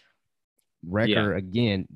Wrecker 0.86 1.34
again 1.34 1.88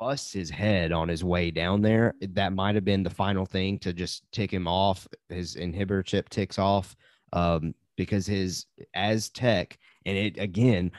busts 0.00 0.32
his 0.32 0.48
head 0.48 0.90
on 0.90 1.06
his 1.08 1.22
way 1.22 1.50
down 1.50 1.82
there. 1.82 2.14
That 2.32 2.54
might 2.54 2.76
have 2.76 2.84
been 2.84 3.02
the 3.02 3.10
final 3.10 3.44
thing 3.44 3.78
to 3.80 3.92
just 3.92 4.24
tick 4.32 4.50
him 4.50 4.66
off. 4.66 5.06
His 5.28 5.54
inhibitor 5.54 6.02
chip 6.04 6.30
ticks 6.30 6.58
off 6.58 6.96
um, 7.34 7.74
because 7.96 8.26
his 8.26 8.64
as 8.94 9.28
tech 9.28 9.76
and 10.08 10.16
it 10.18 10.38
again. 10.38 10.90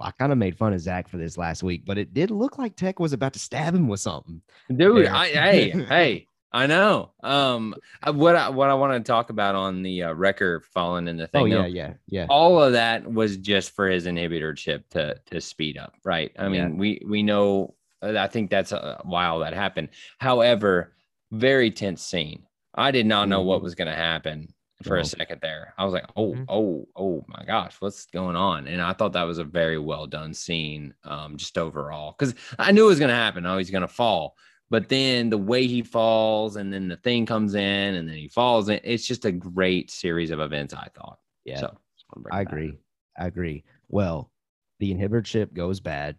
I 0.00 0.10
kind 0.12 0.30
of 0.30 0.38
made 0.38 0.56
fun 0.56 0.72
of 0.72 0.80
Zach 0.80 1.08
for 1.08 1.16
this 1.16 1.36
last 1.36 1.62
week, 1.64 1.82
but 1.84 1.98
it 1.98 2.14
did 2.14 2.30
look 2.30 2.56
like 2.58 2.76
Tech 2.76 3.00
was 3.00 3.12
about 3.12 3.32
to 3.32 3.38
stab 3.40 3.74
him 3.74 3.88
with 3.88 4.00
something. 4.00 4.40
dude. 4.74 5.06
I 5.06 5.26
hey 5.28 5.70
hey. 5.88 6.24
I 6.50 6.66
know. 6.66 7.12
Um, 7.22 7.74
uh, 8.02 8.10
what 8.12 8.34
I 8.34 8.48
what 8.48 8.70
I 8.70 8.74
want 8.74 8.94
to 9.04 9.06
talk 9.06 9.28
about 9.28 9.54
on 9.54 9.82
the 9.82 10.04
uh, 10.04 10.12
wrecker 10.14 10.62
falling 10.72 11.06
in 11.06 11.18
the 11.18 11.26
thing. 11.26 11.52
oh 11.52 11.58
though, 11.58 11.66
yeah, 11.66 11.88
yeah, 11.88 11.92
yeah. 12.06 12.26
all 12.30 12.62
of 12.62 12.72
that 12.72 13.06
was 13.10 13.36
just 13.36 13.72
for 13.72 13.86
his 13.86 14.06
inhibitor 14.06 14.56
chip 14.56 14.88
to 14.90 15.20
to 15.30 15.40
speed 15.42 15.76
up, 15.76 15.92
right? 16.04 16.32
I 16.38 16.48
mean, 16.48 16.54
Yeah. 16.54 16.68
we 16.80 17.02
we 17.06 17.22
know. 17.22 17.74
uh, 18.02 18.16
I 18.16 18.28
think 18.28 18.48
that's 18.50 18.72
uh, 18.72 18.98
why 19.04 19.26
all 19.26 19.40
that 19.40 19.52
happened. 19.52 19.90
However, 20.20 20.94
very 21.32 21.70
tense 21.70 22.02
scene. 22.02 22.44
I 22.74 22.92
did 22.92 23.04
not 23.04 23.28
know 23.28 23.42
what 23.42 23.60
Mhm. 23.60 23.64
was 23.64 23.74
going 23.74 23.88
to 23.88 23.94
happen 23.94 24.48
for 24.84 24.94
No. 24.96 25.00
a 25.00 25.04
second 25.04 25.40
there. 25.40 25.74
I 25.76 25.84
was 25.84 25.92
like, 25.92 26.06
oh, 26.16 26.34
Mhm. 26.34 26.44
oh, 26.48 26.88
oh 26.94 27.24
my 27.28 27.44
gosh, 27.44 27.80
what's 27.80 28.06
going 28.06 28.36
on? 28.36 28.68
And 28.68 28.80
I 28.80 28.92
thought 28.92 29.12
that 29.14 29.24
was 29.24 29.38
a 29.38 29.44
very 29.44 29.78
well 29.78 30.06
done 30.06 30.32
scene, 30.32 30.94
um, 31.04 31.36
just 31.36 31.58
overall, 31.58 32.14
because 32.16 32.34
I 32.58 32.70
knew 32.72 32.84
it 32.84 32.88
was 32.88 32.98
going 33.00 33.08
to 33.10 33.14
happen. 33.14 33.44
Oh, 33.44 33.58
he's 33.58 33.70
going 33.70 33.82
to 33.82 33.88
fall. 33.88 34.36
But 34.70 34.88
then 34.88 35.30
the 35.30 35.38
way 35.38 35.66
he 35.66 35.82
falls, 35.82 36.56
and 36.56 36.72
then 36.72 36.88
the 36.88 36.96
thing 36.98 37.26
comes 37.26 37.54
in, 37.54 37.94
and 37.94 38.08
then 38.08 38.16
he 38.16 38.28
falls 38.28 38.68
in. 38.68 38.78
It's 38.84 39.06
just 39.06 39.24
a 39.24 39.32
great 39.32 39.90
series 39.90 40.30
of 40.30 40.40
events. 40.40 40.74
I 40.74 40.88
thought. 40.94 41.18
Yeah. 41.44 41.60
So 41.60 41.66
just 41.96 42.04
wanna 42.14 42.22
bring 42.22 42.34
I 42.34 42.40
it 42.42 42.44
back. 42.44 42.52
agree. 42.52 42.78
I 43.18 43.26
agree. 43.26 43.64
Well, 43.88 44.30
the 44.78 44.94
inhibitor 44.94 45.24
chip 45.24 45.54
goes 45.54 45.80
bad. 45.80 46.16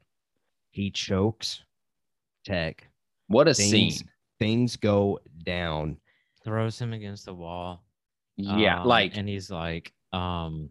He 0.71 0.89
chokes 0.91 1.63
Tech. 2.43 2.89
What 3.27 3.47
a 3.47 3.53
Things- 3.53 3.69
scene. 3.99 4.09
Things 4.39 4.75
go 4.75 5.19
down. 5.43 5.97
throws 6.43 6.79
him 6.81 6.93
against 6.93 7.25
the 7.25 7.33
wall 7.33 7.83
Yeah, 8.39 8.81
um, 8.81 8.87
like 8.87 9.17
and 9.17 9.27
he's 9.27 9.51
like 9.51 9.91
um 10.13 10.69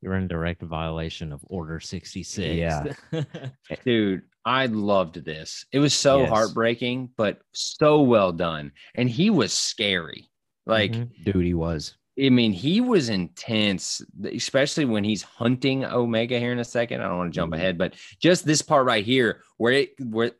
you're 0.00 0.14
in 0.14 0.28
direct 0.28 0.62
violation 0.62 1.32
of 1.32 1.40
order 1.44 1.80
66 1.80 2.56
Yeah. 2.56 2.92
dude, 3.84 4.22
I 4.44 4.66
loved 4.66 5.24
this. 5.24 5.66
It 5.72 5.80
was 5.80 5.92
so 5.92 6.20
Yes. 6.20 6.30
heartbreaking, 6.30 7.10
but 7.16 7.40
so 7.52 8.02
well 8.02 8.32
done. 8.32 8.70
And 8.94 9.10
he 9.10 9.28
was 9.30 9.52
scary. 9.52 10.30
Like, 10.66 10.92
Mhm. 10.92 11.24
Dude, 11.24 11.44
he 11.44 11.54
was. 11.54 11.96
I 12.20 12.30
mean, 12.30 12.52
he 12.52 12.80
was 12.80 13.08
intense, 13.10 14.00
especially 14.24 14.84
when 14.84 15.02
he's 15.04 15.22
hunting 15.22 15.84
Omega 15.84 16.38
here 16.38 16.52
in 16.52 16.58
a 16.60 16.64
second. 16.64 17.00
I 17.00 17.08
don't 17.08 17.18
want 17.18 17.32
to 17.32 17.36
jump 17.36 17.52
Mhm. 17.52 17.56
ahead, 17.56 17.78
but 17.78 17.94
just 18.20 18.44
this 18.44 18.62
part 18.62 18.86
right 18.86 19.04
here, 19.04 19.42
where 19.56 19.72
it 19.72 19.94
where 20.00 20.32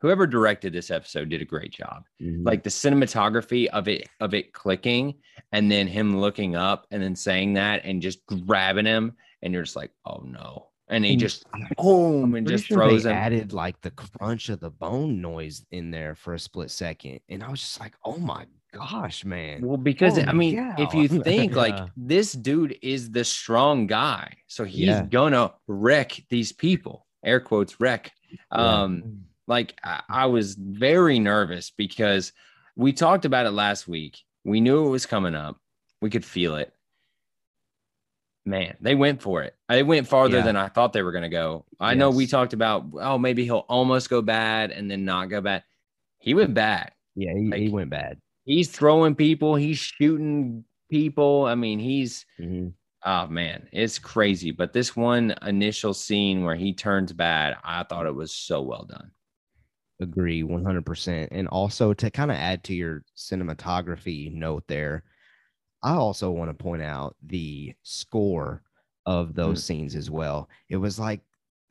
whoever 0.00 0.26
directed 0.26 0.72
this 0.72 0.90
episode 0.90 1.28
did 1.28 1.42
a 1.42 1.44
great 1.44 1.70
job. 1.72 2.04
Mhm. 2.22 2.44
like 2.44 2.62
the 2.62 2.70
cinematography 2.70 3.66
of 3.68 3.88
it 3.88 4.08
of 4.20 4.34
it 4.34 4.52
clicking 4.52 5.14
and 5.52 5.70
then 5.70 5.86
him 5.86 6.18
looking 6.20 6.56
up 6.56 6.86
and 6.90 7.02
then 7.02 7.14
saying 7.16 7.54
that 7.54 7.84
and 7.84 8.02
just 8.02 8.20
grabbing 8.46 8.86
him 8.86 9.12
and 9.42 9.52
you're 9.52 9.62
just 9.62 9.76
like 9.76 9.90
oh 10.06 10.22
no 10.24 10.66
and 10.88 11.04
he 11.04 11.16
just 11.16 11.44
boom 11.78 12.34
and 12.34 12.46
just 12.48 12.66
sure 12.66 12.76
throws 12.78 13.04
they 13.04 13.10
him 13.10 13.16
added 13.16 13.52
like 13.52 13.80
the 13.80 13.90
crunch 13.92 14.48
of 14.48 14.60
the 14.60 14.70
bone 14.70 15.20
noise 15.20 15.64
in 15.70 15.90
there 15.90 16.14
for 16.16 16.34
a 16.34 16.38
split 16.38 16.70
second. 16.70 17.20
And 17.28 17.42
I 17.44 17.48
was 17.50 17.60
just 17.60 17.78
like, 17.78 17.94
oh 18.04 18.18
my 18.18 18.44
gosh, 18.72 19.24
man. 19.24 19.66
well 19.66 19.76
because 19.76 20.16
i 20.18 20.22
Holy 20.26 20.36
mean 20.38 20.74
if 20.78 20.94
you 20.94 21.08
think 21.24 21.54
like 21.56 21.76
Yeah. 21.76 21.86
this 21.96 22.32
dude 22.32 22.78
is 22.82 23.10
the 23.10 23.24
strong 23.24 23.86
guy 23.88 24.32
so 24.46 24.64
he's 24.64 24.86
Yeah. 24.86 25.06
gonna 25.06 25.52
wreck 25.66 26.20
these 26.28 26.52
people 26.52 27.06
air 27.24 27.40
quotes 27.40 27.80
wreck 27.80 28.12
Yeah. 28.30 28.36
um 28.82 29.24
like 29.50 29.78
I, 30.08 30.26
was 30.26 30.54
very 30.54 31.18
nervous 31.18 31.70
because 31.76 32.32
we 32.76 32.92
talked 32.92 33.24
about 33.24 33.46
it 33.46 33.50
last 33.50 33.88
week. 33.88 34.20
We 34.44 34.60
knew 34.60 34.86
it 34.86 34.90
was 34.90 35.06
coming 35.06 35.34
up. 35.34 35.58
We 36.00 36.08
could 36.08 36.24
feel 36.24 36.54
it. 36.54 36.72
Man, 38.46 38.76
they 38.80 38.94
went 38.94 39.20
for 39.20 39.42
it. 39.42 39.54
They 39.68 39.82
went 39.82 40.06
farther 40.08 40.38
Yeah. 40.38 40.44
than 40.44 40.56
I 40.56 40.68
thought 40.68 40.92
they 40.92 41.02
were 41.02 41.12
going 41.12 41.24
to 41.24 41.28
go. 41.28 41.66
I 41.80 41.94
know 41.94 42.10
we 42.10 42.26
talked 42.26 42.52
about, 42.52 42.86
oh, 42.94 43.18
maybe 43.18 43.44
he'll 43.44 43.66
almost 43.68 44.08
go 44.08 44.22
bad 44.22 44.70
and 44.70 44.90
then 44.90 45.04
not 45.04 45.26
go 45.28 45.40
bad. 45.40 45.64
He 46.20 46.32
went 46.32 46.54
bad. 46.54 46.92
Yeah, 47.16 47.34
he, 47.34 47.64
he 47.64 47.68
went 47.68 47.90
bad. 47.90 48.18
He's 48.44 48.70
throwing 48.70 49.14
people, 49.16 49.56
he's 49.56 49.78
shooting 49.78 50.64
people. 50.90 51.44
I 51.44 51.54
mean, 51.56 51.78
he's, 51.80 52.24
Mhm. 52.40 52.72
oh 53.04 53.26
man, 53.26 53.68
it's 53.72 53.98
crazy. 53.98 54.52
But 54.52 54.72
this 54.72 54.94
one 54.96 55.34
initial 55.42 55.92
scene 55.92 56.44
where 56.44 56.56
he 56.56 56.72
turns 56.72 57.12
bad, 57.12 57.56
I 57.64 57.82
thought 57.82 58.06
it 58.06 58.14
was 58.14 58.32
so 58.32 58.62
well 58.62 58.84
done. 58.88 59.10
Agree 60.00 60.42
100%. 60.42 61.28
And 61.30 61.46
also 61.48 61.92
to 61.92 62.10
kind 62.10 62.30
of 62.30 62.36
add 62.38 62.64
to 62.64 62.74
your 62.74 63.04
cinematography 63.16 64.32
note 64.32 64.66
there, 64.66 65.04
I 65.82 65.94
also 65.94 66.30
want 66.30 66.50
to 66.50 66.54
point 66.62 66.82
out 66.82 67.16
the 67.22 67.74
score 67.82 68.62
of 69.06 69.34
those 69.34 69.62
scenes 69.62 69.96
as 69.96 70.10
well. 70.10 70.50
It 70.70 70.78
was 70.78 70.98
like, 70.98 71.22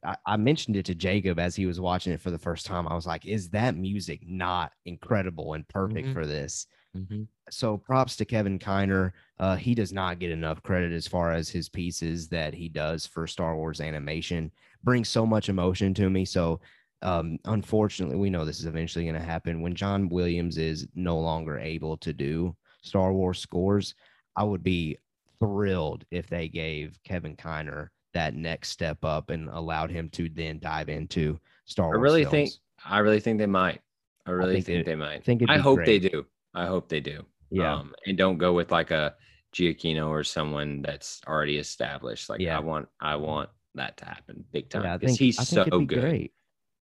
I, 0.06 0.18
I 0.26 0.38
mentioned 0.38 0.78
it 0.78 0.86
to 0.88 0.96
Jacob 0.96 1.40
as 1.40 1.56
he 1.56 1.66
was 1.68 1.80
watching 1.82 2.14
it 2.14 2.22
for 2.22 2.32
the 2.32 2.40
first 2.40 2.66
time. 2.66 2.88
I 2.88 2.96
was 2.96 3.08
like, 3.08 3.26
is 3.26 3.50
that 3.52 3.76
music 3.76 4.22
not 4.28 4.74
incredible 4.86 5.54
and 5.54 5.68
perfect 5.68 6.10
Mhm. 6.10 6.14
for 6.14 6.26
this? 6.28 6.68
Mhm. 6.96 7.28
so 7.50 7.78
props 7.78 8.16
to 8.18 8.26
Kevin 8.26 8.60
Kiner. 8.60 9.12
Uh, 9.40 9.56
he 9.56 9.74
does 9.74 9.92
not 9.92 10.20
get 10.20 10.32
enough 10.32 10.62
credit 10.62 10.92
as 10.92 11.08
far 11.08 11.32
as 11.32 11.50
his 11.50 11.68
pieces 11.70 12.30
that 12.30 12.54
he 12.54 12.70
does 12.70 13.08
for 13.08 13.26
Star 13.26 13.56
Wars 13.56 13.82
animation. 13.82 14.52
Brings 14.84 15.10
so 15.10 15.26
much 15.26 15.50
emotion 15.50 15.94
to 15.96 16.10
me. 16.10 16.26
So 16.26 16.62
um, 17.02 17.38
unfortunately, 17.46 18.18
we 18.18 18.30
know 18.30 18.46
this 18.46 18.60
is 18.60 18.66
eventually 18.66 19.06
going 19.06 19.16
to 19.16 19.22
happen. 19.22 19.62
When 19.62 19.76
John 19.76 20.10
Williams 20.10 20.58
is 20.58 20.88
no 20.96 21.18
longer 21.20 21.58
able 21.60 21.98
to 21.98 22.12
do 22.14 22.56
Star 22.82 23.14
Wars 23.14 23.40
scores, 23.40 23.96
I 24.36 24.44
would 24.44 24.64
be 24.64 24.98
thrilled 25.40 26.06
if 26.12 26.28
they 26.28 26.48
gave 26.48 27.00
Kevin 27.04 27.36
Kiner 27.36 27.90
that 28.14 28.34
next 28.36 28.70
step 28.70 29.04
up 29.06 29.30
and 29.30 29.50
allowed 29.50 29.92
him 29.92 30.10
to 30.10 30.30
then 30.30 30.60
dive 30.60 30.90
into 30.90 31.40
Star 31.66 31.88
Wars. 31.88 31.98
I 31.98 32.02
really 32.02 32.24
films. 32.24 32.32
think 32.32 32.52
I 32.86 33.00
really 33.00 33.20
think 33.20 33.38
they 33.40 33.46
might. 33.46 33.82
I 34.26 34.32
really 34.32 34.56
think 34.56 34.66
think, 34.66 34.80
it- 34.82 34.86
they 34.86 34.96
might. 34.96 35.24
think 35.24 35.44
I 35.48 35.58
hope 35.58 35.86
they 35.86 36.00
do. 36.00 36.26
I 36.54 36.66
hope 36.66 36.90
they 36.90 37.00
do. 37.00 37.26
Yeah. 37.52 37.74
Um, 37.76 37.94
and 38.06 38.18
don't 38.18 38.38
go 38.38 38.54
with 38.54 38.72
like 38.72 38.92
a 38.92 39.16
Giacchino 39.54 40.08
or 40.10 40.24
someone 40.24 40.82
that's 40.82 41.22
already 41.28 41.58
established. 41.58 42.30
Like 42.30 42.40
Yeah. 42.42 42.58
I 42.58 42.60
want 42.60 42.88
I 43.00 43.16
want 43.16 43.50
that 43.76 43.98
to 43.98 44.06
happen 44.06 44.44
big 44.52 44.70
time 44.70 44.84
yeah, 44.84 44.94
I 44.96 44.98
because 44.98 45.12
think 45.18 45.20
he's 45.20 45.40
I 45.40 45.44
so 45.44 45.64
think 45.64 45.80
be 45.80 45.96
good. 45.96 46.02
great. 46.02 46.34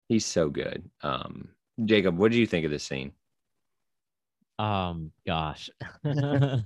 He's 0.09 0.27
so 0.27 0.49
good. 0.51 0.89
Um, 1.03 1.49
Jacob, 1.85 2.19
what 2.19 2.31
did 2.31 2.39
you 2.39 2.47
think 2.47 2.65
of 2.65 2.71
this 2.71 2.85
scene? 2.85 3.13
Um, 4.59 5.11
gosh. 5.27 5.71
um, 6.05 6.65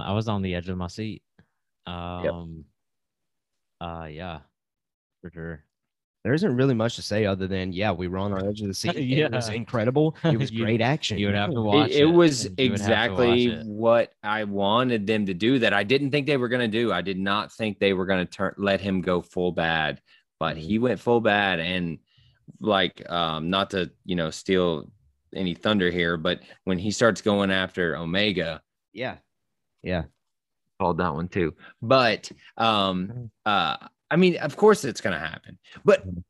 I 0.00 0.12
was 0.12 0.28
on 0.28 0.42
the 0.42 0.54
edge 0.54 0.68
of 0.68 0.78
my 0.78 0.86
seat. 0.86 1.22
Um, 1.86 2.64
uh, 3.80 4.06
yeah, 4.10 4.38
for 5.20 5.30
sure. 5.30 5.64
There 6.24 6.32
isn't 6.34 6.54
really 6.54 6.74
much 6.74 6.94
to 6.96 7.02
say 7.02 7.26
other 7.26 7.48
than 7.48 7.72
yeah, 7.72 7.90
we 7.90 8.06
were 8.06 8.18
on 8.18 8.30
the 8.30 8.46
edge 8.46 8.60
of 8.60 8.68
the 8.68 8.74
seat. 8.74 8.94
yeah. 8.96 9.26
It 9.26 9.32
was 9.32 9.48
incredible. 9.48 10.16
It 10.22 10.38
was 10.38 10.52
You- 10.52 10.64
great 10.64 10.80
action. 10.80 11.18
You 11.18 11.26
would 11.26 11.34
have 11.34 11.50
to 11.50 11.56
It- 11.58 11.62
watch 11.62 11.90
it, 11.90 11.96
it. 12.02 12.04
was 12.06 12.44
You 12.56 12.70
would 12.70 12.80
have 12.80 13.08
to 13.10 13.14
watch 13.16 13.28
exactly 13.34 13.46
it. 13.46 13.66
what 13.66 14.12
I 14.22 14.44
wanted 14.44 15.04
them 15.08 15.26
to 15.26 15.34
do 15.34 15.58
that 15.58 15.74
I 15.74 15.82
didn't 15.82 16.12
think 16.12 16.28
they 16.28 16.36
were 16.36 16.48
going 16.48 16.60
to 16.60 16.68
do. 16.68 16.92
I 16.92 17.02
did 17.02 17.18
not 17.18 17.52
think 17.52 17.80
they 17.80 17.92
were 17.92 18.06
going 18.06 18.24
to 18.24 18.30
turn 18.32 18.54
let 18.56 18.80
him 18.80 19.00
go 19.00 19.20
full 19.20 19.50
bad, 19.50 20.00
but 20.42 20.56
he 20.56 20.80
went 20.80 20.98
full 20.98 21.20
bad 21.20 21.60
and 21.60 21.98
like 22.58 23.08
um 23.08 23.48
not 23.48 23.70
to, 23.70 23.88
you 24.04 24.16
know, 24.16 24.28
steal 24.28 24.90
any 25.32 25.54
thunder 25.54 25.88
here, 25.88 26.16
but 26.16 26.40
when 26.64 26.78
he 26.78 26.90
starts 26.90 27.20
going 27.22 27.52
after 27.52 27.96
Omega, 27.96 28.60
yeah. 28.92 29.18
Yeah. 29.84 30.02
called 30.80 30.98
that 30.98 31.14
one 31.14 31.28
too. 31.28 31.54
But 31.80 32.32
um 32.56 32.96
Mhm. 33.06 33.30
uh 33.46 33.76
I 34.10 34.16
mean, 34.16 34.36
of 34.38 34.56
course 34.56 34.84
it's 34.84 35.00
to 35.00 35.12
happen. 35.16 35.60
But 35.84 36.04
Mhm. 36.04 36.24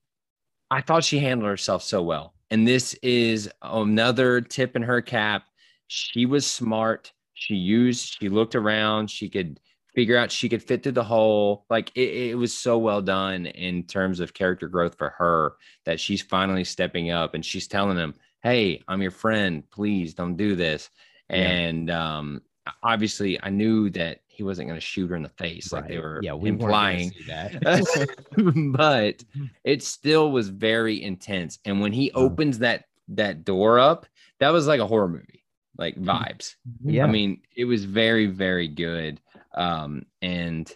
I 0.71 0.83
thought 0.83 1.05
she 1.05 1.19
handled 1.19 1.49
herself 1.49 1.83
so 1.83 2.03
well. 2.03 2.35
And 2.51 2.69
this 2.69 2.93
is 3.03 3.51
another 3.63 4.43
tip 4.43 4.77
in 4.77 4.83
her 4.83 5.01
cap. 5.01 5.45
She 5.87 6.27
was 6.27 6.45
smart. 6.47 7.15
She 7.33 7.55
used, 7.55 8.19
she 8.21 8.29
looked 8.29 8.55
around, 8.55 9.11
she 9.11 9.31
could 9.31 9.59
figure 9.95 10.17
out 10.17 10.33
she 10.33 10.49
could 10.49 10.63
fit 10.63 10.83
through 10.83 10.93
the 10.93 11.05
hole. 11.05 11.65
Like 11.71 11.91
it, 11.95 12.31
it 12.31 12.35
was 12.37 12.55
so 12.55 12.79
well 12.79 13.03
done 13.03 13.47
in 13.47 13.85
terms 13.85 14.21
of 14.21 14.35
character 14.35 14.69
growth 14.69 14.97
for 14.97 15.11
her 15.11 15.55
that 15.85 16.01
she's 16.01 16.23
finally 16.23 16.65
stepping 16.65 17.11
up 17.11 17.35
and 17.35 17.45
she's 17.45 17.69
telling 17.69 17.97
him, 17.97 18.15
Hey, 18.43 18.83
I'm 18.89 19.03
your 19.03 19.11
friend. 19.11 19.63
Please 19.71 20.15
don't 20.15 20.37
do 20.37 20.57
this. 20.57 20.91
Yeah. 21.31 21.37
And 21.37 21.91
um 21.91 22.43
obviously 22.83 23.43
I 23.43 23.51
knew 23.51 23.91
that 23.91 24.21
he 24.29 24.43
wasn't 24.43 24.69
going 24.69 24.81
to 24.81 24.85
shoot 24.85 25.09
her 25.11 25.17
in 25.17 25.23
the 25.23 25.29
face 25.29 25.73
like 25.73 25.89
they 25.89 25.99
were 25.99 26.21
yeah, 26.23 26.33
we 26.33 26.49
implying 26.49 27.13
that. 27.29 27.53
but 27.63 29.19
mm-hmm. 29.19 29.45
it 29.65 29.83
still 29.83 30.33
was 30.33 30.49
very 30.49 31.03
intense. 31.03 31.59
And 31.65 31.81
when 31.81 31.93
he 31.93 32.11
opens 32.13 32.59
that 32.61 32.85
that 33.09 33.45
door 33.45 33.79
up, 33.79 34.07
that 34.41 34.51
was 34.51 34.67
like 34.67 34.81
a 34.81 34.87
horror 34.87 35.09
movie, 35.09 35.45
like 35.77 35.97
mm-hmm. 35.97 36.09
vibes. 36.09 36.57
Mm-hmm. 36.67 36.91
yeah. 36.91 37.05
I 37.05 37.09
mean, 37.09 37.43
it 37.55 37.67
was 37.67 37.85
very, 37.85 38.27
very 38.27 38.69
good. 38.69 39.21
Um, 39.55 40.03
and 40.21 40.71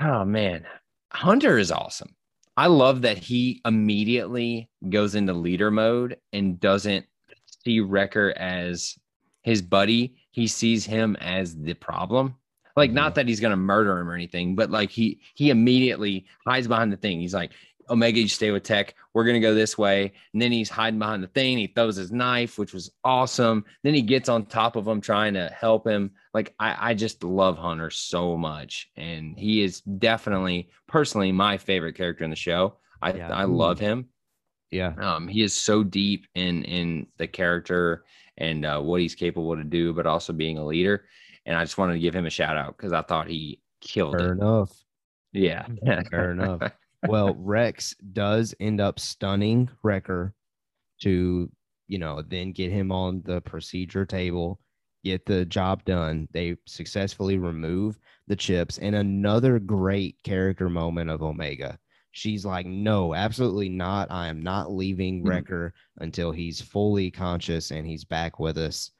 oh 0.00 0.24
man, 0.24 0.64
Hunter 1.12 1.58
is 1.58 1.72
awesome. 1.72 2.14
I 2.56 2.66
love 2.68 3.02
that 3.02 3.18
he 3.18 3.60
immediately 3.64 4.68
goes 4.88 5.14
into 5.14 5.32
leader 5.32 5.70
mode 5.70 6.18
and 6.32 6.60
doesn't 6.60 7.04
see 7.64 7.80
Wrecker 7.80 8.32
as 8.36 8.96
his 9.42 9.60
buddy. 9.60 10.14
He 10.30 10.46
sees 10.46 10.84
him 10.84 11.16
as 11.16 11.56
the 11.56 11.74
problem. 11.74 12.36
Like, 12.76 12.92
not 12.92 13.14
that 13.14 13.28
he's 13.28 13.40
gonna 13.40 13.56
murder 13.56 13.98
him 13.98 14.08
or 14.08 14.14
anything, 14.14 14.56
but 14.56 14.70
like 14.70 14.90
he 14.90 15.20
he 15.34 15.50
immediately 15.50 16.26
hides 16.46 16.68
behind 16.68 16.92
the 16.92 16.96
thing. 16.96 17.20
He's 17.20 17.34
like, 17.34 17.52
Omega, 17.90 18.20
you 18.20 18.28
stay 18.28 18.50
with 18.50 18.62
Tech. 18.62 18.94
We're 19.12 19.24
gonna 19.24 19.40
go 19.40 19.54
this 19.54 19.76
way. 19.78 20.12
And 20.32 20.40
then 20.42 20.52
he's 20.52 20.70
hiding 20.70 20.98
behind 20.98 21.22
the 21.22 21.28
thing. 21.28 21.58
He 21.58 21.66
throws 21.68 21.96
his 21.96 22.10
knife, 22.12 22.58
which 22.58 22.72
was 22.72 22.90
awesome. 23.04 23.64
Then 23.82 23.94
he 23.94 24.02
gets 24.02 24.28
on 24.28 24.46
top 24.46 24.76
of 24.76 24.86
him, 24.86 25.00
trying 25.00 25.34
to 25.34 25.48
help 25.48 25.86
him. 25.86 26.12
Like 26.32 26.54
I, 26.58 26.90
I 26.90 26.94
just 26.94 27.22
love 27.24 27.56
Hunter 27.58 27.90
so 27.90 28.36
much, 28.36 28.90
and 28.96 29.38
he 29.38 29.62
is 29.62 29.80
definitely, 29.80 30.70
personally, 30.88 31.32
my 31.32 31.58
favorite 31.58 31.94
character 31.96 32.24
in 32.24 32.30
the 32.30 32.36
show. 32.36 32.76
I 33.02 33.12
Yeah. 33.12 33.28
I 33.32 33.44
love 33.44 33.78
him. 33.78 34.08
yeah. 34.70 34.94
Um, 34.98 35.28
he 35.28 35.42
is 35.42 35.52
so 35.54 35.82
deep 35.84 36.26
in 36.34 36.64
in 36.64 37.06
the 37.18 37.26
character 37.26 38.04
and 38.36 38.64
uh, 38.66 38.80
what 38.80 39.00
he's 39.00 39.14
capable 39.14 39.54
to 39.56 39.62
do, 39.64 39.92
but 39.92 40.06
also 40.06 40.32
being 40.32 40.58
a 40.58 40.64
leader. 40.66 41.04
And 41.46 41.56
I 41.56 41.62
just 41.64 41.78
wanted 41.78 41.92
to 41.92 41.98
give 42.00 42.14
him 42.16 42.26
a 42.26 42.30
shout 42.30 42.56
out 42.56 42.76
because 42.76 42.92
I 42.92 43.02
thought 43.02 43.28
he 43.28 43.60
killed 43.80 44.16
Fair 44.18 44.32
it. 44.32 44.38
enough. 44.38 44.72
Yeah, 45.32 45.66
Fair 46.10 46.30
enough. 46.32 46.60
well, 47.04 47.34
Rex 47.34 47.94
does 48.12 48.54
end 48.60 48.80
up 48.80 48.98
stunning 49.00 49.70
Wrecker 49.82 50.34
to, 51.02 51.50
you 51.88 51.98
know, 51.98 52.22
then 52.22 52.52
get 52.52 52.70
him 52.72 52.92
on 52.92 53.22
the 53.24 53.40
procedure 53.42 54.06
table, 54.06 54.60
get 55.04 55.26
the 55.26 55.44
job 55.44 55.84
done. 55.84 56.28
They 56.32 56.56
successfully 56.66 57.38
remove 57.38 57.98
the 58.26 58.36
chips. 58.36 58.78
And 58.78 58.94
another 58.94 59.58
great 59.58 60.16
character 60.24 60.68
moment 60.68 61.10
of 61.10 61.22
Omega. 61.22 61.78
She's 62.12 62.44
like, 62.46 62.66
no, 62.66 63.14
absolutely 63.14 63.68
not. 63.68 64.10
I 64.10 64.28
am 64.28 64.40
not 64.42 64.72
leaving 64.72 65.24
Mhm. 65.24 65.26
Wrecker 65.26 65.74
until 65.98 66.30
he's 66.32 66.60
fully 66.60 67.10
conscious 67.10 67.70
and 67.72 67.86
he's 67.86 68.04
back 68.04 68.38
with 68.38 68.56
us. 68.56 68.92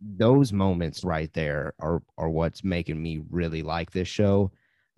Those 0.00 0.52
moments 0.52 1.04
right 1.04 1.32
there 1.32 1.74
are 1.78 2.02
are 2.18 2.28
what's 2.30 2.64
making 2.64 3.00
me 3.00 3.22
really 3.30 3.62
like 3.62 3.92
this 3.92 4.08
show. 4.08 4.50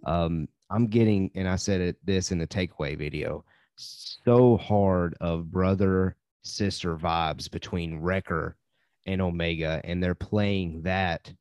Um, 0.07 0.49
I'm 0.71 0.87
getting, 0.87 1.31
and 1.35 1.49
I 1.49 1.57
said 1.57 1.81
it 1.81 1.97
this 2.05 2.33
in 2.33 2.39
the 2.39 2.47
takeaway 2.47 2.97
video, 2.97 3.45
so 3.77 4.57
hard 4.57 5.17
of 5.21 5.51
brother 5.51 6.17
sister 6.43 6.97
vibes 6.97 7.51
between 7.51 7.99
Wrecker 7.99 8.57
and 9.07 9.21
Omega, 9.21 9.81
and 9.85 10.03
they're 10.03 10.15
playing 10.15 10.83
that 10.83 11.33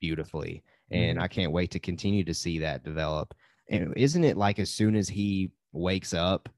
beautifully. 0.00 0.62
And 0.90 1.16
mm-hmm. 1.16 1.24
I 1.24 1.28
can't 1.28 1.52
wait 1.52 1.70
to 1.72 1.78
continue 1.78 2.24
to 2.24 2.34
see 2.34 2.58
that 2.58 2.84
develop. 2.84 3.34
And 3.70 3.94
isn't 3.96 4.24
it 4.24 4.36
like 4.36 4.58
as 4.58 4.70
soon 4.70 4.96
as 4.96 5.08
he 5.08 5.50
wakes 5.72 6.12
up, 6.12 6.48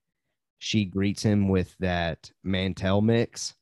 she 0.58 0.84
greets 0.84 1.22
him 1.22 1.48
with 1.48 1.76
that 1.78 2.30
Mantell 2.42 3.00
mix 3.00 3.54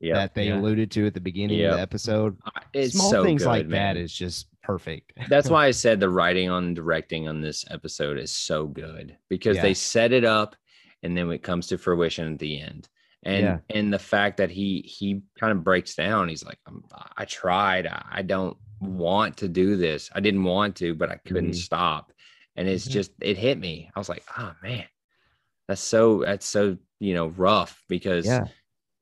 yeah. 0.00 0.14
that 0.14 0.34
they 0.34 0.48
Yeah. 0.48 0.58
alluded 0.58 0.90
to 0.92 1.06
at 1.06 1.14
the 1.14 1.20
beginning 1.20 1.62
of 1.64 1.74
the 1.74 1.80
episode? 1.80 2.38
It's 2.72 2.94
Small 2.94 3.10
so 3.10 3.24
things 3.24 3.42
good, 3.42 3.48
like 3.48 3.66
man. 3.66 3.96
that 3.96 4.00
is 4.00 4.12
just 4.12 4.46
perfect. 4.66 5.12
That's 5.28 5.48
why 5.50 5.66
I 5.66 5.70
said 5.70 6.00
the 6.00 6.08
writing 6.08 6.50
on 6.50 6.74
directing 6.74 7.28
on 7.28 7.40
this 7.40 7.64
episode 7.70 8.18
is 8.18 8.30
so 8.34 8.66
good 8.66 9.16
because 9.28 9.56
Yeah. 9.56 9.62
they 9.62 9.74
set 9.74 10.12
it 10.12 10.24
up 10.24 10.56
and 11.02 11.16
then 11.16 11.30
it 11.30 11.42
comes 11.42 11.68
to 11.68 11.78
fruition 11.78 12.32
at 12.32 12.38
the 12.38 12.60
end. 12.60 12.88
And 13.22 13.42
Yeah. 13.42 13.58
and 13.70 13.92
the 13.92 13.98
fact 13.98 14.36
that 14.36 14.50
he 14.50 14.80
he 14.82 15.22
kind 15.40 15.52
of 15.52 15.64
breaks 15.64 15.94
down, 15.94 16.28
he's 16.28 16.44
like, 16.44 16.58
"Um, 16.66 16.84
I 17.16 17.24
tried, 17.24 17.86
I 17.86 18.04
I 18.10 18.22
don't 18.22 18.56
want 18.80 19.38
to 19.38 19.48
do 19.48 19.76
this. 19.76 20.10
I 20.14 20.20
didn't 20.20 20.44
want 20.44 20.76
to, 20.76 20.94
but 20.94 21.10
I 21.10 21.16
couldn't 21.16 21.52
Mhm. 21.52 21.54
stop. 21.54 22.12
And 22.56 22.68
it's 22.68 22.86
Mhm. 22.86 22.90
just 22.92 23.12
it 23.20 23.36
hit 23.36 23.58
me. 23.58 23.90
I 23.94 23.98
was 23.98 24.08
like, 24.08 24.22
oh 24.38 24.54
man, 24.62 24.84
that's 25.66 25.80
so 25.80 26.20
that's 26.24 26.46
so 26.46 26.76
you 27.00 27.14
know 27.14 27.28
rough 27.28 27.82
because 27.88 28.26
Yeah. 28.26 28.48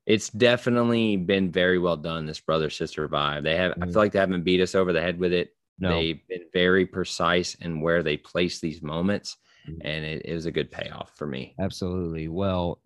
It's 0.07 0.29
definitely 0.31 1.17
been 1.17 1.51
very 1.51 1.79
well 1.79 1.97
done. 1.97 2.27
This 2.27 2.41
brother 2.41 2.71
sister 2.71 3.09
vibe. 3.09 3.43
They 3.45 3.57
have. 3.57 3.73
I 3.73 3.87
Mhm. 3.87 3.93
feel 3.93 4.03
like 4.03 4.13
they 4.13 4.19
haven't 4.19 4.45
beat 4.45 4.61
us 4.61 4.75
over 4.75 4.93
the 4.93 5.01
head 5.01 5.19
with 5.19 5.33
it. 5.33 5.55
No. 5.79 5.91
They've 5.91 6.21
been 6.29 6.45
very 6.53 6.87
precise 6.87 7.55
in 7.57 7.81
where 7.81 8.03
they 8.03 8.17
place 8.17 8.61
these 8.61 8.83
moments, 8.83 9.37
Mhm. 9.69 9.79
and 9.81 10.05
it, 10.05 10.23
it 10.27 10.35
was 10.35 10.47
a 10.47 10.53
good 10.53 10.71
payoff 10.71 11.17
for 11.17 11.27
me. 11.27 11.55
Absolutely. 11.59 12.29
Well, 12.29 12.81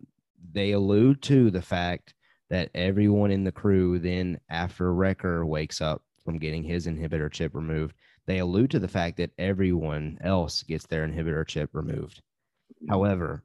they 0.51 0.71
allude 0.71 1.21
to 1.23 1.51
the 1.51 1.61
fact 1.61 2.13
that 2.49 2.71
everyone 2.73 3.29
in 3.31 3.43
the 3.43 3.51
crew 3.51 3.99
then, 3.99 4.39
after 4.49 4.93
Wrecker 4.93 5.45
wakes 5.45 5.81
up 5.81 6.03
from 6.23 6.39
getting 6.39 6.63
his 6.63 6.87
inhibitor 6.87 7.31
chip 7.31 7.53
removed, 7.53 7.95
they 8.25 8.39
allude 8.39 8.71
to 8.71 8.79
the 8.79 8.87
fact 8.87 9.17
that 9.17 9.31
everyone 9.37 10.17
else 10.21 10.63
gets 10.63 10.87
their 10.87 11.07
inhibitor 11.07 11.45
chip 11.45 11.69
removed. 11.73 12.21
However, 12.87 13.43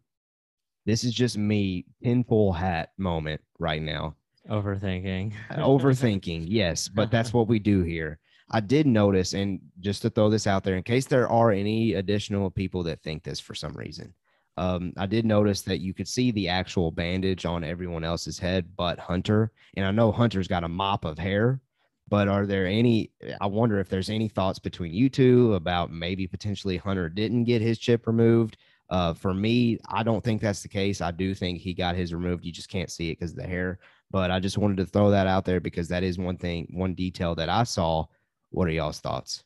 this 0.86 1.04
is 1.04 1.12
just 1.14 1.38
me 1.38 1.86
tinfoil 2.02 2.52
hat 2.52 2.92
moment 2.98 3.40
right 3.58 3.82
now. 3.82 4.14
Overthinking. 4.50 5.32
Overthinking, 5.52 6.44
yes, 6.46 6.88
but 6.88 7.10
that's 7.10 7.32
what 7.32 7.48
we 7.48 7.58
do 7.58 7.82
here. 7.82 8.18
I 8.50 8.60
did 8.60 8.86
notice, 8.86 9.32
and 9.32 9.60
just 9.80 10.02
to 10.02 10.10
throw 10.10 10.28
this 10.28 10.46
out 10.46 10.64
there, 10.64 10.76
in 10.76 10.82
case 10.82 11.06
there 11.06 11.28
are 11.28 11.50
any 11.50 11.94
additional 11.94 12.50
people 12.50 12.82
that 12.84 13.02
think 13.02 13.22
this 13.22 13.40
for 13.40 13.54
some 13.54 13.72
reason, 13.72 14.12
um, 14.56 14.92
I 14.96 15.06
did 15.06 15.24
notice 15.24 15.62
that 15.62 15.80
you 15.80 15.94
could 15.94 16.06
see 16.06 16.30
the 16.30 16.48
actual 16.48 16.90
bandage 16.90 17.44
on 17.44 17.64
everyone 17.64 18.04
else's 18.04 18.38
head, 18.38 18.66
but 18.76 18.98
Hunter. 18.98 19.50
And 19.76 19.86
I 19.86 19.90
know 19.90 20.12
Hunter's 20.12 20.46
got 20.46 20.62
a 20.62 20.68
mop 20.68 21.04
of 21.04 21.18
hair, 21.18 21.60
but 22.08 22.28
are 22.28 22.46
there 22.46 22.66
any? 22.66 23.10
I 23.40 23.46
wonder 23.46 23.80
if 23.80 23.88
there's 23.88 24.10
any 24.10 24.28
thoughts 24.28 24.58
between 24.58 24.92
you 24.92 25.08
two 25.08 25.54
about 25.54 25.90
maybe 25.90 26.26
potentially 26.26 26.76
Hunter 26.76 27.08
didn't 27.08 27.44
get 27.44 27.62
his 27.62 27.78
chip 27.78 28.06
removed. 28.06 28.56
Uh, 28.90 29.14
for 29.14 29.32
me, 29.34 29.78
I 29.88 30.02
don't 30.02 30.22
think 30.22 30.40
that's 30.42 30.62
the 30.62 30.68
case. 30.68 31.00
I 31.00 31.10
do 31.10 31.34
think 31.34 31.58
he 31.60 31.72
got 31.74 31.96
his 31.96 32.12
removed. 32.12 32.44
You 32.44 32.52
just 32.52 32.68
can't 32.68 32.90
see 32.90 33.10
it 33.10 33.18
because 33.18 33.30
of 33.32 33.38
the 33.38 33.46
hair. 33.46 33.78
But 34.10 34.30
I 34.30 34.38
just 34.40 34.58
wanted 34.58 34.76
to 34.76 34.86
throw 34.86 35.10
that 35.10 35.26
out 35.26 35.44
there 35.44 35.60
because 35.60 35.88
that 35.88 36.02
is 36.02 36.18
one 36.18 36.36
thing, 36.36 36.68
one 36.70 36.94
detail 36.94 37.34
that 37.36 37.48
I 37.48 37.64
saw. 37.64 38.04
What 38.50 38.68
are 38.68 38.72
y'all's 38.72 39.00
thoughts? 39.00 39.42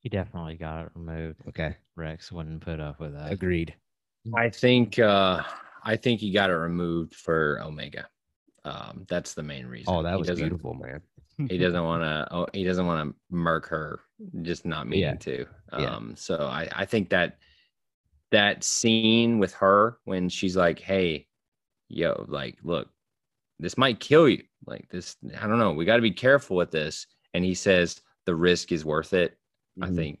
He 0.00 0.08
definitely 0.08 0.54
got 0.56 0.84
it 0.86 0.90
removed. 0.94 1.40
Okay, 1.48 1.76
Rex 1.96 2.30
wouldn't 2.32 2.60
put 2.62 2.80
up 2.80 3.00
with 3.00 3.12
that. 3.14 3.32
agreed. 3.32 3.74
I 4.36 4.48
think 4.50 4.98
uh 4.98 5.42
I 5.84 5.96
think 5.96 6.20
he 6.20 6.30
got 6.32 6.50
it 6.50 6.54
removed 6.54 7.14
for 7.14 7.60
Omega. 7.62 8.08
Um, 8.64 9.04
that's 9.08 9.34
the 9.34 9.42
main 9.42 9.66
reason. 9.66 9.92
Oh, 9.92 10.02
that 10.02 10.12
He 10.12 10.18
was 10.18 10.28
doesn't- 10.28 10.48
beautiful, 10.48 10.74
man. 10.74 11.00
He 11.48 11.56
doesn't 11.58 11.84
want 11.84 12.02
to. 12.02 12.26
Oh, 12.34 12.46
he 12.52 12.64
doesn't 12.64 12.86
want 12.86 13.10
to 13.10 13.16
murk 13.30 13.66
her, 13.68 14.00
just 14.42 14.64
not 14.66 14.86
meaning 14.88 15.02
Yeah. 15.04 15.14
to. 15.14 15.46
Yeah. 15.78 15.94
Um, 15.96 16.14
so 16.16 16.36
I 16.46 16.68
I 16.74 16.84
think 16.84 17.10
that 17.10 17.38
that 18.30 18.64
scene 18.64 19.38
with 19.38 19.54
her 19.54 19.98
when 20.04 20.28
she's 20.28 20.56
like, 20.56 20.78
"Hey, 20.78 21.26
yo, 21.88 22.24
like, 22.28 22.58
look, 22.62 22.90
this 23.58 23.78
might 23.78 24.00
kill 24.00 24.28
you. 24.28 24.42
Like 24.66 24.88
this, 24.90 25.16
I 25.40 25.46
don't 25.46 25.58
know. 25.58 25.72
We 25.72 25.84
got 25.84 25.96
to 25.96 26.02
be 26.02 26.10
careful 26.10 26.56
with 26.56 26.70
this." 26.70 27.06
And 27.34 27.44
he 27.44 27.54
says 27.54 28.00
the 28.26 28.34
risk 28.34 28.72
is 28.72 28.84
worth 28.84 29.12
it. 29.12 29.38
I 29.80 29.86
Mhm. 29.88 29.96
think 29.96 30.18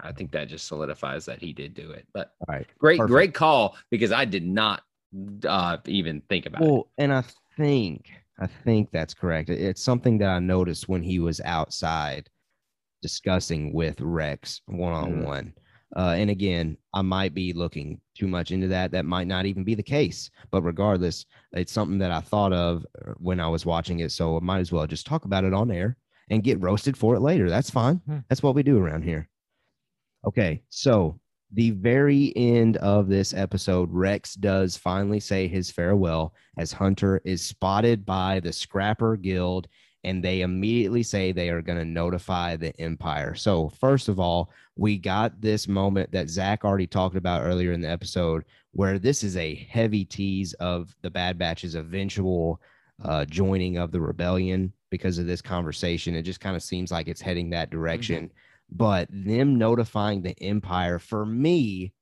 I 0.00 0.12
think 0.12 0.32
that 0.32 0.48
just 0.48 0.66
solidifies 0.66 1.24
that 1.26 1.40
he 1.40 1.52
did 1.52 1.74
do 1.74 1.92
it. 1.92 2.06
But 2.12 2.34
right. 2.48 2.66
great, 2.78 2.98
Perfect. 2.98 3.12
great 3.12 3.34
call 3.34 3.76
because 3.90 4.10
I 4.12 4.24
did 4.24 4.44
not 4.44 4.82
uh, 5.44 5.78
even 5.86 6.20
think 6.22 6.46
about 6.46 6.62
it. 6.62 6.64
Well, 6.66 6.90
and 6.98 7.12
I 7.12 7.22
think 7.56 8.10
I 8.40 8.46
think 8.46 8.90
that's 8.90 9.14
correct. 9.14 9.50
It's 9.50 9.82
something 9.82 10.18
that 10.18 10.28
I 10.28 10.38
noticed 10.38 10.88
when 10.88 11.02
he 11.02 11.18
was 11.18 11.40
outside 11.40 12.28
discussing 13.02 13.72
with 13.72 14.00
Rex 14.00 14.60
one 14.66 14.92
on 14.92 15.22
one. 15.22 15.54
And 15.96 16.30
again, 16.30 16.76
I 16.92 17.02
might 17.02 17.34
be 17.34 17.52
looking 17.52 18.00
too 18.14 18.28
much 18.28 18.50
into 18.50 18.68
that. 18.68 18.90
That 18.90 19.04
might 19.04 19.26
not 19.26 19.46
even 19.46 19.64
be 19.64 19.74
the 19.74 19.82
case. 19.82 20.30
But 20.50 20.62
regardless, 20.62 21.26
it's 21.52 21.72
something 21.72 21.98
that 21.98 22.10
I 22.10 22.20
thought 22.20 22.52
of 22.52 22.84
uh, 23.06 23.12
when 23.18 23.40
I 23.40 23.48
was 23.48 23.66
watching 23.66 24.00
it. 24.00 24.12
So 24.12 24.36
I 24.36 24.40
might 24.40 24.60
as 24.60 24.72
well 24.72 24.86
just 24.86 25.06
talk 25.06 25.24
about 25.24 25.44
it 25.44 25.54
on 25.54 25.70
air 25.70 25.96
and 26.30 26.44
get 26.44 26.60
roasted 26.60 26.96
for 26.96 27.14
it 27.14 27.20
later. 27.20 27.48
That's 27.48 27.70
fine. 27.70 28.02
Hmm. 28.06 28.18
That's 28.28 28.42
what 28.42 28.54
we 28.54 28.62
do 28.62 28.78
around 28.78 29.02
here. 29.02 29.28
Okay, 30.26 30.62
so 30.68 31.18
the 31.52 31.70
very 31.70 32.32
end 32.36 32.76
of 32.78 33.08
this 33.08 33.32
episode, 33.32 33.88
Rex 33.90 34.34
does 34.34 34.76
finally 34.76 35.20
say 35.20 35.48
his 35.48 35.70
farewell 35.70 36.34
as 36.58 36.72
Hunter 36.72 37.22
is 37.24 37.42
spotted 37.42 38.04
by 38.04 38.40
the 38.40 38.52
Scrapper 38.52 39.16
Guild, 39.16 39.68
and 40.04 40.22
they 40.22 40.42
immediately 40.42 41.02
say 41.02 41.32
they 41.32 41.50
are 41.50 41.62
going 41.62 41.78
to 41.78 41.84
notify 41.84 42.56
the 42.56 42.78
Empire. 42.80 43.34
So, 43.34 43.68
first 43.80 44.08
of 44.08 44.20
all, 44.20 44.50
we 44.76 44.96
got 44.96 45.40
this 45.40 45.66
moment 45.66 46.12
that 46.12 46.28
Zach 46.28 46.64
already 46.64 46.86
talked 46.86 47.16
about 47.16 47.42
earlier 47.42 47.72
in 47.72 47.80
the 47.80 47.90
episode, 47.90 48.44
where 48.72 48.98
this 48.98 49.24
is 49.24 49.36
a 49.36 49.66
heavy 49.70 50.04
tease 50.04 50.52
of 50.54 50.94
the 51.02 51.10
Bad 51.10 51.38
Batch's 51.38 51.74
eventual 51.74 52.60
uh, 53.04 53.24
joining 53.24 53.78
of 53.78 53.90
the 53.90 54.00
rebellion 54.00 54.72
because 54.90 55.18
of 55.18 55.26
this 55.26 55.42
conversation. 55.42 56.14
It 56.14 56.22
just 56.22 56.40
kind 56.40 56.56
of 56.56 56.62
seems 56.62 56.90
like 56.90 57.08
it's 57.08 57.20
heading 57.20 57.50
that 57.50 57.70
direction 57.70 58.30
but 58.70 59.08
them 59.10 59.56
notifying 59.56 60.22
the 60.22 60.40
empire 60.42 60.98
for 60.98 61.24
me 61.24 61.92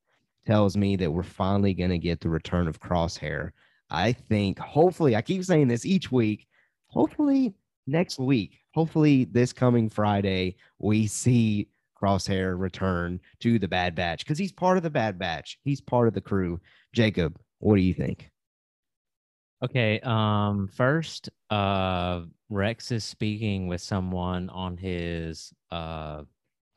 tells 0.47 0.77
me 0.77 0.97
that 0.97 1.11
we're 1.11 1.23
finally 1.23 1.75
going 1.75 1.91
to 1.91 1.99
get 1.99 2.21
the 2.21 2.29
return 2.29 2.69
of 2.69 2.81
crosshair 2.81 3.51
i 3.91 4.13
think 4.13 4.59
hopefully 4.59 5.15
i 5.15 5.23
keep 5.23 5.45
saying 5.45 5.69
this 5.69 5.87
each 5.87 6.11
week 6.11 6.47
hopefully 6.89 7.55
next 7.87 8.19
week 8.19 8.59
hopefully 8.75 9.25
this 9.27 9.53
coming 9.53 9.89
friday 9.89 10.55
we 10.79 11.07
see 11.07 11.69
crosshair 12.01 12.59
return 12.59 13.19
to 13.41 13.59
the 13.59 13.69
bad 13.69 13.95
batch 13.95 14.25
because 14.25 14.39
he's 14.39 14.53
part 14.53 14.77
of 14.77 14.83
the 14.83 14.91
bad 14.91 15.19
batch 15.19 15.59
he's 15.65 15.81
part 15.81 16.09
of 16.09 16.15
the 16.15 16.21
crew 16.21 16.61
jacob 16.93 17.39
what 17.61 17.77
do 17.77 17.83
you 17.83 17.95
think 17.95 18.31
Okay. 19.63 19.99
Um. 20.01 20.69
First, 20.69 21.31
uh, 21.49 22.25
Rex 22.51 22.91
is 22.93 23.05
speaking 23.05 23.69
with 23.69 23.81
someone 23.81 24.51
on 24.51 24.77
his 24.77 25.51
uh 25.71 26.25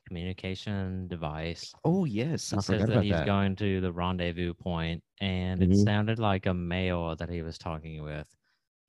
communication 0.08 1.08
device. 1.10 1.74
oh 1.84 2.06
yes 2.06 2.54
i 2.54 2.56
He 2.56 2.62
says 2.62 2.88
that 2.88 3.04
he's 3.04 3.12
that 3.12 3.26
going 3.26 3.58
to 3.58 3.82
the 3.82 3.92
rendezvous 3.92 4.54
point, 4.54 5.04
and 5.20 5.62
it 5.62 5.72
Mhm. 5.72 5.84
sounded 5.84 6.20
like 6.20 6.46
a 6.46 6.54
male 6.54 7.18
that 7.18 7.30
he 7.30 7.42
was 7.42 7.58
talking 7.58 8.02
with. 8.02 8.34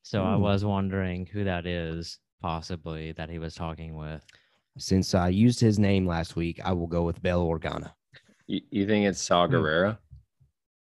So 0.03 0.25
I 0.25 0.37
was 0.37 0.65
wondering 0.65 1.27
who 1.27 1.45
that 1.45 1.67
is, 1.67 2.19
possibly 2.41 3.13
that 3.13 3.29
he 3.31 3.39
was 3.39 3.55
talking 3.55 3.97
with. 3.97 4.25
since 4.79 5.15
i 5.15 5.29
used 5.29 5.61
his 5.61 5.79
name 5.79 6.07
last 6.07 6.37
week 6.37 6.59
i 6.65 6.73
will 6.73 6.87
go 6.87 7.03
with 7.03 7.21
Bail 7.21 7.45
Organa 7.47 7.93
You, 8.47 8.61
you 8.71 8.87
think 8.87 9.05
it's 9.05 9.21
Saw 9.21 9.47
Hmm. 9.47 9.55
Gerrera? 9.57 9.99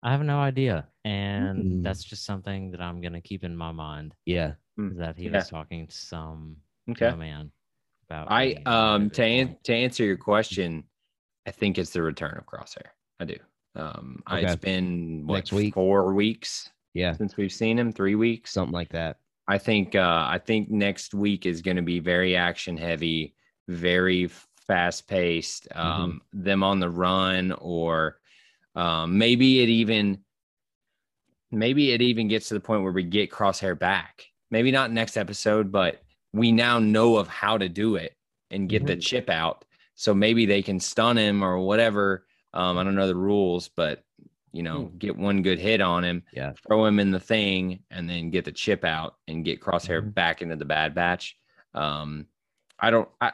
I 0.04 0.12
have 0.12 0.22
no 0.24 0.40
idea, 0.40 0.88
and 1.06 1.58
Mm. 1.64 1.84
that's 1.84 2.04
just 2.04 2.26
something 2.26 2.72
that 2.72 2.82
I'm 2.82 3.02
gonna 3.02 3.22
keep 3.22 3.44
in 3.44 3.56
my 3.56 3.72
mind. 3.72 4.14
yeah 4.26 4.54
that 4.78 5.16
he 5.18 5.26
Yeah. 5.26 5.38
was 5.38 5.50
talking 5.50 5.88
to 5.88 5.96
some 5.96 6.58
Okay. 6.90 7.16
man 7.16 7.52
about. 8.08 8.30
I 8.32 8.46
being 8.46 8.58
in 8.58 8.64
the 8.66 8.72
um 8.72 9.10
to 9.12 9.24
an- 9.24 9.58
to 9.64 9.74
answer 9.74 10.04
your 10.04 10.18
question, 10.18 10.84
I 11.48 11.52
think 11.52 11.78
it's 11.80 11.92
the 11.92 12.02
return 12.04 12.36
of 12.38 12.46
Crosshair. 12.46 12.90
I 13.20 13.26
do. 13.26 13.38
Um, 13.76 14.22
I, 14.28 14.40
it's 14.42 14.54
Okay. 14.54 14.60
been 14.74 15.26
what, 15.28 15.36
Next 15.38 15.54
week? 15.54 15.74
four 15.74 16.14
weeks 16.14 16.72
yeah 16.94 17.14
since 17.14 17.38
we've 17.38 17.52
seen 17.54 17.78
him, 17.80 17.92
three 17.92 18.16
weeks. 18.16 18.52
something 18.52 18.74
like 18.74 18.90
that 18.90 19.18
I 19.48 19.58
think 19.58 19.96
uh, 19.96 20.26
I 20.30 20.38
think 20.38 20.70
next 20.70 21.14
week 21.14 21.46
is 21.46 21.62
going 21.62 21.76
to 21.76 21.84
be 21.84 22.00
very 22.00 22.36
action 22.38 22.78
heavy, 22.78 23.34
very 23.68 24.30
fast 24.68 25.08
paced. 25.08 25.68
Mm-hmm. 25.70 25.80
Um, 26.04 26.22
Them 26.32 26.64
on 26.64 26.80
the 26.80 26.90
run, 26.90 27.52
or 27.60 28.20
um, 28.76 29.18
maybe 29.18 29.62
it 29.62 29.68
even 29.68 30.20
maybe 31.52 31.92
it 31.92 32.02
even 32.02 32.28
gets 32.28 32.48
to 32.50 32.54
the 32.54 32.60
point 32.60 32.84
where 32.84 32.94
we 32.94 33.04
get 33.04 33.32
Crosshair 33.32 33.78
back. 33.78 34.26
Maybe 34.52 34.72
not 34.72 34.92
next 34.92 35.18
episode, 35.18 35.72
but 35.72 36.02
we 36.34 36.52
now 36.52 36.80
know 36.80 37.18
of 37.18 37.28
how 37.28 37.58
to 37.58 37.68
do 37.68 37.96
it 37.96 38.16
and 38.52 38.70
get 38.70 38.86
the 38.86 38.96
Mhm. 38.96 39.02
chip 39.02 39.30
out. 39.30 39.66
So 39.96 40.14
maybe 40.14 40.46
they 40.46 40.62
can 40.62 40.80
stun 40.80 41.18
him 41.18 41.44
or 41.44 41.60
whatever. 41.60 42.26
Um, 42.54 42.78
I 42.78 42.84
don't 42.84 42.96
know 42.96 43.08
the 43.08 43.16
rules, 43.16 43.70
but 43.70 44.04
you 44.52 44.64
know, 44.64 44.86
get 44.98 45.16
one 45.16 45.42
good 45.42 45.60
hit 45.60 45.82
on 45.82 46.04
him, 46.04 46.24
Yeah. 46.34 46.54
throw 46.68 46.86
him 46.86 47.00
in 47.00 47.12
the 47.12 47.20
thing, 47.20 47.84
and 47.90 48.10
then 48.10 48.30
get 48.30 48.46
the 48.46 48.52
chip 48.52 48.84
out 48.84 49.16
and 49.28 49.46
get 49.46 49.62
Crosshair 49.62 50.02
Mhm. 50.02 50.14
back 50.14 50.42
into 50.42 50.56
the 50.56 50.66
Bad 50.66 50.94
Batch. 50.94 51.38
Um, 51.74 52.28
I 52.80 52.92
don't. 52.92 53.10
I 53.20 53.34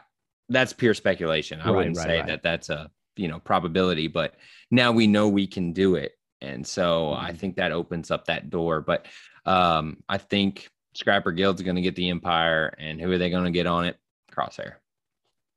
that's 0.49 0.71
pure 0.73 0.93
speculation. 0.93 1.59
I 1.59 1.65
Right, 1.69 1.75
wouldn't 1.75 1.97
right, 1.97 2.05
say 2.05 2.17
right. 2.19 2.27
that 2.27 2.43
that's 2.43 2.69
a 2.69 2.89
you 3.15 3.27
know 3.27 3.39
probability, 3.39 4.07
but 4.07 4.35
now 4.71 4.91
we 4.91 5.07
know 5.07 5.27
we 5.27 5.47
can 5.47 5.73
do 5.73 5.95
it, 5.95 6.13
and 6.41 6.65
so 6.65 7.13
I 7.13 7.31
Mhm. 7.31 7.37
think 7.37 7.55
that 7.57 7.71
opens 7.71 8.11
up 8.11 8.25
that 8.25 8.49
door. 8.49 8.81
But 8.81 9.07
um, 9.45 10.03
I 10.09 10.17
think 10.17 10.69
Scrapper 10.93 11.31
Guild's 11.31 11.61
going 11.61 11.75
to 11.77 11.81
get 11.81 11.95
the 11.95 12.09
Empire, 12.09 12.73
and 12.77 12.99
who 12.99 13.11
are 13.11 13.17
they 13.17 13.29
going 13.29 13.45
to 13.45 13.51
get 13.51 13.65
on 13.65 13.85
it? 13.85 13.97
Crosshair. 14.31 14.75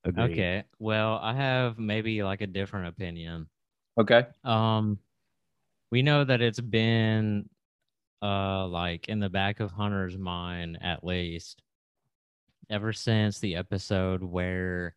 Agreed. 0.05 0.33
Okay. 0.33 0.65
Well, 0.79 1.19
I 1.23 1.35
have 1.35 1.79
maybe 1.79 2.23
like 2.23 2.41
a 2.41 2.47
different 2.47 2.87
opinion. 2.89 3.49
Okay. 3.99 4.27
Um, 4.45 4.99
we 5.91 6.03
know 6.03 6.25
that 6.25 6.41
it's 6.41 6.61
been, 6.61 7.49
uh, 8.23 8.67
like 8.67 9.09
in 9.09 9.19
the 9.21 9.31
back 9.31 9.61
of 9.61 9.71
Hunter's 9.73 10.17
mind 10.19 10.79
at 10.83 11.05
least, 11.05 11.63
ever 12.69 12.93
since 12.93 13.39
the 13.41 13.57
episode 13.57 14.23
where 14.23 14.95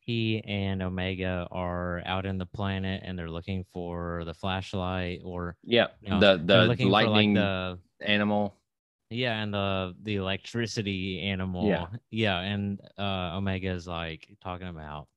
he 0.00 0.42
and 0.46 0.82
Omega 0.82 1.48
are 1.50 2.02
out 2.04 2.26
in 2.26 2.36
the 2.38 2.46
planet 2.46 3.02
and 3.04 3.18
they're 3.18 3.30
looking 3.30 3.64
for 3.72 4.22
the 4.26 4.34
flashlight 4.34 5.20
or 5.24 5.56
Yeah. 5.64 5.86
you 6.02 6.10
know, 6.10 6.20
the 6.20 6.36
the 6.44 6.84
lightning 6.86 7.34
like 7.34 7.42
the 7.42 7.78
animal. 8.06 8.54
yeah, 9.10 9.42
and 9.42 9.52
the 9.54 9.94
the 10.02 10.16
electricity 10.16 11.20
animal. 11.22 11.68
Yeah. 11.68 11.86
Yeah, 12.10 12.38
and 12.40 12.80
uh 12.98 13.36
Omega 13.36 13.68
is 13.70 13.86
like 13.88 14.28
talking 14.42 14.68
about 14.68 15.08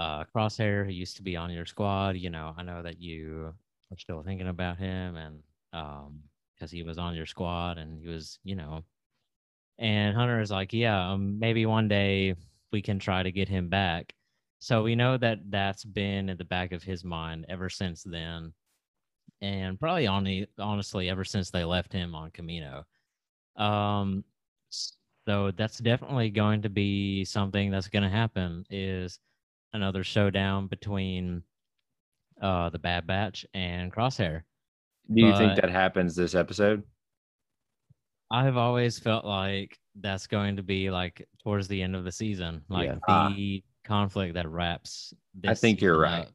uh 0.00 0.24
Crosshair 0.34 0.84
who 0.86 0.92
used 0.92 1.16
to 1.16 1.22
be 1.22 1.36
on 1.36 1.50
your 1.50 1.66
squad, 1.66 2.16
you 2.16 2.30
know, 2.30 2.54
I 2.56 2.62
know 2.62 2.82
that 2.82 3.00
you 3.00 3.54
are 3.92 3.98
still 3.98 4.22
thinking 4.22 4.48
about 4.48 4.78
him 4.78 5.16
and 5.16 5.42
um 5.72 6.22
because 6.54 6.70
he 6.70 6.82
was 6.82 6.98
on 6.98 7.14
your 7.14 7.26
squad 7.26 7.78
and 7.78 7.98
he 8.00 8.08
was, 8.08 8.38
you 8.44 8.54
know, 8.54 8.84
and 9.78 10.14
Hunter 10.14 10.40
is 10.40 10.50
like, 10.50 10.72
yeah, 10.74 11.12
um, 11.12 11.38
maybe 11.38 11.64
one 11.64 11.88
day 11.88 12.34
we 12.70 12.82
can 12.82 12.98
try 12.98 13.22
to 13.22 13.32
get 13.32 13.48
him 13.48 13.68
back. 13.68 14.14
So 14.58 14.82
we 14.82 14.94
know 14.94 15.16
that 15.16 15.38
that's 15.50 15.84
been 15.84 16.28
in 16.28 16.36
the 16.36 16.44
back 16.44 16.72
of 16.72 16.82
his 16.82 17.02
mind 17.02 17.46
ever 17.48 17.70
since 17.70 18.02
then, 18.02 18.52
and 19.40 19.80
probably 19.80 20.06
on 20.06 20.24
the, 20.24 20.46
honestly 20.58 21.08
ever 21.08 21.24
since 21.24 21.50
they 21.50 21.64
left 21.64 21.92
him 21.92 22.14
on 22.14 22.30
Kamino. 22.30 22.84
Um, 23.56 24.22
so 24.70 25.50
that's 25.56 25.78
definitely 25.78 26.28
going 26.30 26.62
to 26.62 26.68
be 26.68 27.24
something 27.24 27.70
that's 27.70 27.88
going 27.88 28.02
to 28.02 28.10
happen. 28.10 28.66
Is 28.70 29.18
another 29.72 30.04
showdown 30.04 30.66
between 30.66 31.42
uh 32.42 32.70
the 32.70 32.78
Bad 32.78 33.06
Batch 33.06 33.44
and 33.54 33.92
Crosshair. 33.92 34.42
Do 35.12 35.22
you 35.22 35.36
think 35.36 35.56
that 35.60 35.70
happens 35.70 36.14
this 36.14 36.34
episode? 36.34 36.82
I've 38.30 38.56
always 38.56 38.98
felt 38.98 39.24
like 39.24 39.76
that's 40.00 40.26
going 40.28 40.56
to 40.56 40.62
be 40.62 40.90
like 40.90 41.26
towards 41.42 41.66
the 41.66 41.82
end 41.82 41.96
of 41.96 42.04
the 42.04 42.12
season, 42.12 42.62
like 42.68 42.88
Yeah. 43.08 43.24
the 43.26 43.62
conflict 43.84 44.34
that 44.34 44.48
wraps. 44.48 45.12
I 45.44 45.54
think 45.54 45.80
you're 45.80 45.98
right. 45.98 46.26
up. 46.26 46.32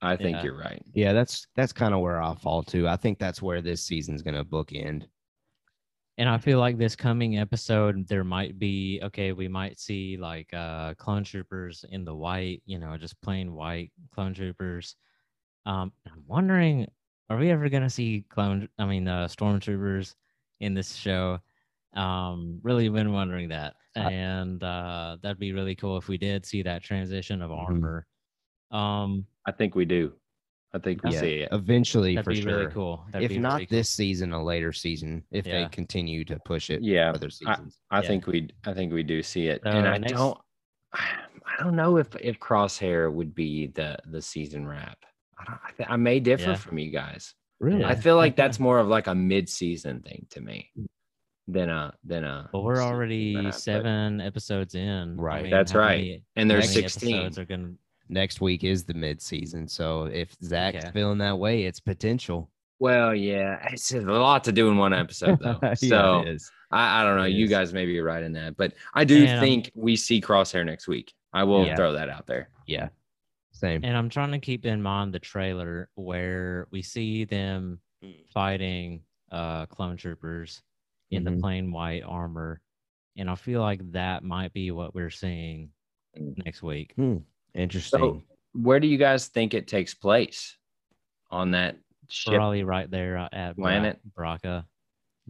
I 0.00 0.16
think 0.16 0.36
Yeah. 0.36 0.42
you're 0.44 0.58
right. 0.58 0.82
Yeah, 0.92 1.12
that's 1.12 1.46
that's 1.56 1.72
kind 1.72 1.92
of 1.94 2.00
where 2.00 2.22
I'll 2.22 2.36
fall 2.36 2.62
to. 2.64 2.86
I 2.86 2.96
think 2.96 3.18
that's 3.18 3.42
where 3.42 3.60
this 3.62 3.82
season's 3.82 4.22
gonna 4.22 4.44
bookend. 4.44 5.06
And 6.16 6.28
I 6.28 6.38
feel 6.38 6.60
like 6.60 6.78
this 6.78 6.94
coming 6.94 7.38
episode, 7.38 8.06
there 8.06 8.22
might 8.24 8.58
be 8.58 9.00
okay, 9.02 9.32
we 9.32 9.48
might 9.48 9.78
see 9.80 10.16
like 10.16 10.52
uh 10.54 10.94
clone 10.94 11.24
troopers 11.24 11.84
in 11.90 12.04
the 12.04 12.14
white, 12.14 12.62
you 12.66 12.78
know, 12.78 12.96
just 12.96 13.20
plain 13.20 13.52
white 13.52 13.92
clone 14.12 14.32
troopers. 14.34 14.96
Um, 15.66 15.92
I'm 16.10 16.24
wondering, 16.26 16.88
are 17.30 17.38
we 17.38 17.50
ever 17.50 17.68
gonna 17.68 17.90
see 17.90 18.24
clone? 18.28 18.68
I 18.78 18.86
mean, 18.86 19.08
uh, 19.08 19.26
stormtroopers 19.28 20.14
in 20.60 20.74
this 20.74 20.94
show? 20.94 21.40
Um, 21.94 22.60
really 22.62 22.88
been 22.88 23.12
wondering 23.12 23.48
that, 23.50 23.76
and 23.96 24.62
uh, 24.62 25.16
that'd 25.22 25.38
be 25.38 25.52
really 25.52 25.76
cool 25.76 25.96
if 25.98 26.08
we 26.08 26.18
did 26.18 26.44
see 26.46 26.62
that 26.62 26.82
transition 26.82 27.42
of 27.42 27.50
Mhm. 27.50 27.58
armor. 27.58 28.06
Um, 28.70 29.26
I 29.46 29.52
think 29.52 29.74
we 29.74 29.84
do. 29.86 30.18
I 30.74 30.78
think 30.78 31.04
we 31.04 31.12
Yeah, 31.12 31.20
see 31.20 31.34
it. 31.36 31.48
eventually 31.52 32.16
that'd 32.16 32.24
for 32.24 32.30
be 32.32 32.42
sure. 32.42 32.58
really 32.58 32.72
cool. 32.72 33.06
That'd 33.12 33.26
if 33.26 33.28
be 33.30 33.38
not 33.38 33.54
really 33.54 33.66
cool. 33.66 33.76
this 33.78 33.90
season, 33.90 34.32
a 34.32 34.42
later 34.42 34.72
season, 34.72 35.22
if 35.30 35.46
Yeah. 35.46 35.62
they 35.62 35.68
continue 35.68 36.24
to 36.24 36.38
push 36.44 36.68
it 36.68 36.82
Yeah, 36.82 37.10
for 37.12 37.16
other 37.16 37.30
seasons. 37.30 37.78
I 37.90 38.00
Yeah. 38.02 38.08
think 38.08 38.26
we 38.26 38.48
I 38.66 38.74
think 38.74 38.92
we 38.92 39.04
do 39.04 39.22
see 39.22 39.46
it. 39.46 39.62
So 39.62 39.70
and 39.70 39.86
I 39.86 39.98
next- 39.98 40.12
don't 40.12 40.36
I 40.92 41.62
don't 41.62 41.76
know 41.76 41.96
if 41.98 42.14
if 42.20 42.40
Crosshair 42.40 43.12
would 43.12 43.34
be 43.34 43.68
the 43.68 43.96
the 44.06 44.20
season 44.20 44.66
wrap. 44.66 44.98
I 45.38 45.44
don't 45.44 45.60
I, 45.64 45.70
th- 45.76 45.88
I 45.90 45.96
may 45.96 46.18
differ 46.20 46.50
Yeah. 46.50 46.56
from 46.56 46.78
you 46.78 46.90
guys. 46.90 47.34
really? 47.60 47.80
Yeah. 47.80 47.88
I 47.88 47.94
feel 47.94 48.16
like 48.16 48.34
that's 48.34 48.58
more 48.58 48.78
of 48.80 48.88
like 48.88 49.06
a 49.06 49.14
mid-season 49.14 50.02
thing 50.02 50.26
to 50.30 50.40
me 50.40 50.72
than 51.46 51.68
a 51.70 51.94
than 52.02 52.24
a 52.24 52.48
But 52.52 52.62
we're 52.62 52.76
season 52.76 52.88
already 52.88 53.34
wrap, 53.36 53.44
but- 53.44 53.54
seven 53.54 54.20
episodes 54.20 54.74
in. 54.74 55.16
I 55.18 55.22
Right. 55.22 55.42
mean, 55.44 55.50
That's 55.52 55.72
right. 55.74 55.98
many- 55.98 56.24
and 56.34 56.50
how 56.50 56.56
there's 56.56 56.72
16. 56.72 57.14
episodes 57.16 57.38
are 57.38 57.44
gonna 57.44 57.74
Next 58.08 58.40
week 58.40 58.64
is 58.64 58.84
the 58.84 58.94
mid 58.94 59.20
season. 59.22 59.66
So 59.66 60.04
if 60.04 60.34
Zach's 60.42 60.84
Okay. 60.84 60.90
feeling 60.92 61.18
that 61.18 61.38
way, 61.38 61.64
it's 61.64 61.80
potential. 61.80 62.50
Well, 62.80 63.14
yeah, 63.14 63.66
it's 63.72 63.92
a 63.92 64.00
lot 64.00 64.44
to 64.44 64.52
do 64.52 64.68
in 64.68 64.76
one 64.76 64.92
episode 64.92 65.38
though. 65.40 65.58
Yeah, 65.62 65.74
so 65.74 66.20
it 66.20 66.28
is. 66.28 66.50
I, 66.70 67.00
I 67.00 67.04
don't 67.04 67.16
know. 67.16 67.24
It 67.24 67.30
You 67.30 67.44
is. 67.44 67.50
guys 67.50 67.72
may 67.72 67.86
be 67.86 68.00
right 68.00 68.22
in 68.22 68.32
that, 68.32 68.56
but 68.56 68.74
I 68.94 69.04
do 69.04 69.24
And, 69.24 69.38
um, 69.38 69.40
think 69.40 69.70
we 69.74 69.96
see 69.96 70.20
Crosshair 70.20 70.64
next 70.66 70.86
week. 70.88 71.12
I 71.32 71.44
will 71.44 71.64
Yeah. 71.64 71.76
throw 71.76 71.92
that 71.92 72.08
out 72.10 72.26
there. 72.26 72.50
Yeah. 72.66 72.88
Same. 73.52 73.84
And 73.84 73.96
I'm 73.96 74.08
trying 74.08 74.32
to 74.32 74.38
keep 74.38 74.66
in 74.66 74.82
mind 74.82 75.14
the 75.14 75.18
trailer 75.20 75.88
where 75.94 76.66
we 76.70 76.82
see 76.82 77.24
them 77.24 77.80
fighting 78.32 79.02
uh 79.32 79.64
clone 79.66 79.96
troopers 79.96 80.62
in 81.10 81.22
Mhm. 81.24 81.36
the 81.36 81.40
plain 81.40 81.72
white 81.72 82.02
armor. 82.02 82.60
And 83.16 83.30
I 83.30 83.36
feel 83.36 83.60
like 83.60 83.80
that 83.92 84.22
might 84.24 84.52
be 84.52 84.70
what 84.72 84.94
we're 84.94 85.10
seeing 85.10 85.70
Mm. 86.18 86.44
next 86.44 86.62
week. 86.62 86.94
Interesting. 87.54 88.00
So, 88.00 88.22
where 88.52 88.80
do 88.80 88.86
you 88.86 88.98
guys 88.98 89.28
think 89.28 89.54
it 89.54 89.66
takes 89.68 89.94
place 89.94 90.56
on 91.30 91.52
that 91.52 91.76
ship? 92.08 92.34
Probably 92.34 92.64
right 92.64 92.90
there 92.90 93.18
uh, 93.18 93.28
at 93.32 93.56
Bra- 93.56 93.64
Planet? 93.64 94.00
Bracca. 94.16 94.64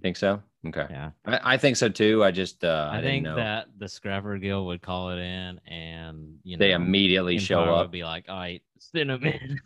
Think 0.03 0.16
so? 0.16 0.43
Okay, 0.66 0.87
Yeah. 0.91 1.11
I, 1.27 1.55
I 1.55 1.57
think 1.59 1.77
so 1.77 1.89
too. 1.91 2.25
I 2.25 2.31
just 2.31 2.64
uh, 2.64 2.89
I, 2.91 2.95
I, 2.95 3.01
didn't 3.03 3.11
think 3.12 3.25
know 3.25 3.37
that 3.37 3.66
the 3.79 3.87
Scrapper 3.89 4.39
Guild 4.39 4.66
would 4.66 4.81
call 4.81 5.11
it 5.11 5.18
in 5.18 5.61
and 5.66 6.39
you 6.43 6.57
know 6.57 6.61
they 6.64 6.72
immediately 6.72 7.39
show 7.39 7.61
Empire 7.61 7.75
up. 7.75 7.81
would 7.83 7.91
be 7.91 8.03
like, 8.03 8.25
all 8.31 8.37
right, 8.37 8.62
send 8.79 9.11
them 9.11 9.25
in. 9.25 9.61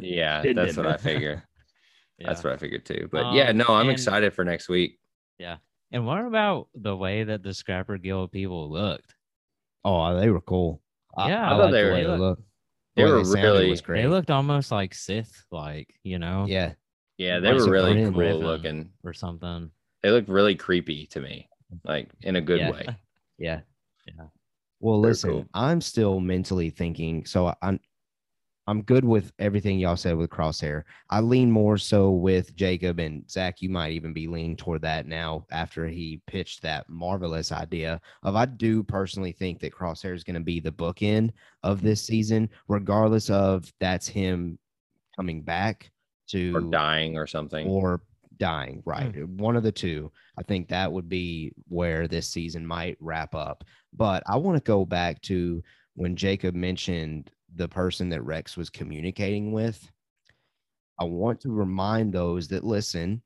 Yeah, 0.00 0.42
Didn't 0.42 0.56
that's 0.56 0.76
it? 0.76 0.84
what 0.84 0.86
I 0.86 0.96
figure. 0.96 1.42
Yeah. 2.16 2.28
That's 2.28 2.44
what 2.44 2.52
I 2.52 2.56
figured 2.58 2.84
too. 2.86 3.08
But 3.10 3.34
yeah, 3.34 3.48
Um, 3.50 3.56
no, 3.56 3.64
I'm 3.70 3.88
and- 3.88 3.90
excited 3.90 4.32
for 4.32 4.44
next 4.44 4.68
week. 4.68 5.00
Yeah. 5.40 5.56
And 5.90 6.06
what 6.06 6.24
about 6.24 6.68
the 6.72 6.96
way 6.96 7.24
that 7.24 7.42
the 7.42 7.52
Scrapper 7.52 7.98
Guild 7.98 8.30
people 8.30 8.70
looked? 8.70 9.16
oh, 9.84 10.16
they 10.18 10.30
were 10.30 10.40
cool. 10.40 10.80
I, 11.16 11.28
Yeah, 11.28 11.50
I, 11.50 11.54
I 11.54 11.58
thought 11.58 11.70
they 11.70 11.82
the 11.82 11.88
were- 11.88 11.92
way 11.94 12.00
they 12.02 12.02
they 12.04 12.08
look- 12.10 12.20
looked. 12.38 12.42
they 12.96 13.04
were 13.04 13.24
sounded 13.24 13.42
really- 13.42 13.70
was 13.70 13.80
great. 13.80 14.02
They 14.02 14.08
looked 14.08 14.30
almost 14.30 14.70
like 14.72 14.94
Sith, 14.94 15.44
like 15.50 15.94
you 16.02 16.18
know, 16.18 16.46
yeah. 16.48 16.72
Yeah, 17.18 17.38
they 17.38 17.52
were 17.52 17.70
really 17.70 18.04
Supreme 18.04 18.12
cool 18.12 18.40
Revan. 18.40 18.42
looking. 18.44 18.90
or 19.04 19.12
something. 19.12 19.70
They 20.02 20.10
looked 20.10 20.28
really 20.28 20.54
creepy 20.56 21.06
to 21.08 21.20
me, 21.20 21.48
like 21.84 22.10
in 22.22 22.36
a 22.36 22.40
good 22.40 22.58
Yeah. 22.60 22.70
way. 22.70 22.86
Yeah. 23.38 23.60
Yeah. 24.06 24.26
Well, 24.80 25.00
Very 25.00 25.10
listen, 25.12 25.30
cool. 25.30 25.46
I'm 25.54 25.80
still 25.80 26.20
mentally 26.20 26.70
thinking. 26.70 27.24
So 27.24 27.46
I- 27.48 27.56
I'm, 27.62 27.80
I'm 28.66 28.82
good 28.82 29.04
with 29.04 29.32
everything 29.38 29.78
y'all 29.78 29.96
said 29.96 30.16
with 30.16 30.30
Crosshair. 30.30 30.84
I 31.10 31.20
lean 31.20 31.50
more 31.50 31.76
so 31.76 32.10
with 32.10 32.56
Jacob 32.56 32.98
and 32.98 33.28
Zach. 33.30 33.60
You 33.60 33.68
might 33.68 33.92
even 33.92 34.12
be 34.12 34.26
leaning 34.26 34.56
toward 34.56 34.82
that 34.82 35.06
now 35.06 35.46
after 35.50 35.86
he 35.86 36.22
pitched 36.26 36.62
that 36.62 36.88
marvelous 36.88 37.52
idea 37.52 38.00
of. 38.22 38.36
I 38.36 38.46
do 38.46 38.82
personally 38.82 39.32
think 39.32 39.60
that 39.60 39.74
Crosshair 39.74 40.14
is 40.14 40.24
going 40.24 40.34
to 40.34 40.40
be 40.40 40.60
the 40.60 40.72
bookend 40.72 41.32
of 41.62 41.82
this 41.82 42.02
season, 42.02 42.48
regardless 42.68 43.28
of 43.28 43.70
that's 43.80 44.08
him 44.08 44.58
coming 45.14 45.42
back 45.42 45.90
to 46.28 46.56
Or 46.56 46.60
dying 46.60 47.18
or 47.18 47.26
something. 47.26 47.68
or 47.68 48.00
dying 48.38 48.82
right 48.84 49.14
hmm. 49.14 49.36
one 49.36 49.54
of 49.54 49.62
the 49.62 49.70
two 49.70 50.10
i 50.36 50.42
think 50.42 50.68
that 50.68 50.90
would 50.90 51.08
be 51.08 51.52
where 51.68 52.08
this 52.08 52.28
season 52.28 52.66
might 52.66 52.96
wrap 52.98 53.32
up 53.32 53.62
but 53.92 54.24
i 54.26 54.36
want 54.36 54.56
to 54.56 54.62
go 54.62 54.84
back 54.84 55.20
to 55.22 55.62
when 55.94 56.16
jacob 56.16 56.52
mentioned 56.52 57.30
the 57.56 57.68
person 57.68 58.08
that 58.08 58.22
rex 58.22 58.56
was 58.56 58.68
communicating 58.70 59.52
with 59.52 59.90
i 60.98 61.04
want 61.04 61.40
to 61.40 61.50
remind 61.50 62.12
those 62.12 62.48
that 62.48 62.64
listen 62.64 63.20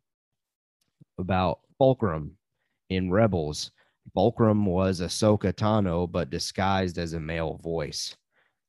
about 1.18 1.60
fulcrum 1.78 2.32
in 2.90 3.10
rebels 3.10 3.70
fulcrum 4.14 4.64
was 4.64 5.00
Ahsoka 5.02 5.52
Tano, 5.52 6.10
but 6.10 6.30
disguised 6.30 6.96
as 6.98 7.12
a 7.12 7.20
male 7.20 7.60
voice 7.62 8.16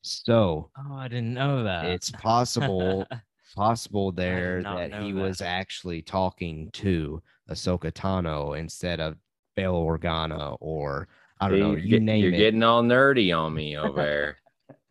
so 0.01 0.69
Oh, 0.77 0.95
I 0.95 1.07
didn't 1.07 1.33
know 1.33 1.63
that. 1.63 1.85
it's 1.85 2.11
possible 2.11 3.05
possible 3.55 4.11
there 4.11 4.61
that 4.63 4.93
he 5.01 5.11
that. 5.11 5.21
was 5.21 5.41
actually 5.41 6.01
talking 6.01 6.69
to 6.73 7.21
Ahsoka 7.49 7.91
Tano 7.91 8.57
instead 8.59 8.99
of 8.99 9.17
Bail 9.55 9.73
Organa 9.73 10.55
or 10.59 11.07
I 11.41 11.47
don't 11.49 11.57
See, 11.57 11.61
know. 11.61 11.69
you're 11.71 11.79
You 11.79 11.89
get- 11.89 12.01
name 12.03 12.23
You're 12.23 12.33
it. 12.33 12.37
getting 12.37 12.63
all 12.63 12.83
nerdy 12.83 13.35
on 13.37 13.53
me 13.53 13.77
over 13.77 14.01
there, 14.01 14.37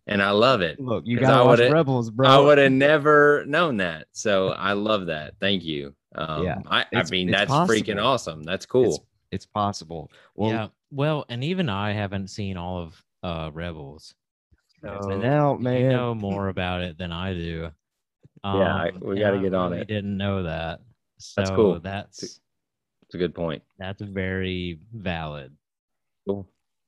and 0.09 0.23
I 0.23 0.31
love 0.31 0.61
it. 0.63 0.81
Look, 0.81 1.05
you 1.07 1.19
gotta 1.21 1.35
I 1.35 1.43
watch 1.45 1.59
would've- 1.61 1.73
Rebels, 1.73 2.11
bro. 2.11 2.29
I 2.29 2.39
would 2.39 2.59
have 2.59 2.73
never 2.73 3.45
known 3.47 3.77
that. 3.79 4.07
So 4.13 4.49
I 4.49 4.73
love 4.73 5.07
that. 5.07 5.35
Thank 5.41 5.63
you. 5.65 5.95
Um, 6.15 6.45
Yeah, 6.45 6.57
I, 6.67 6.85
I 6.95 7.05
mean, 7.11 7.29
it's 7.29 7.39
that's 7.39 7.51
freaking 7.71 8.03
awesome. 8.03 8.43
That's 8.43 8.67
cool. 8.67 9.07
It's 9.31 9.47
possible. 9.47 10.11
Well, 10.35 10.51
yeah. 10.51 10.69
Well, 10.91 11.27
and 11.29 11.45
even 11.45 11.69
I 11.69 11.93
haven't 11.93 12.29
seen 12.29 12.57
all 12.57 12.79
of 12.83 13.05
uh 13.23 13.51
Rebels. 13.53 14.15
so 14.83 15.19
now, 15.19 15.55
You 15.57 15.63
man, 15.63 15.89
know 15.93 16.15
more 16.15 16.49
about 16.49 16.81
it 16.83 16.97
than 16.99 17.13
I 17.13 17.35
do. 17.35 17.71
Yeah, 18.45 18.51
I- 18.75 18.89
Um, 18.91 19.01
we 19.05 19.19
gotta 19.19 19.41
get 19.41 19.53
on 19.53 19.71
really 19.73 19.83
it. 19.83 19.89
Didn't 19.89 20.17
know 20.17 20.45
that. 20.45 20.81
So 21.19 21.41
That's 21.41 21.51
cool. 21.51 21.81
That's 21.81 22.23
It's 22.23 23.15
a 23.15 23.19
good 23.19 23.35
point. 23.35 23.63
that's 23.79 24.01
very 24.01 24.79
valid. 24.95 25.53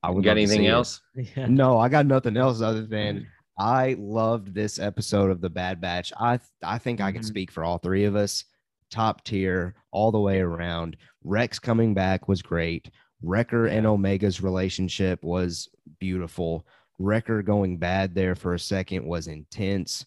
Cool. 0.03 0.09
I 0.09 0.11
You 0.13 0.17
would 0.17 0.25
got 0.25 0.33
anything 0.33 0.67
else? 0.67 1.01
Yeah. 1.15 1.47
No, 1.47 1.79
I 1.79 1.89
got 1.89 2.07
nothing 2.07 2.37
else 2.37 2.61
other 2.61 2.87
than 2.87 3.27
I 3.59 3.97
loved 3.99 4.55
this 4.55 4.79
episode 4.79 5.31
of 5.31 5.41
the 5.41 5.51
Bad 5.51 5.81
Batch. 5.81 6.13
I 6.19 6.39
I 6.63 6.79
think 6.79 7.01
I 7.01 7.13
can 7.13 7.23
Mhm. 7.23 7.27
speak 7.27 7.51
for 7.51 7.65
all 7.65 7.79
three 7.79 8.05
of 8.05 8.17
us. 8.17 8.45
Top 8.91 9.23
tier 9.25 9.75
all 9.93 10.11
the 10.11 10.21
way 10.21 10.41
around. 10.41 10.97
Rex 11.23 11.59
coming 11.59 11.95
back 11.95 12.29
was 12.29 12.43
great. 12.43 12.91
Wrecker 13.23 13.67
and 13.67 13.87
Omega's 13.87 14.43
relationship 14.43 15.23
was 15.23 15.69
beautiful. 15.99 16.67
Wrecker 16.99 17.43
going 17.43 17.77
bad 17.77 18.15
there 18.15 18.35
for 18.35 18.55
a 18.55 18.59
second 18.59 19.05
was 19.05 19.27
intense. 19.27 20.07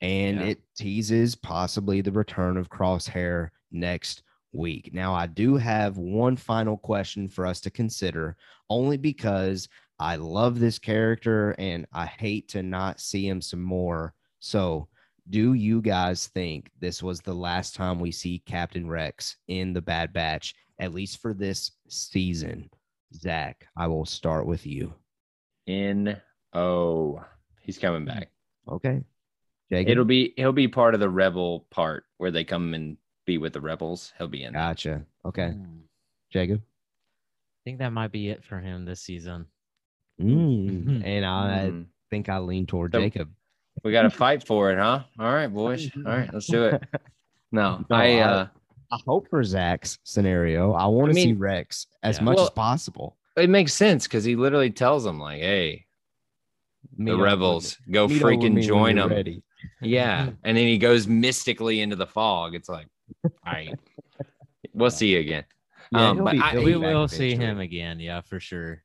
And 0.00 0.40
Yeah. 0.40 0.46
it 0.46 0.60
teases 0.74 1.34
possibly 1.34 2.00
the 2.00 2.12
return 2.12 2.56
of 2.56 2.70
Crosshair 2.70 3.50
next 3.70 4.22
week. 4.54 4.90
Now, 4.92 5.14
I 5.14 5.26
do 5.26 5.56
have 5.56 5.96
one 5.96 6.36
final 6.36 6.76
question 6.76 7.28
for 7.28 7.46
us 7.46 7.60
to 7.62 7.70
consider, 7.70 8.36
only 8.70 8.96
because 8.96 9.68
I 9.98 10.16
love 10.16 10.58
this 10.58 10.78
character 10.78 11.54
and 11.58 11.86
I 11.92 12.06
hate 12.06 12.48
to 12.50 12.62
not 12.62 13.00
see 13.00 13.26
him 13.26 13.40
some 13.40 13.62
more. 13.62 14.14
So, 14.40 14.88
do 15.30 15.54
you 15.54 15.80
guys 15.80 16.26
think 16.26 16.70
this 16.80 17.02
was 17.02 17.20
the 17.20 17.34
last 17.34 17.74
time 17.74 17.98
we 17.98 18.12
see 18.12 18.42
Captain 18.44 18.86
Rex 18.86 19.36
in 19.48 19.72
the 19.72 19.80
Bad 19.80 20.12
Batch, 20.12 20.54
at 20.78 20.92
least 20.92 21.22
for 21.22 21.32
this 21.32 21.72
season? 21.88 22.68
Zach, 23.14 23.66
I 23.76 23.86
will 23.86 24.04
start 24.04 24.46
with 24.46 24.66
you. 24.66 24.92
In 25.66 26.20
oh, 26.52 27.24
He's 27.64 27.78
coming 27.78 28.04
back. 28.04 28.28
Okay. 28.68 29.02
Jacob? 29.70 29.90
It'll 29.90 30.04
be 30.04 30.34
he'll 30.36 30.52
be 30.52 30.68
part 30.68 30.94
of 30.94 31.00
the 31.00 31.08
rebel 31.08 31.66
part 31.70 32.04
where 32.18 32.30
they 32.30 32.44
come 32.44 32.74
and 32.74 32.98
be 33.26 33.38
with 33.38 33.52
the 33.52 33.60
rebels. 33.60 34.12
He'll 34.18 34.28
be 34.28 34.44
in. 34.44 34.52
gotcha. 34.52 35.04
Okay. 35.24 35.50
Hmm. 35.50 35.78
Jacob? 36.32 36.60
I 36.62 37.60
think 37.64 37.78
that 37.78 37.92
might 37.92 38.12
be 38.12 38.28
it 38.28 38.44
for 38.44 38.58
him 38.60 38.84
this 38.84 39.00
season. 39.00 39.46
Mm. 40.20 41.02
And 41.04 41.24
I 41.26 41.68
Mm. 41.70 41.86
think 42.10 42.28
I 42.28 42.38
lean 42.38 42.66
toward 42.66 42.92
So- 42.92 43.00
Jacob. 43.00 43.30
We 43.82 43.90
got 43.92 44.02
to 44.02 44.10
fight 44.10 44.46
for 44.46 44.70
it, 44.70 44.78
huh? 44.78 45.02
All 45.18 45.32
right, 45.32 45.46
boys. 45.52 45.90
All 45.96 46.02
right, 46.04 46.32
let's 46.32 46.46
do 46.46 46.64
it. 46.64 46.82
No, 47.52 47.84
No, 47.88 47.96
I 47.96 48.16
I- 48.16 48.20
uh 48.20 48.46
I 48.90 48.98
hope 49.06 49.28
for 49.28 49.42
Zach's 49.44 49.98
scenario. 50.04 50.72
I 50.72 50.86
want 50.86 51.08
to 51.10 51.14
see 51.14 51.26
mean- 51.26 51.38
Rex 51.38 51.86
as 52.02 52.18
Yeah. 52.18 52.24
much 52.24 52.36
Well- 52.36 52.44
as 52.46 52.50
possible. 52.50 53.16
it 53.36 53.48
makes 53.50 53.72
sense 53.74 54.06
because 54.06 54.24
he 54.24 54.34
literally 54.36 54.70
tells 54.70 55.04
them 55.04 55.18
like, 55.20 55.40
"Hey, 55.40 55.86
Meet 56.96 57.12
the 57.12 57.16
rebels, 57.18 57.76
go 57.90 58.06
Meet 58.06 58.22
up 58.22 58.24
with 58.30 58.38
me 58.40 58.48
freaking 58.60 58.62
join 58.62 58.96
them." 58.96 59.08
ready. 59.10 59.42
Yeah, 59.80 60.30
and 60.44 60.56
then 60.56 60.66
he 60.66 60.78
goes 60.78 61.06
mystically 61.08 61.80
into 61.80 61.96
the 61.96 62.06
fog. 62.06 62.54
It's 62.54 62.68
like, 62.68 62.86
all 63.24 63.30
right, 63.46 63.74
we'll 64.74 64.90
see 64.90 65.08
you 65.14 65.20
again. 65.20 65.44
Yeah, 65.92 66.10
Um, 66.10 66.24
but 66.24 66.32
be- 66.32 66.40
I- 66.40 66.58
we 66.58 66.76
will 66.76 67.08
see 67.08 67.34
him 67.36 67.60
again. 67.60 68.00
Yeah, 68.00 68.20
for 68.22 68.40
sure. 68.40 68.82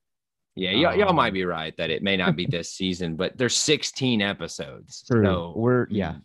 Yeah, 0.55 0.71
y'all, 0.71 0.95
y'all 0.95 1.13
might 1.13 1.29
Um, 1.29 1.33
be 1.35 1.45
right 1.45 1.75
that 1.77 1.89
it 1.89 2.03
may 2.03 2.17
not 2.17 2.35
be 2.35 2.45
this 2.45 2.71
season, 2.73 3.15
but 3.15 3.37
there's 3.37 3.55
16 3.55 4.21
episodes. 4.21 5.03
True. 5.09 5.23
So 5.23 5.53
We're 5.55 5.87
yeah. 5.89 6.15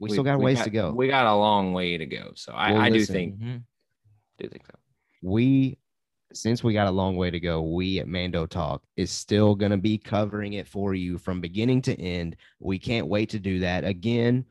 we, 0.00 0.10
still 0.10 0.24
got 0.24 0.34
a 0.36 0.38
ways 0.38 0.58
got- 0.58 0.64
to 0.64 0.70
go. 0.70 0.90
We 0.92 1.06
got 1.06 1.26
a 1.26 1.34
long 1.36 1.72
way 1.72 1.96
to 1.96 2.06
go. 2.06 2.32
So 2.34 2.52
I, 2.52 2.72
Well, 2.72 2.80
I 2.80 2.90
do 2.90 3.04
think 3.04 3.38
Mhm. 3.38 3.62
do 4.38 4.48
think 4.48 4.66
so. 4.66 4.74
we 5.22 5.78
since 6.32 6.62
we 6.64 6.72
got 6.72 6.86
a 6.86 6.90
long 6.90 7.16
way 7.16 7.28
to 7.30 7.40
go 7.40 7.60
we 7.62 7.98
at 8.00 8.06
mando 8.08 8.46
talk 8.46 8.82
is 8.96 9.10
still 9.10 9.54
going 9.56 9.72
to 9.72 9.76
be 9.76 9.98
covering 9.98 10.52
it 10.54 10.66
for 10.68 10.94
you 10.94 11.18
from 11.18 11.40
beginning 11.40 11.82
to 11.82 11.94
end 12.00 12.36
we 12.60 12.78
can't 12.78 13.08
wait 13.08 13.28
to 13.30 13.38
do 13.40 13.58
that 13.58 13.84
again 13.84 14.44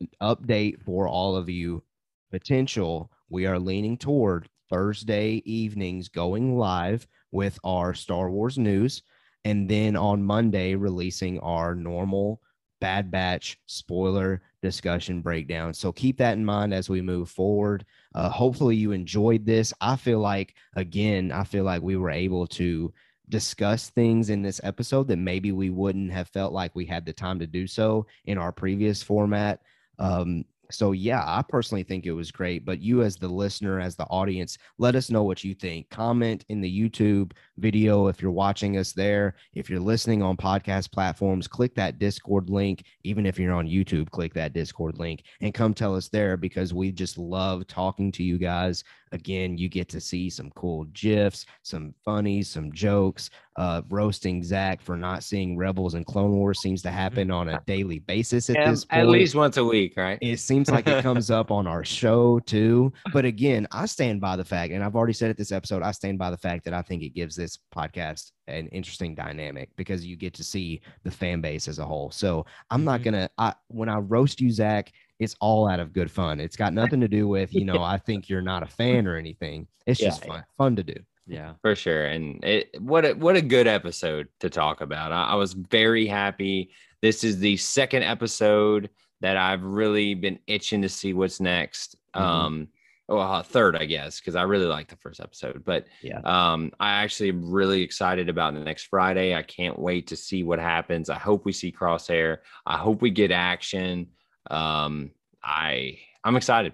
an 0.00 0.08
update 0.20 0.82
for 0.82 1.06
all 1.08 1.36
of 1.36 1.48
you 1.48 1.82
potential 2.30 3.10
we 3.28 3.46
are 3.46 3.58
leaning 3.58 3.96
toward 3.96 4.48
thursday 4.70 5.42
evenings 5.44 6.08
going 6.08 6.56
live 6.56 7.06
with 7.30 7.58
our 7.64 7.94
star 7.94 8.30
wars 8.30 8.58
news 8.58 9.02
and 9.44 9.68
then 9.68 9.96
on 9.96 10.22
monday 10.22 10.74
releasing 10.74 11.38
our 11.40 11.74
normal 11.74 12.40
bad 12.80 13.10
batch 13.10 13.58
spoiler 13.66 14.42
discussion 14.62 15.20
breakdown 15.20 15.72
so 15.74 15.92
keep 15.92 16.18
that 16.18 16.36
in 16.36 16.44
mind 16.44 16.72
as 16.72 16.88
we 16.88 17.00
move 17.00 17.28
forward 17.28 17.84
uh, 18.14 18.28
hopefully 18.28 18.76
you 18.76 18.92
enjoyed 18.92 19.46
this. 19.46 19.72
I 19.80 19.96
feel 19.96 20.20
like, 20.20 20.54
again, 20.74 21.32
I 21.32 21.44
feel 21.44 21.64
like 21.64 21.82
we 21.82 21.96
were 21.96 22.10
able 22.10 22.46
to 22.48 22.92
discuss 23.28 23.90
things 23.90 24.30
in 24.30 24.42
this 24.42 24.60
episode 24.62 25.08
that 25.08 25.16
maybe 25.16 25.52
we 25.52 25.70
wouldn't 25.70 26.12
have 26.12 26.28
felt 26.28 26.52
like 26.52 26.74
we 26.74 26.84
had 26.84 27.06
the 27.06 27.12
time 27.12 27.38
to 27.38 27.46
do 27.46 27.66
so 27.66 28.06
in 28.26 28.36
our 28.36 28.52
previous 28.52 29.02
format. 29.02 29.60
Um, 30.02 30.44
so, 30.70 30.92
yeah, 30.92 31.22
I 31.26 31.42
personally 31.46 31.82
think 31.82 32.06
it 32.06 32.12
was 32.12 32.30
great. 32.30 32.64
But 32.64 32.80
you, 32.80 33.02
as 33.02 33.16
the 33.16 33.28
listener, 33.28 33.78
as 33.78 33.94
the 33.94 34.04
audience, 34.04 34.56
let 34.78 34.96
us 34.96 35.10
know 35.10 35.22
what 35.22 35.44
you 35.44 35.54
think. 35.54 35.88
Comment 35.90 36.44
in 36.48 36.60
the 36.60 36.80
YouTube 36.80 37.32
video 37.58 38.06
if 38.06 38.22
you're 38.22 38.30
watching 38.30 38.78
us 38.78 38.92
there. 38.92 39.34
If 39.54 39.68
you're 39.68 39.80
listening 39.80 40.22
on 40.22 40.36
podcast 40.36 40.90
platforms, 40.90 41.46
click 41.46 41.74
that 41.74 41.98
Discord 41.98 42.48
link. 42.48 42.84
Even 43.04 43.26
if 43.26 43.38
you're 43.38 43.52
on 43.52 43.68
YouTube, 43.68 44.10
click 44.10 44.32
that 44.34 44.54
Discord 44.54 44.98
link 44.98 45.24
and 45.40 45.52
come 45.52 45.74
tell 45.74 45.94
us 45.94 46.08
there 46.08 46.36
because 46.36 46.72
we 46.72 46.90
just 46.90 47.18
love 47.18 47.66
talking 47.66 48.10
to 48.12 48.22
you 48.22 48.38
guys. 48.38 48.82
Again, 49.12 49.58
you 49.58 49.68
get 49.68 49.88
to 49.90 50.00
see 50.00 50.30
some 50.30 50.50
cool 50.56 50.84
GIFs, 50.92 51.44
some 51.62 51.94
funnies, 52.04 52.48
some 52.48 52.72
jokes. 52.72 53.30
Uh, 53.56 53.82
roasting 53.90 54.42
Zach 54.42 54.80
for 54.80 54.96
not 54.96 55.22
seeing 55.22 55.58
Rebels 55.58 55.92
and 55.92 56.06
Clone 56.06 56.32
Wars 56.32 56.62
seems 56.62 56.80
to 56.82 56.90
happen 56.90 57.30
on 57.30 57.50
a 57.50 57.60
daily 57.66 57.98
basis 57.98 58.48
at 58.48 58.56
At, 58.56 58.70
this 58.70 58.86
point. 58.86 59.02
at 59.02 59.08
least 59.08 59.34
once 59.34 59.58
a 59.58 59.64
week, 59.64 59.92
right? 59.98 60.16
It 60.22 60.38
seems 60.38 60.70
like 60.70 60.88
it 60.88 61.02
comes 61.02 61.30
up 61.30 61.50
on 61.50 61.66
our 61.66 61.84
show 61.84 62.38
too. 62.40 62.90
But 63.12 63.26
again, 63.26 63.68
I 63.70 63.84
stand 63.84 64.22
by 64.22 64.36
the 64.36 64.44
fact, 64.44 64.72
and 64.72 64.82
I've 64.82 64.96
already 64.96 65.12
said 65.12 65.30
it 65.30 65.36
this 65.36 65.52
episode, 65.52 65.82
I 65.82 65.90
stand 65.92 66.18
by 66.18 66.30
the 66.30 66.38
fact 66.38 66.64
that 66.64 66.72
I 66.72 66.80
think 66.80 67.02
it 67.02 67.10
gives 67.10 67.36
this 67.36 67.58
podcast 67.76 68.32
an 68.46 68.68
interesting 68.68 69.14
dynamic 69.14 69.68
because 69.76 70.04
you 70.06 70.16
get 70.16 70.32
to 70.34 70.44
see 70.44 70.80
the 71.04 71.10
fan 71.10 71.42
base 71.42 71.68
as 71.68 71.78
a 71.78 71.84
whole. 71.84 72.10
So 72.10 72.46
I'm 72.70 72.84
not 72.84 73.00
Mhm. 73.00 73.04
gonna 73.04 73.30
I 73.36 73.52
when 73.68 73.90
I 73.90 73.98
roast 73.98 74.40
you, 74.40 74.50
Zach, 74.50 74.90
it's 75.22 75.36
all 75.40 75.68
out 75.68 75.80
of 75.80 75.92
good 75.92 76.10
fun. 76.10 76.40
It's 76.40 76.56
got 76.56 76.72
nothing 76.72 77.00
to 77.00 77.08
do 77.08 77.26
with, 77.28 77.52
you 77.54 77.64
know, 77.64 77.82
I 77.82 77.98
think 77.98 78.28
you're 78.28 78.42
not 78.42 78.62
a 78.62 78.66
fan 78.66 79.06
or 79.06 79.16
anything. 79.16 79.66
It's 79.86 80.00
Yeah, 80.00 80.08
just 80.08 80.24
fun, 80.24 80.44
fun 80.58 80.76
to 80.76 80.82
do. 80.82 80.96
Yeah. 81.26 81.54
For 81.62 81.74
sure. 81.76 82.06
And 82.06 82.44
it 82.44 82.80
what 82.80 83.04
a 83.04 83.12
what 83.14 83.36
a 83.36 83.42
good 83.42 83.66
episode 83.68 84.28
to 84.40 84.50
talk 84.50 84.80
about. 84.80 85.12
I, 85.12 85.28
I 85.28 85.34
was 85.36 85.52
very 85.52 86.06
happy. 86.06 86.70
This 87.00 87.22
is 87.24 87.38
the 87.38 87.56
second 87.56 88.02
episode 88.02 88.90
that 89.20 89.36
I've 89.36 89.62
really 89.62 90.14
been 90.14 90.40
itching 90.48 90.82
to 90.82 90.88
see 90.88 91.12
what's 91.14 91.40
next. 91.40 91.96
Mhm. 92.16 92.20
Um 92.20 92.68
well, 93.08 93.20
uh, 93.20 93.42
third, 93.42 93.76
I 93.76 93.84
guess, 93.84 94.20
because 94.20 94.36
I 94.36 94.42
really 94.42 94.64
liked 94.64 94.88
the 94.90 94.96
first 94.96 95.20
episode. 95.20 95.64
But 95.64 95.86
Yeah. 96.02 96.20
um, 96.24 96.70
I 96.80 97.02
actually 97.02 97.28
am 97.28 97.50
really 97.50 97.82
excited 97.82 98.28
about 98.28 98.54
the 98.54 98.60
next 98.60 98.84
Friday. 98.84 99.34
I 99.34 99.42
can't 99.42 99.78
wait 99.78 100.06
to 100.06 100.16
see 100.16 100.42
what 100.44 100.58
happens. 100.58 101.10
I 101.10 101.18
hope 101.18 101.44
we 101.44 101.52
see 101.52 101.72
Crosshair. 101.72 102.38
I 102.64 102.78
hope 102.78 103.02
we 103.02 103.10
get 103.10 103.30
action. 103.30 104.06
Um, 104.50 105.10
I 105.42 105.98
I'm 106.24 106.36
excited. 106.36 106.72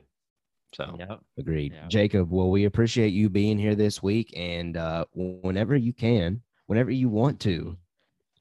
So 0.74 0.96
Yep. 0.98 1.20
Agreed. 1.38 1.72
Yeah. 1.72 1.88
Jacob, 1.88 2.30
well, 2.30 2.50
we 2.50 2.64
appreciate 2.64 3.08
you 3.08 3.30
being 3.30 3.58
here 3.58 3.74
this 3.74 4.02
week. 4.02 4.32
And 4.36 4.76
uh, 4.76 5.06
whenever 5.14 5.76
you 5.76 5.92
can, 5.92 6.42
whenever 6.66 6.90
you 6.90 7.08
want 7.08 7.40
to, 7.40 7.76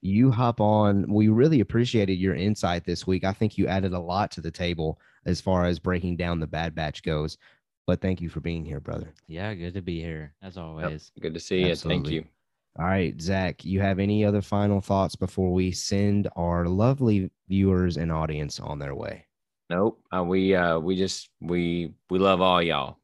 you 0.01 0.31
hop 0.31 0.61
on. 0.61 1.11
We 1.11 1.29
really 1.29 1.61
appreciated 1.61 2.15
your 2.15 2.35
insight 2.35 2.85
this 2.85 3.07
week. 3.07 3.23
I 3.23 3.33
think 3.33 3.57
you 3.57 3.67
added 3.67 3.93
a 3.93 3.99
lot 3.99 4.31
to 4.31 4.41
the 4.41 4.51
table 4.51 4.99
as 5.25 5.41
far 5.41 5.65
as 5.65 5.79
breaking 5.79 6.17
down 6.17 6.39
the 6.39 6.47
Bad 6.47 6.75
Batch 6.75 7.01
goes. 7.01 7.37
But 7.85 8.01
thank 8.01 8.19
you 8.19 8.29
for 8.29 8.41
being 8.41 8.65
here, 8.65 8.81
brother. 8.81 9.13
Yeah. 9.27 9.53
Good 9.53 9.73
to 9.75 9.81
be 9.81 10.01
here 10.01 10.33
as 10.41 10.57
always. 10.57 11.11
good 11.19 11.33
to 11.33 11.39
see 11.39 11.65
you. 11.65 11.75
Thank 11.75 12.09
you. 12.09 12.25
All 12.79 12.85
right, 12.85 13.19
Zach, 13.19 13.65
you 13.65 13.81
have 13.81 13.97
any 13.97 14.23
other 14.23 14.41
final 14.41 14.81
thoughts 14.81 15.15
before 15.15 15.51
we 15.51 15.71
send 15.71 16.29
our 16.35 16.67
lovely 16.67 17.31
viewers 17.49 17.97
and 17.97 18.11
audience 18.11 18.59
on 18.59 18.77
their 18.77 18.93
way? 18.93 19.25
Nope. 19.69 19.99
Uh, 20.15 20.23
we 20.23 20.55
uh 20.55 20.79
we 20.79 20.95
just 20.95 21.29
we 21.41 21.93
we 22.09 22.19
love 22.19 22.39
all 22.39 22.61
y'all. 22.61 22.99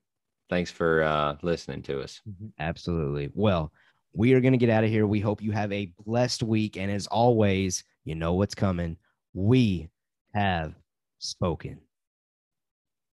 Thanks 0.49 0.69
for 0.69 1.03
uh 1.03 1.37
listening 1.41 1.81
to 1.83 2.01
us. 2.01 2.21
Absolutely. 2.59 3.31
Well, 3.33 3.71
we 4.13 4.33
are 4.33 4.41
going 4.41 4.53
to 4.53 4.59
get 4.59 4.69
out 4.69 4.83
of 4.83 4.89
here. 4.91 5.07
We 5.07 5.19
hope 5.19 5.41
you 5.41 5.51
have 5.51 5.71
a 5.71 5.91
blessed 6.05 6.43
week. 6.43 6.77
And 6.77 6.91
as 6.91 7.07
always, 7.07 7.83
you 8.05 8.15
know 8.15 8.33
what's 8.33 8.55
coming. 8.55 8.97
We 9.33 9.89
have 10.35 10.75
spoken. 11.17 11.79